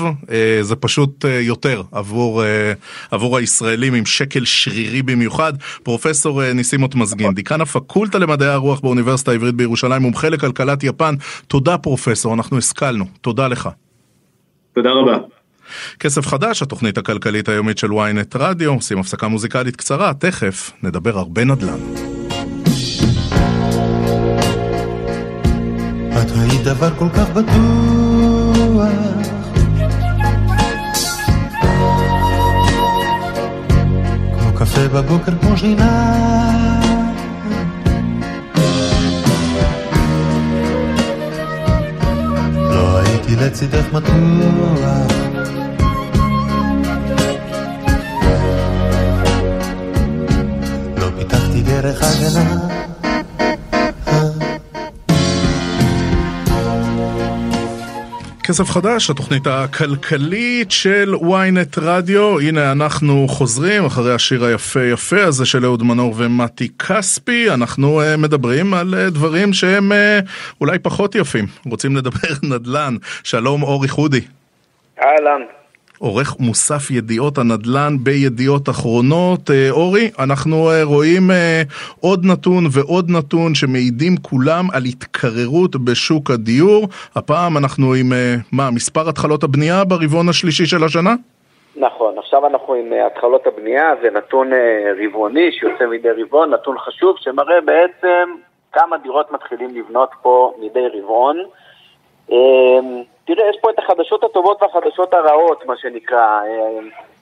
זה 0.61 0.77
פשוט 0.77 1.25
יותר 1.41 1.83
עבור, 1.93 2.43
עבור 3.11 3.37
הישראלים 3.37 3.95
עם 3.95 4.07
שקל 4.07 4.45
שרירי 4.45 5.03
במיוחד. 5.03 5.53
פרופסור 5.83 6.53
ניסימות 6.53 6.95
מזגין, 6.95 7.35
דיקן 7.35 7.61
הפקולטה 7.61 8.19
למדעי 8.19 8.49
הרוח 8.49 8.81
באוניברסיטה 8.81 9.31
העברית 9.31 9.55
בירושלים, 9.55 10.03
מומחה 10.03 10.29
לכלכלת 10.29 10.85
יפן. 10.85 11.15
תודה 11.47 11.79
פרופסור, 11.79 12.35
אנחנו 12.35 12.59
השכלנו. 12.59 13.05
תודה 13.21 13.49
לך. 13.49 13.69
תודה 14.75 14.91
רבה. 14.91 15.36
כסף 16.01 16.27
חדש, 16.27 16.63
התוכנית 16.63 16.99
הכלכלית 16.99 17.49
היומית 17.49 17.79
של 17.79 17.91
ynet 17.91 18.39
רדיו, 18.39 18.73
עושים 18.73 18.99
הפסקה 18.99 19.29
מוזיקלית 19.29 19.77
קצרה, 19.77 20.15
תכף 20.15 20.71
נדבר 20.83 21.19
הרבה 21.19 21.45
נדל"ן. 21.45 21.81
את 26.23 26.31
היית 26.35 26.63
דבר 26.63 26.91
כל 26.99 27.09
כך 27.15 27.31
בטוח. 27.31 28.89
כמו 34.33 34.53
קפה 34.55 34.89
בבוקר 34.89 35.33
כמו 35.41 35.57
שינה. 35.57 36.13
לא 42.55 42.99
הייתי 42.99 43.37
לצידך 43.37 43.85
מתוח 43.93 45.26
דרך 51.87 52.03
הגנה. 52.03 52.77
כסף 58.45 58.71
חדש, 58.71 59.11
התוכנית 59.11 59.47
הכלכלית 59.47 60.71
של 60.71 61.15
ynet 61.15 61.81
רדיו. 61.81 62.41
הנה 62.41 62.73
אנחנו 62.73 63.27
חוזרים 63.29 63.85
אחרי 63.85 64.15
השיר 64.15 64.45
היפה 64.45 64.81
יפה 64.85 65.25
הזה 65.25 65.47
של 65.47 65.65
אהוד 65.65 65.83
מנור 65.83 66.15
ומתי 66.17 66.69
כספי. 66.69 67.51
אנחנו 67.51 68.03
uh, 68.03 68.17
מדברים 68.17 68.75
על 68.75 68.95
uh, 68.95 69.11
דברים 69.11 69.53
שהם 69.53 69.93
uh, 69.93 69.95
אולי 70.61 70.79
פחות 70.79 71.15
יפים. 71.15 71.45
רוצים 71.71 71.97
לדבר 71.97 72.29
נדל"ן. 72.51 72.97
שלום 73.25 73.63
אורי 73.63 73.89
חודי. 73.89 74.21
אהלן. 75.03 75.43
עורך 75.99 76.37
מוסף 76.41 76.91
ידיעות 76.91 77.39
הנדל"ן 77.39 77.97
בידיעות 78.03 78.69
אחרונות. 78.69 79.51
אה, 79.51 79.71
אורי, 79.71 80.11
אנחנו 80.19 80.71
אה, 80.71 80.85
רואים 80.85 81.31
אה, 81.31 81.63
עוד 82.01 82.21
נתון 82.25 82.65
ועוד 82.71 83.11
נתון 83.11 83.55
שמעידים 83.55 84.17
כולם 84.23 84.65
על 84.75 84.83
התקררות 84.85 85.77
בשוק 85.77 86.31
הדיור. 86.31 86.87
הפעם 87.17 87.57
אנחנו 87.57 87.95
עם, 87.95 88.13
מה, 88.53 88.71
מספר 88.71 89.09
התחלות 89.09 89.45
הבנייה 89.45 89.85
ברבעון 89.85 90.29
השלישי 90.29 90.67
של 90.67 90.85
השנה? 90.85 91.15
נכון, 91.77 92.19
עכשיו 92.19 92.47
אנחנו 92.47 92.75
עם 92.75 92.93
התחלות 93.07 93.47
הבנייה, 93.47 93.93
זה 94.03 94.11
נתון 94.11 94.51
רבעוני 95.05 95.53
שיוצא 95.53 95.87
מדי 95.87 96.09
רבעון, 96.23 96.55
נתון 96.55 96.79
חשוב 96.79 97.17
שמראה 97.19 97.61
בעצם 97.61 98.31
כמה 98.73 98.97
דירות 98.99 99.33
מתחילים 99.33 99.71
לבנות 99.75 100.11
פה 100.23 100.53
מדי 100.61 100.87
רבעון. 100.95 101.37
תראה, 103.27 103.51
יש 103.51 103.57
פה 103.61 103.71
את 103.71 103.79
החדשות 103.79 104.25
הטובות 104.25 104.63
והחדשות 104.63 105.15
הרעות, 105.15 105.67
מה 105.67 105.77
שנקרא. 105.77 106.41
אה, 106.43 106.79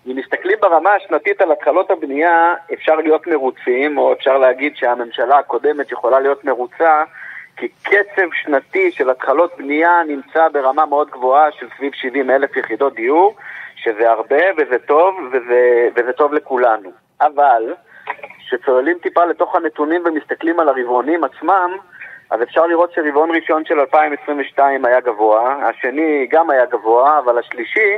אם 0.06 0.16
מסתכלים 0.16 0.58
ברמה 0.62 0.94
השנתית 0.94 1.40
על 1.40 1.52
התחלות 1.52 1.90
הבנייה, 1.90 2.54
אפשר 2.72 2.94
להיות 2.94 3.26
מרוצים, 3.26 3.98
או 3.98 4.12
אפשר 4.12 4.38
להגיד 4.38 4.76
שהממשלה 4.76 5.38
הקודמת 5.38 5.92
יכולה 5.92 6.20
להיות 6.20 6.44
מרוצה, 6.44 7.04
כי 7.56 7.68
קצב 7.82 8.28
שנתי 8.42 8.92
של 8.92 9.10
התחלות 9.10 9.52
בנייה 9.58 10.02
נמצא 10.08 10.48
ברמה 10.48 10.86
מאוד 10.86 11.10
גבוהה 11.10 11.52
של 11.52 11.66
סביב 11.76 11.92
70 11.94 12.30
אלף 12.30 12.56
יחידות 12.56 12.94
דיור, 12.94 13.34
שזה 13.76 14.10
הרבה 14.10 14.42
וזה 14.56 14.78
טוב, 14.78 15.14
וזה, 15.32 15.88
וזה 15.96 16.12
טוב 16.12 16.34
לכולנו. 16.34 16.90
אבל, 17.20 17.74
כשצוללים 18.38 18.98
טיפה 19.02 19.24
לתוך 19.24 19.56
הנתונים 19.56 20.02
ומסתכלים 20.04 20.60
על 20.60 20.68
הרבעונים 20.68 21.24
עצמם, 21.24 21.76
אז 22.34 22.42
אפשר 22.42 22.66
לראות 22.66 22.92
שרבעון 22.92 23.30
ראשון 23.30 23.64
של 23.64 23.80
2022 23.80 24.84
היה 24.84 25.00
גבוה, 25.00 25.68
השני 25.68 26.26
גם 26.30 26.50
היה 26.50 26.66
גבוה, 26.66 27.18
אבל 27.18 27.38
השלישי, 27.38 27.96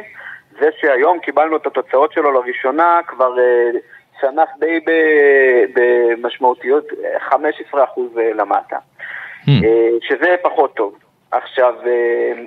זה 0.61 0.69
שהיום 0.81 1.19
קיבלנו 1.19 1.57
את 1.57 1.67
התוצאות 1.67 2.13
שלו 2.13 2.33
לראשונה, 2.33 3.01
כבר 3.07 3.35
uh, 3.35 3.77
צנח 4.21 4.49
די 4.59 4.81
במשמעותיות 5.75 6.85
15% 7.31 7.35
אה, 7.75 8.33
למטה, 8.35 8.77
mm. 8.77 9.49
uh, 9.49 10.09
שזה 10.09 10.37
פחות 10.43 10.75
טוב. 10.75 10.95
עכשיו, 11.37 11.75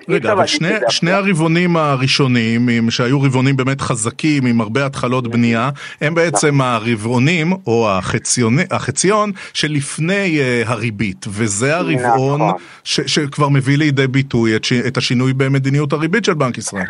רגע, 0.10 0.32
אבל 0.32 0.46
שני, 0.46 0.70
שני 0.90 1.12
הרבעונים 1.12 1.78
הראשונים, 1.78 2.62
שהיו 2.90 3.22
רבעונים 3.22 3.58
באמת 3.58 3.82
חזקים, 3.82 4.46
עם 4.46 4.62
הרבה 4.62 4.86
התחלות 4.86 5.28
בנייה, 5.28 5.70
הם 6.02 6.16
בעצם 6.16 6.48
נכון. 6.48 6.62
הרבעונים, 6.62 7.48
או 7.68 7.90
החציון, 7.90 8.54
החציון 8.72 9.32
שלפני 9.54 10.40
uh, 10.40 10.70
הריבית, 10.70 11.26
וזה 11.28 11.76
הרבעון 11.76 12.42
נכון. 12.42 12.62
ש, 12.84 13.02
שכבר 13.02 13.50
מביא 13.50 13.78
לידי 13.78 14.08
ביטוי 14.08 14.56
את, 14.56 14.64
ש, 14.64 14.74
את 14.88 14.98
השינוי 14.98 15.34
במדיניות 15.34 15.94
הריבית 15.94 16.26
של 16.26 16.34
בנק 16.34 16.58
ישראל. 16.58 16.86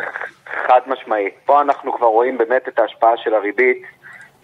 חד 0.66 0.80
משמעית. 0.86 1.34
פה 1.44 1.60
אנחנו 1.60 1.92
כבר 1.92 2.06
רואים 2.06 2.38
באמת 2.38 2.68
את 2.68 2.78
ההשפעה 2.78 3.12
של 3.16 3.34
הריבית 3.34 3.82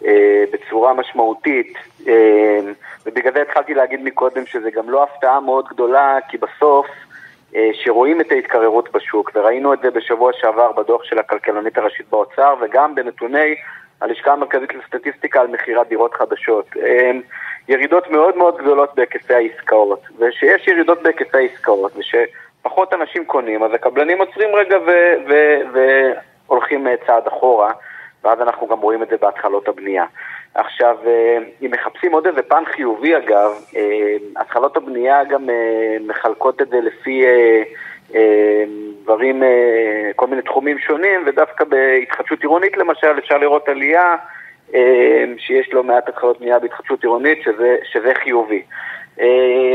אה, 0.04 0.44
בצורה 0.52 0.94
משמעותית, 0.94 1.74
אה, 2.08 2.58
ובגלל 3.06 3.32
זה 3.32 3.42
התחלתי 3.42 3.74
להגיד 3.74 4.00
מקודם 4.02 4.46
שזה 4.46 4.70
גם 4.70 4.90
לא 4.90 5.02
הפתעה 5.02 5.40
מאוד 5.40 5.64
גדולה, 5.68 6.18
כי 6.28 6.36
בסוף, 6.38 6.86
אה, 6.86 7.05
שרואים 7.72 8.20
את 8.20 8.32
ההתקררות 8.32 8.92
בשוק, 8.92 9.30
וראינו 9.34 9.74
את 9.74 9.78
זה 9.82 9.90
בשבוע 9.90 10.32
שעבר 10.40 10.72
בדוח 10.72 11.04
של 11.04 11.18
הכלכלנית 11.18 11.78
הראשית 11.78 12.06
באוצר, 12.10 12.54
וגם 12.60 12.94
בנתוני 12.94 13.54
הלשכה 14.00 14.32
המרכזית 14.32 14.74
לסטטיסטיקה 14.74 15.40
על 15.40 15.46
מכירת 15.46 15.88
דירות 15.88 16.14
חדשות. 16.14 16.66
אה, 16.82 17.10
ירידות 17.68 18.10
מאוד 18.10 18.36
מאוד 18.36 18.56
גדולות 18.56 18.94
בהיקפי 18.94 19.34
העסקאות, 19.34 20.02
ושיש 20.18 20.68
ירידות 20.68 21.02
בהיקפי 21.02 21.38
העסקאות, 21.38 21.92
ושפחות 21.96 22.94
אנשים 22.94 23.24
קונים, 23.24 23.62
אז 23.62 23.74
הקבלנים 23.74 24.18
עוצרים 24.18 24.54
רגע 24.54 24.78
והולכים 25.72 26.86
אה, 26.86 26.94
צעד 27.06 27.26
אחורה. 27.26 27.72
ואז 28.24 28.40
אנחנו 28.40 28.66
גם 28.66 28.80
רואים 28.80 29.02
את 29.02 29.08
זה 29.08 29.16
בהתחלות 29.20 29.68
הבנייה. 29.68 30.04
עכשיו, 30.56 30.96
אה, 31.06 31.38
אם 31.62 31.70
מחפשים 31.70 32.12
עוד 32.12 32.26
איזה 32.26 32.42
פן 32.42 32.62
חיובי 32.66 33.16
אגב, 33.16 33.50
אה, 33.76 34.16
התחלות 34.36 34.76
הבנייה 34.76 35.24
גם 35.24 35.50
אה, 35.50 35.96
מחלקות 36.00 36.62
את 36.62 36.68
זה 36.68 36.80
לפי 36.80 37.24
דברים, 39.02 39.42
כל 40.16 40.26
מיני 40.26 40.42
תחומים 40.42 40.78
שונים, 40.78 41.20
ודווקא 41.26 41.64
בהתחדשות 41.64 42.40
עירונית 42.40 42.76
למשל 42.76 43.18
אפשר 43.18 43.38
לראות 43.38 43.68
עלייה 43.68 44.16
שיש 45.38 45.72
לא 45.72 45.82
מעט 45.84 46.08
התחלות 46.08 46.40
בנייה 46.40 46.58
בהתחדשות 46.58 47.02
עירונית, 47.02 47.42
שזה, 47.42 47.76
שזה 47.92 48.12
חיובי. 48.14 48.62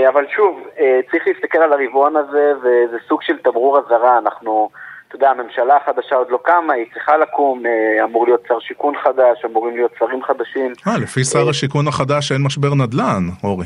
אבל 0.08 0.26
שוב, 0.36 0.68
צריך 1.12 1.28
להסתכל 1.28 1.58
על 1.58 1.74
הרבעון 1.74 2.16
הזה, 2.16 2.54
וזה 2.58 2.98
סוג 3.08 3.22
של 3.22 3.38
תמרור 3.38 3.80
אזהרה, 3.80 4.18
אנחנו... 4.18 4.70
אתה 5.12 5.18
יודע, 5.18 5.30
הממשלה 5.30 5.78
החדשה 5.78 6.16
עוד 6.16 6.32
לא 6.32 6.40
קמה, 6.44 6.74
היא 6.74 6.86
צריכה 6.94 7.18
לקום, 7.18 7.66
אה, 7.66 8.04
אמור 8.04 8.26
להיות 8.26 8.44
שר 8.48 8.60
שיכון 8.60 8.98
חדש, 8.98 9.46
אמורים 9.46 9.76
להיות 9.76 9.92
שרים 10.00 10.24
חדשים. 10.24 10.74
אה, 10.88 10.98
לפי 11.04 11.24
שר 11.24 11.50
השיכון 11.50 11.88
החדש 11.88 12.32
אין 12.32 12.42
משבר 12.42 12.76
נדל"ן, 12.76 13.24
אורי. 13.44 13.66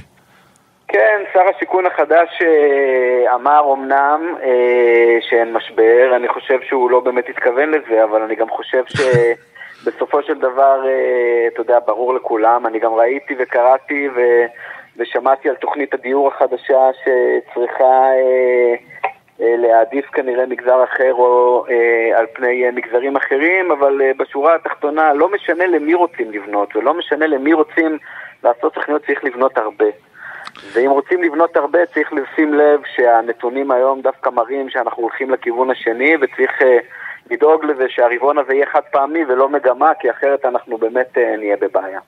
כן, 0.88 1.22
שר 1.34 1.42
השיכון 1.56 1.86
החדש 1.86 2.42
אה, 2.42 3.36
אמר 3.36 3.74
אמנם 3.74 4.36
שאין 5.30 5.54
משבר, 5.54 6.16
אני 6.16 6.28
חושב 6.28 6.60
שהוא 6.62 6.92
לא 6.92 7.00
באמת 7.00 7.30
התכוון 7.30 7.72
לזה, 7.72 8.04
אבל 8.04 8.22
אני 8.22 8.36
גם 8.36 8.50
חושב 8.50 8.84
שבסופו 8.88 10.24
של 10.28 10.40
דבר, 10.40 10.84
אתה 11.54 11.62
יודע, 11.62 11.80
ברור 11.86 12.14
לכולם, 12.14 12.68
אני 12.68 12.80
גם 12.80 12.94
ראיתי 12.94 13.36
וקראתי 13.40 14.10
ו... 14.16 14.22
ושמעתי 14.98 15.50
על 15.50 15.56
תוכנית 15.56 15.94
הדיור 15.94 16.28
החדשה 16.28 16.90
שצריכה 16.94 17.84
אה, 17.84 18.76
להעדיף 19.40 20.06
כנראה 20.06 20.46
מגזר 20.46 20.84
אחר 20.84 21.14
או 21.14 21.66
אה, 21.70 22.20
על 22.20 22.26
פני 22.34 22.66
אה, 22.66 22.72
מגזרים 22.72 23.16
אחרים, 23.16 23.72
אבל 23.72 24.02
אה, 24.02 24.12
בשורה 24.18 24.56
התחתונה 24.56 25.14
לא 25.14 25.32
משנה 25.32 25.66
למי 25.66 25.94
רוצים 25.94 26.32
לבנות 26.32 26.76
ולא 26.76 26.94
משנה 26.94 27.28
למי 27.28 27.54
רוצים 27.54 27.98
לעשות 28.44 28.74
תוכניות, 28.74 29.06
צריך 29.06 29.24
לבנות 29.24 29.58
הרבה. 29.58 29.86
ואם 30.74 30.90
רוצים 30.90 31.24
לבנות 31.24 31.58
הרבה 31.58 31.86
צריך 31.86 32.14
לשים 32.14 32.54
לב 32.54 32.80
שהנתונים 32.96 33.72
היום 33.72 34.02
דווקא 34.02 34.30
מראים 34.30 34.70
שאנחנו 34.70 35.04
הולכים 35.04 35.32
לכיוון 35.32 35.72
השני 35.72 36.16
וצריך 36.22 36.62
אה, 36.62 36.78
לדאוג 37.32 37.66
לזה 37.66 37.86
שהרבעון 37.90 38.38
הזה 38.38 38.54
יהיה 38.54 38.66
חד 38.74 38.82
פעמי 38.92 39.26
ולא 39.26 39.50
מגמה, 39.50 39.92
כי 40.00 40.12
אחרת 40.12 40.46
אנחנו 40.46 40.78
באמת 40.78 41.18
אה, 41.18 41.38
נהיה 41.38 41.56
בבעיה. 41.62 42.00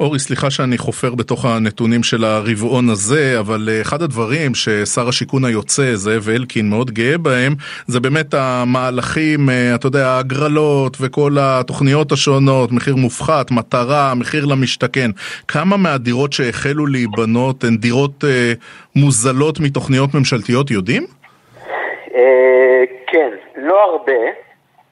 אורי, 0.00 0.18
סליחה 0.18 0.50
שאני 0.50 0.78
חופר 0.78 1.14
בתוך 1.14 1.44
הנתונים 1.44 2.02
של 2.02 2.24
הרבעון 2.24 2.88
הזה, 2.88 3.36
אבל 3.40 3.68
אה, 3.68 3.80
אחד 3.80 4.02
הדברים 4.02 4.54
ששר 4.54 5.08
השיכון 5.08 5.44
היוצא, 5.44 5.94
זאב 5.94 6.28
אלקין, 6.28 6.70
מאוד 6.70 6.90
גאה 6.90 7.18
בהם, 7.18 7.52
זה 7.86 8.00
באמת 8.00 8.34
המהלכים, 8.34 9.50
אה, 9.50 9.74
אתה 9.74 9.86
יודע, 9.86 10.06
ההגרלות 10.06 10.96
וכל 11.00 11.30
התוכניות 11.40 12.12
השונות, 12.12 12.72
מחיר 12.72 12.96
מופחת, 12.96 13.50
מטרה, 13.50 14.12
מחיר 14.16 14.44
למשתכן. 14.46 15.10
כמה 15.48 15.76
מהדירות 15.76 16.32
שהחלו 16.32 16.86
להיבנות 16.86 17.64
הן 17.64 17.76
דירות 17.76 18.24
אה, 18.24 18.52
מוזלות 18.96 19.60
מתוכניות 19.60 20.14
ממשלתיות, 20.14 20.70
יודעים? 20.70 21.06
כן, 23.12 23.30
לא 23.56 23.84
הרבה. 23.84 24.47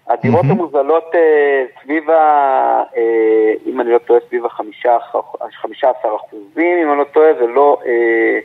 הדירות 0.09 0.45
mm-hmm. 0.45 0.51
המוזלות 0.51 1.05
אה, 1.15 1.65
סביב 1.83 2.11
ה... 2.11 2.15
אה, 2.97 3.53
אם 3.67 3.81
אני 3.81 3.91
לא 3.91 3.99
טועה, 3.99 4.21
סביב 4.29 4.45
ה-15 4.45 4.89
אחוזים, 6.17 6.79
אם 6.83 6.91
אני 6.91 6.99
לא 6.99 7.05
טועה, 7.05 7.29
זה 7.41 7.47
לא... 7.47 7.79
אה, 7.87 8.39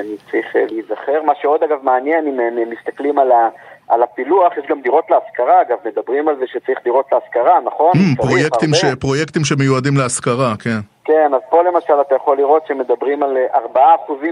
אני 0.00 0.16
צריך 0.30 0.56
להיזכר. 0.70 1.22
מה 1.26 1.32
שעוד 1.40 1.62
אגב 1.62 1.78
מעניין, 1.82 2.26
אם 2.26 2.40
הם 2.40 2.70
מסתכלים 2.70 3.18
על, 3.18 3.32
ה, 3.32 3.48
על 3.88 4.02
הפילוח, 4.02 4.52
יש 4.56 4.64
גם 4.68 4.80
דירות 4.80 5.04
להשכרה, 5.10 5.62
אגב, 5.62 5.78
מדברים 5.84 6.28
על 6.28 6.36
זה 6.36 6.44
שצריך 6.46 6.78
דירות 6.84 7.06
להשכרה, 7.12 7.60
נכון? 7.60 7.92
Mm, 7.92 8.16
פרויקטים, 8.16 8.74
ש, 8.74 8.84
פרויקטים 9.00 9.44
שמיועדים 9.44 9.96
להשכרה, 9.96 10.54
כן. 10.64 10.78
כן, 11.04 11.30
אז 11.34 11.40
פה 11.50 11.62
למשל 11.62 12.00
אתה 12.00 12.14
יכול 12.14 12.36
לראות 12.36 12.66
שמדברים 12.66 13.22
על 13.22 13.36
4% 13.54 13.78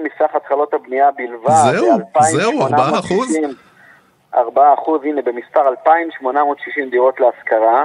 מסך 0.03 0.35
התחלות 0.35 0.75
הבנייה 0.75 1.11
בלבד. 1.17 1.51
זהו, 1.73 1.99
זהו, 2.21 2.69
4%? 2.69 2.73
4 4.35 4.75
אחוז, 4.75 5.01
הנה 5.05 5.23
במספר 5.23 5.69
2,860 5.69 6.91
דירות 6.91 7.21
להשכרה, 7.21 7.85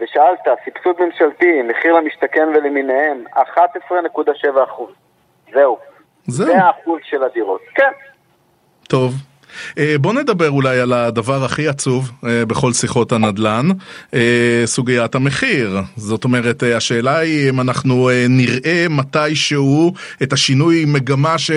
ושאלת, 0.00 0.38
סבסוד 0.64 0.96
ממשלתי, 1.00 1.62
מחיר 1.62 1.92
למשתכן 1.92 2.48
ולמיניהם, 2.48 3.24
11.7 3.34 4.64
אחוז. 4.64 4.90
זהו. 5.52 5.78
זהו. 6.26 6.46
זה 6.46 6.58
האחוז 6.58 7.00
של 7.02 7.22
הדירות. 7.24 7.60
כן. 7.74 7.90
טוב. 8.88 9.12
אה, 9.78 9.94
בוא 10.00 10.12
נדבר 10.12 10.50
אולי 10.50 10.80
על 10.80 10.92
הדבר 10.92 11.44
הכי 11.44 11.68
עצוב 11.68 12.10
אה, 12.26 12.46
בכל 12.46 12.72
שיחות 12.72 13.12
הנדל"ן, 13.12 13.66
אה, 14.14 14.62
סוגיית 14.64 15.14
המחיר. 15.14 15.78
זאת 15.96 16.24
אומרת, 16.24 16.62
השאלה 16.76 17.18
היא 17.18 17.50
אם 17.50 17.60
אנחנו 17.60 18.10
נראה 18.28 18.86
מתישהו 18.90 19.92
את 20.22 20.32
השינוי 20.32 20.84
מגמה 20.84 21.38
ש... 21.38 21.50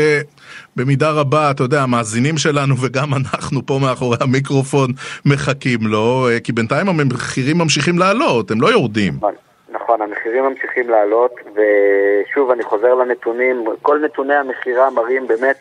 במידה 0.75 1.11
רבה, 1.11 1.51
אתה 1.51 1.63
יודע, 1.63 1.81
המאזינים 1.81 2.37
שלנו 2.37 2.75
וגם 2.81 3.13
אנחנו 3.19 3.65
פה 3.65 3.79
מאחורי 3.81 4.17
המיקרופון 4.21 4.91
מחכים 5.25 5.79
לו, 5.81 6.27
כי 6.43 6.51
בינתיים 6.51 6.89
המחירים 6.89 7.57
ממשיכים 7.57 7.99
לעלות, 7.99 8.51
הם 8.51 8.61
לא 8.61 8.67
יורדים. 8.67 9.13
נכון, 9.17 9.33
נכון, 9.71 10.01
המחירים 10.01 10.43
ממשיכים 10.45 10.89
לעלות, 10.89 11.31
ושוב, 11.55 12.51
אני 12.51 12.63
חוזר 12.63 12.93
לנתונים, 12.93 13.65
כל 13.81 13.99
נתוני 14.05 14.35
המכירה 14.35 14.89
מראים 14.89 15.27
באמת 15.27 15.55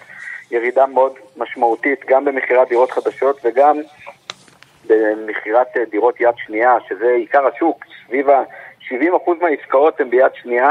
ירידה 0.51 0.86
מאוד 0.86 1.12
משמעותית 1.36 2.05
גם 2.07 2.24
במכירת 2.24 2.68
דירות 2.68 2.90
חדשות 2.90 3.40
וגם 3.44 3.80
במכירת 4.86 5.66
דירות 5.90 6.20
יד 6.20 6.34
שנייה, 6.36 6.76
שזה 6.88 7.11
עיקר 7.11 7.46
השוק, 7.46 7.84
סביב 8.07 8.30
ה-70% 8.30 9.30
מהעסקאות 9.40 10.01
הן 10.01 10.11
ביד 10.11 10.34
שנייה 10.34 10.68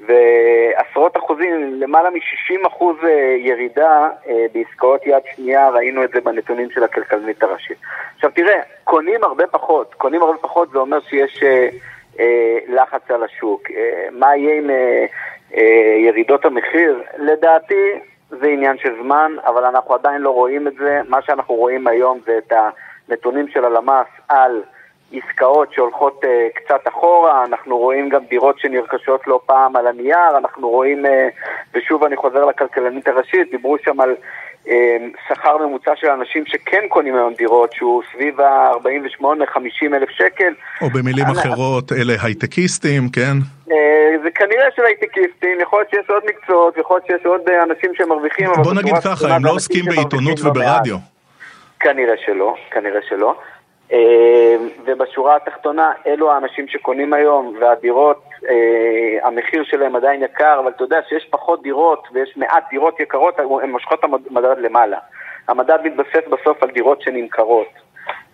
ועשרות 0.00 1.16
אחוזים, 1.16 1.80
למעלה 1.80 2.10
מ-60% 2.10 2.84
אה, 3.04 3.36
ירידה 3.38 4.08
אה, 4.28 4.46
בעסקאות 4.52 5.06
יד 5.06 5.22
שנייה, 5.36 5.68
ראינו 5.68 6.04
את 6.04 6.10
זה 6.14 6.20
בנתונים 6.20 6.70
של 6.70 6.84
הכלכלנית 6.84 7.42
הראשית. 7.42 7.76
עכשיו 8.14 8.30
תראה, 8.30 8.60
קונים 8.84 9.24
הרבה 9.24 9.46
פחות, 9.46 9.94
קונים 9.94 10.22
הרבה 10.22 10.38
פחות 10.38 10.70
זה 10.70 10.78
אומר 10.78 11.00
שיש 11.00 11.42
אה, 11.42 11.68
אה, 12.20 12.58
לחץ 12.68 13.10
על 13.10 13.24
השוק. 13.24 13.70
אה, 13.70 14.06
מה 14.12 14.36
יהיה 14.36 14.58
עם 14.58 14.70
אה, 14.70 15.06
אה, 15.56 15.96
ירידות 16.06 16.44
המחיר? 16.44 17.02
לדעתי 17.18 17.90
זה 18.40 18.46
עניין 18.46 18.78
של 18.78 18.94
זמן, 19.02 19.36
אבל 19.46 19.64
אנחנו 19.64 19.94
עדיין 19.94 20.20
לא 20.20 20.30
רואים 20.30 20.68
את 20.68 20.74
זה. 20.74 21.00
מה 21.08 21.22
שאנחנו 21.22 21.54
רואים 21.54 21.86
היום 21.86 22.18
זה 22.26 22.38
את 22.38 22.52
הנתונים 23.08 23.48
של 23.48 23.64
הלמ"ס 23.64 24.06
על 24.28 24.62
עסקאות 25.12 25.72
שהולכות 25.72 26.24
uh, 26.24 26.28
קצת 26.54 26.88
אחורה, 26.88 27.44
אנחנו 27.44 27.78
רואים 27.78 28.08
גם 28.08 28.24
דירות 28.24 28.58
שנרכשות 28.58 29.26
לא 29.26 29.40
פעם 29.46 29.76
על 29.76 29.86
הנייר, 29.86 30.38
אנחנו 30.38 30.68
רואים, 30.68 31.06
uh, 31.06 31.08
ושוב 31.74 32.04
אני 32.04 32.16
חוזר 32.16 32.44
לכלכלנית 32.44 33.08
הראשית, 33.08 33.50
דיברו 33.50 33.76
שם 33.78 34.00
על 34.00 34.14
שכר 35.28 35.56
ממוצע 35.66 35.90
של 35.96 36.06
אנשים 36.06 36.46
שכן 36.46 36.88
קונים 36.88 37.14
היום 37.14 37.34
דירות, 37.34 37.72
שהוא 37.72 38.02
סביב 38.12 38.40
ה-48-50 38.40 39.94
אלף 39.94 40.10
שקל. 40.10 40.52
או 40.82 40.90
במילים 40.90 41.24
אני... 41.24 41.32
אחרות, 41.32 41.92
אלה 41.92 42.12
הייטקיסטים, 42.22 43.08
כן? 43.08 43.36
Uh, 43.68 43.72
זה 44.22 44.30
כנראה 44.30 44.66
של 44.76 44.82
הייטקיסטים, 44.84 45.60
יכול 45.60 45.78
להיות 45.78 45.90
שיש 45.90 46.10
עוד 46.10 46.22
מקצועות, 46.28 46.78
יכול 46.78 46.96
להיות 46.96 47.06
שיש 47.06 47.26
עוד 47.26 47.40
אנשים 47.62 47.90
שמרוויחים, 47.94 48.48
בוא 48.64 48.74
נגיד 48.74 48.94
ככה, 49.04 49.34
הם 49.34 49.44
לא 49.44 49.50
עוסקים 49.50 49.84
בעיתונות 49.84 50.40
וברדיו. 50.40 50.96
כנראה 51.80 52.14
שלא, 52.26 52.54
כנראה 52.70 53.00
שלא. 53.08 53.34
אה, 53.92 54.56
ובשורה 54.86 55.36
התחתונה, 55.36 55.92
אלו 56.06 56.32
האנשים 56.32 56.68
שקונים 56.68 57.12
היום, 57.12 57.56
והדירות, 57.60 58.22
אה, 58.48 59.28
המחיר 59.28 59.64
שלהם 59.64 59.96
עדיין 59.96 60.22
יקר, 60.22 60.60
אבל 60.60 60.70
אתה 60.76 60.84
יודע 60.84 60.98
שיש 61.08 61.26
פחות 61.30 61.62
דירות 61.62 62.08
ויש 62.12 62.36
מעט 62.36 62.64
דירות 62.70 63.00
יקרות, 63.00 63.38
הן 63.38 63.70
מושכות 63.70 63.98
את 63.98 64.04
המדד 64.04 64.58
למעלה. 64.58 64.98
המדד 65.48 65.78
מתבסס 65.84 66.28
בסוף 66.30 66.62
על 66.62 66.70
דירות 66.70 67.02
שנמכרות. 67.02 67.68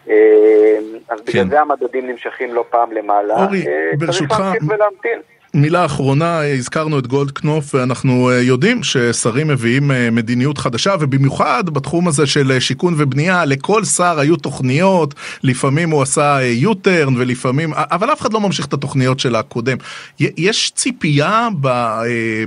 אה, 0.08 0.78
אז 1.08 1.20
בגלל 1.20 1.44
כן. 1.44 1.50
זה 1.50 1.60
המדדים 1.60 2.06
נמשכים 2.06 2.54
לא 2.54 2.64
פעם 2.70 2.92
למעלה. 2.92 3.44
אורי, 3.44 3.64
ברשותך... 3.98 4.28
צריך 4.28 4.40
להמשיך 4.40 4.62
ולהמתין. 4.68 5.20
מילה 5.54 5.84
אחרונה, 5.84 6.40
הזכרנו 6.40 6.98
את 6.98 7.06
גולדקנופ 7.06 7.74
ואנחנו 7.74 8.30
אה, 8.30 8.42
יודעים 8.42 8.82
ששרים 8.82 9.48
מביאים 9.48 9.90
אה, 9.90 10.10
מדיניות 10.10 10.58
חדשה 10.58 10.94
ובמיוחד 11.00 11.64
בתחום 11.70 12.08
הזה 12.08 12.26
של 12.26 12.52
אה, 12.52 12.60
שיכון 12.60 12.94
ובנייה 12.98 13.44
לכל 13.44 13.84
שר 13.84 14.18
היו 14.18 14.36
תוכניות, 14.36 15.14
לפעמים 15.42 15.90
הוא 15.90 16.02
עשה 16.02 16.38
U-turn 16.62 17.10
ולפעמים, 17.16 17.72
אבל 17.74 18.12
אף 18.12 18.20
אחד 18.20 18.32
לא 18.32 18.40
ממשיך 18.40 18.66
את 18.66 18.72
התוכניות 18.72 19.20
של 19.20 19.36
הקודם. 19.36 19.76
יש 20.20 20.72
ציפייה 20.74 21.48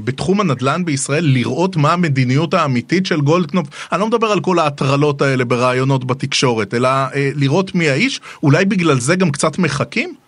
בתחום 0.03 0.41
הנדל"ן 0.41 0.85
בישראל 0.85 1.25
לראות 1.25 1.75
מה 1.75 1.93
המדיניות 1.93 2.53
האמיתית 2.53 3.05
של 3.05 3.21
גולדקנופ? 3.21 3.67
אני 3.91 3.99
לא 3.99 4.07
מדבר 4.07 4.27
על 4.27 4.39
כל 4.39 4.59
ההטרלות 4.59 5.21
האלה 5.21 5.45
בראיונות 5.45 6.05
בתקשורת, 6.05 6.73
אלא 6.73 6.89
לראות 7.15 7.75
מי 7.75 7.89
האיש, 7.89 8.21
אולי 8.43 8.65
בגלל 8.65 8.99
זה 8.99 9.15
גם 9.15 9.31
קצת 9.31 9.57
מחכים? 9.59 10.22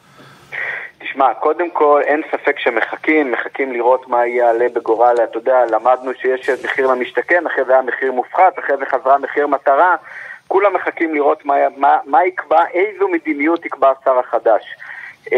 תשמע, 1.16 1.34
קודם 1.34 1.70
כל 1.70 2.02
אין 2.06 2.22
ספק 2.32 2.60
שמחכים, 2.60 3.32
מחכים 3.32 3.72
לראות 3.72 4.08
מה 4.08 4.28
יעלה 4.28 4.66
בגורל, 4.74 5.16
אתה 5.24 5.38
יודע, 5.38 5.66
למדנו 5.66 6.12
שיש 6.14 6.50
מחיר 6.64 6.88
למשתכן, 6.88 7.48
אחרי 7.48 7.66
זה 7.66 7.74
היה 7.74 7.82
מחיר 7.82 8.12
מופחת, 8.12 8.60
אחרי 8.60 8.78
זה 8.78 8.86
חזרה 8.86 9.18
מחיר 9.18 9.48
מטרה, 9.48 9.96
כולם 10.48 10.74
מחכים 10.74 11.14
לראות 11.14 11.46
מה, 11.46 11.56
מה, 11.78 11.98
מה 12.06 12.26
יקבע, 12.26 12.66
איזו 12.74 13.08
מדיניות 13.08 13.66
יקבע 13.66 13.94
השר 14.02 14.20
החדש. 14.20 14.64
אמ, 15.32 15.38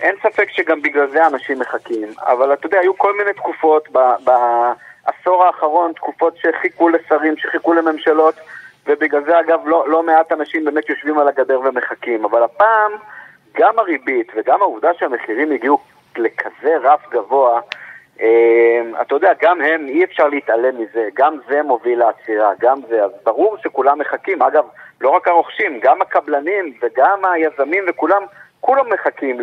אין 0.00 0.16
ספק 0.22 0.48
שגם 0.50 0.82
בגלל 0.82 1.10
זה 1.10 1.26
אנשים 1.26 1.58
מחכים, 1.58 2.08
אבל 2.20 2.52
אתה 2.52 2.66
יודע, 2.66 2.78
היו 2.78 2.98
כל 2.98 3.16
מיני 3.16 3.32
תקופות 3.32 3.88
בעשור 4.24 5.44
האחרון, 5.44 5.92
תקופות 5.92 6.36
שחיכו 6.36 6.88
לשרים, 6.88 7.36
שחיכו 7.36 7.72
לממשלות, 7.72 8.34
ובגלל 8.86 9.24
זה 9.24 9.40
אגב 9.40 9.60
לא, 9.64 9.88
לא 9.88 10.02
מעט 10.02 10.32
אנשים 10.32 10.64
באמת 10.64 10.88
יושבים 10.88 11.18
על 11.18 11.28
הגדר 11.28 11.60
ומחכים, 11.60 12.24
אבל 12.24 12.42
הפעם... 12.42 12.92
גם 13.52 13.78
הריבית 13.78 14.32
וגם 14.36 14.62
העובדה 14.62 14.94
שהמחירים 14.94 15.52
הגיעו 15.52 15.78
לכזה 16.16 16.76
רף 16.82 17.00
גבוה, 17.10 17.60
אמ, 18.20 18.92
אתה 19.00 19.14
יודע, 19.14 19.32
גם 19.42 19.60
הם, 19.60 19.86
אי 19.88 20.04
אפשר 20.04 20.28
להתעלם 20.28 20.80
מזה, 20.80 21.08
גם 21.14 21.36
זה 21.48 21.62
מוביל 21.62 21.98
לעצירה, 21.98 22.50
גם 22.60 22.78
זה, 22.88 23.04
אז 23.04 23.10
ברור 23.24 23.56
שכולם 23.62 23.98
מחכים, 23.98 24.42
אגב, 24.42 24.64
לא 25.00 25.10
רק 25.10 25.28
הרוכשים, 25.28 25.80
גם 25.82 26.02
הקבלנים 26.02 26.72
וגם 26.82 27.24
היזמים 27.24 27.84
וכולם, 27.88 28.22
כולם 28.60 28.92
מחכים 28.92 29.40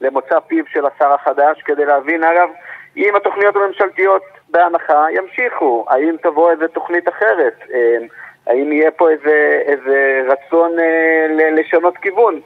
למוצא 0.00 0.40
פיו 0.40 0.64
של 0.66 0.86
השר 0.86 1.12
החדש 1.12 1.62
כדי 1.62 1.84
להבין, 1.84 2.24
אגב, 2.24 2.48
אם 2.96 3.16
התוכניות 3.16 3.56
הממשלתיות 3.56 4.22
בהנחה 4.48 5.06
ימשיכו, 5.10 5.84
האם 5.88 6.16
תבוא 6.22 6.50
איזה 6.50 6.68
תוכנית 6.68 7.08
אחרת, 7.08 7.54
אמ, 7.74 8.06
האם 8.46 8.72
יהיה 8.72 8.90
פה 8.90 9.10
איזה, 9.10 9.62
איזה 9.66 10.22
רצון 10.28 10.78
אה, 10.78 11.26
לשנות 11.50 11.98
כיוון. 11.98 12.40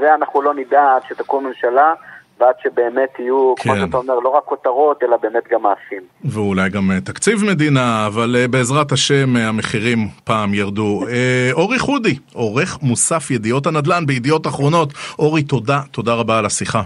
זה 0.00 0.14
אנחנו 0.14 0.42
לא 0.42 0.54
נדע 0.54 0.94
עד 0.96 1.02
שתקום 1.08 1.46
ממשלה. 1.46 1.94
ועד 2.40 2.54
שבאמת 2.62 3.08
יהיו, 3.18 3.54
כן. 3.56 3.62
כמו 3.62 3.76
שאתה 3.76 3.96
אומר, 3.96 4.14
לא 4.14 4.28
רק 4.28 4.44
כותרות, 4.44 5.02
אלא 5.02 5.16
באמת 5.16 5.42
גם 5.50 5.62
מעשים. 5.62 6.02
ואולי 6.24 6.70
גם 6.70 6.90
אה, 6.90 7.00
תקציב 7.00 7.44
מדינה, 7.44 8.06
אבל 8.06 8.36
אה, 8.38 8.48
בעזרת 8.48 8.92
השם 8.92 9.36
אה, 9.36 9.48
המחירים 9.48 10.08
פעם 10.24 10.54
ירדו. 10.54 11.02
אורי 11.52 11.78
חודי, 11.78 12.18
עורך 12.34 12.78
מוסף 12.82 13.30
ידיעות 13.30 13.66
הנדל"ן 13.66 14.06
בידיעות 14.06 14.46
אחרונות. 14.46 14.92
אורי, 15.18 15.42
תודה, 15.42 15.80
תודה 15.90 16.14
רבה 16.14 16.38
על 16.38 16.46
השיחה. 16.46 16.82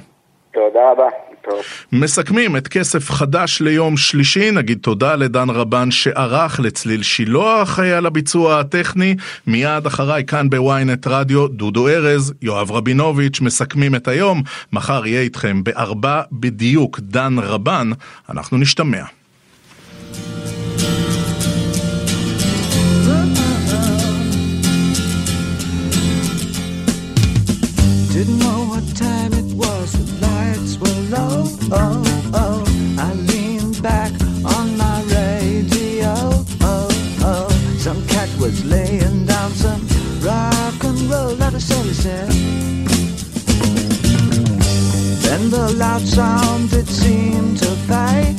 תודה 0.69 0.91
רבה. 0.93 1.09
מסכמים 1.93 2.57
את 2.57 2.69
כסף 2.69 3.11
חדש 3.11 3.61
ליום 3.61 3.97
שלישי, 3.97 4.51
נגיד 4.51 4.79
תודה 4.83 5.15
לדן 5.15 5.51
רבן 5.51 5.91
שערך 5.91 6.61
לצליל 6.61 7.03
שילוח 7.03 7.79
על 7.79 8.07
הביצוע 8.07 8.61
הטכני, 8.61 9.15
מיד 9.47 9.87
אחריי 9.87 10.25
כאן 10.25 10.51
בוויינט 10.51 11.07
רדיו 11.07 11.49
דודו 11.49 11.89
ארז, 11.89 12.35
יואב 12.43 12.73
רבינוביץ' 12.73 13.41
מסכמים 13.41 13.95
את 13.95 14.09
היום, 14.09 14.43
מחר 14.73 15.07
יהיה 15.07 15.21
איתכם 15.21 15.65
בארבע 15.65 16.23
בדיוק 16.33 17.01
דן 17.01 17.39
רבן, 17.39 17.91
אנחנו 18.31 18.59
נשתמע. 18.59 19.20
Oh, 31.73 32.03
oh, 32.35 32.65
I 32.99 33.13
leaned 33.15 33.81
back 33.83 34.13
on 34.45 34.77
my 34.77 35.03
radio. 35.05 36.15
Oh, 36.63 36.89
oh, 37.23 37.49
some 37.79 38.05
cat 38.09 38.29
was 38.41 38.65
laying 38.65 39.25
down 39.25 39.53
some 39.53 39.87
rock 40.21 40.83
and 40.83 41.01
roll 41.03 41.37
that 41.37 41.55
a 41.55 41.61
said. 41.61 42.29
Then 45.23 45.51
the 45.51 45.73
loud 45.77 46.03
sound 46.03 46.73
it 46.73 46.89
seemed 46.89 47.59
to 47.59 47.71
fade, 47.87 48.39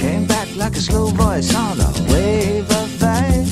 came 0.00 0.26
back 0.26 0.48
like 0.56 0.76
a 0.76 0.80
slow 0.80 1.08
voice 1.08 1.54
on 1.54 1.80
a 1.80 1.92
wave 2.10 2.70
of 2.70 2.88
fate. 2.88 3.49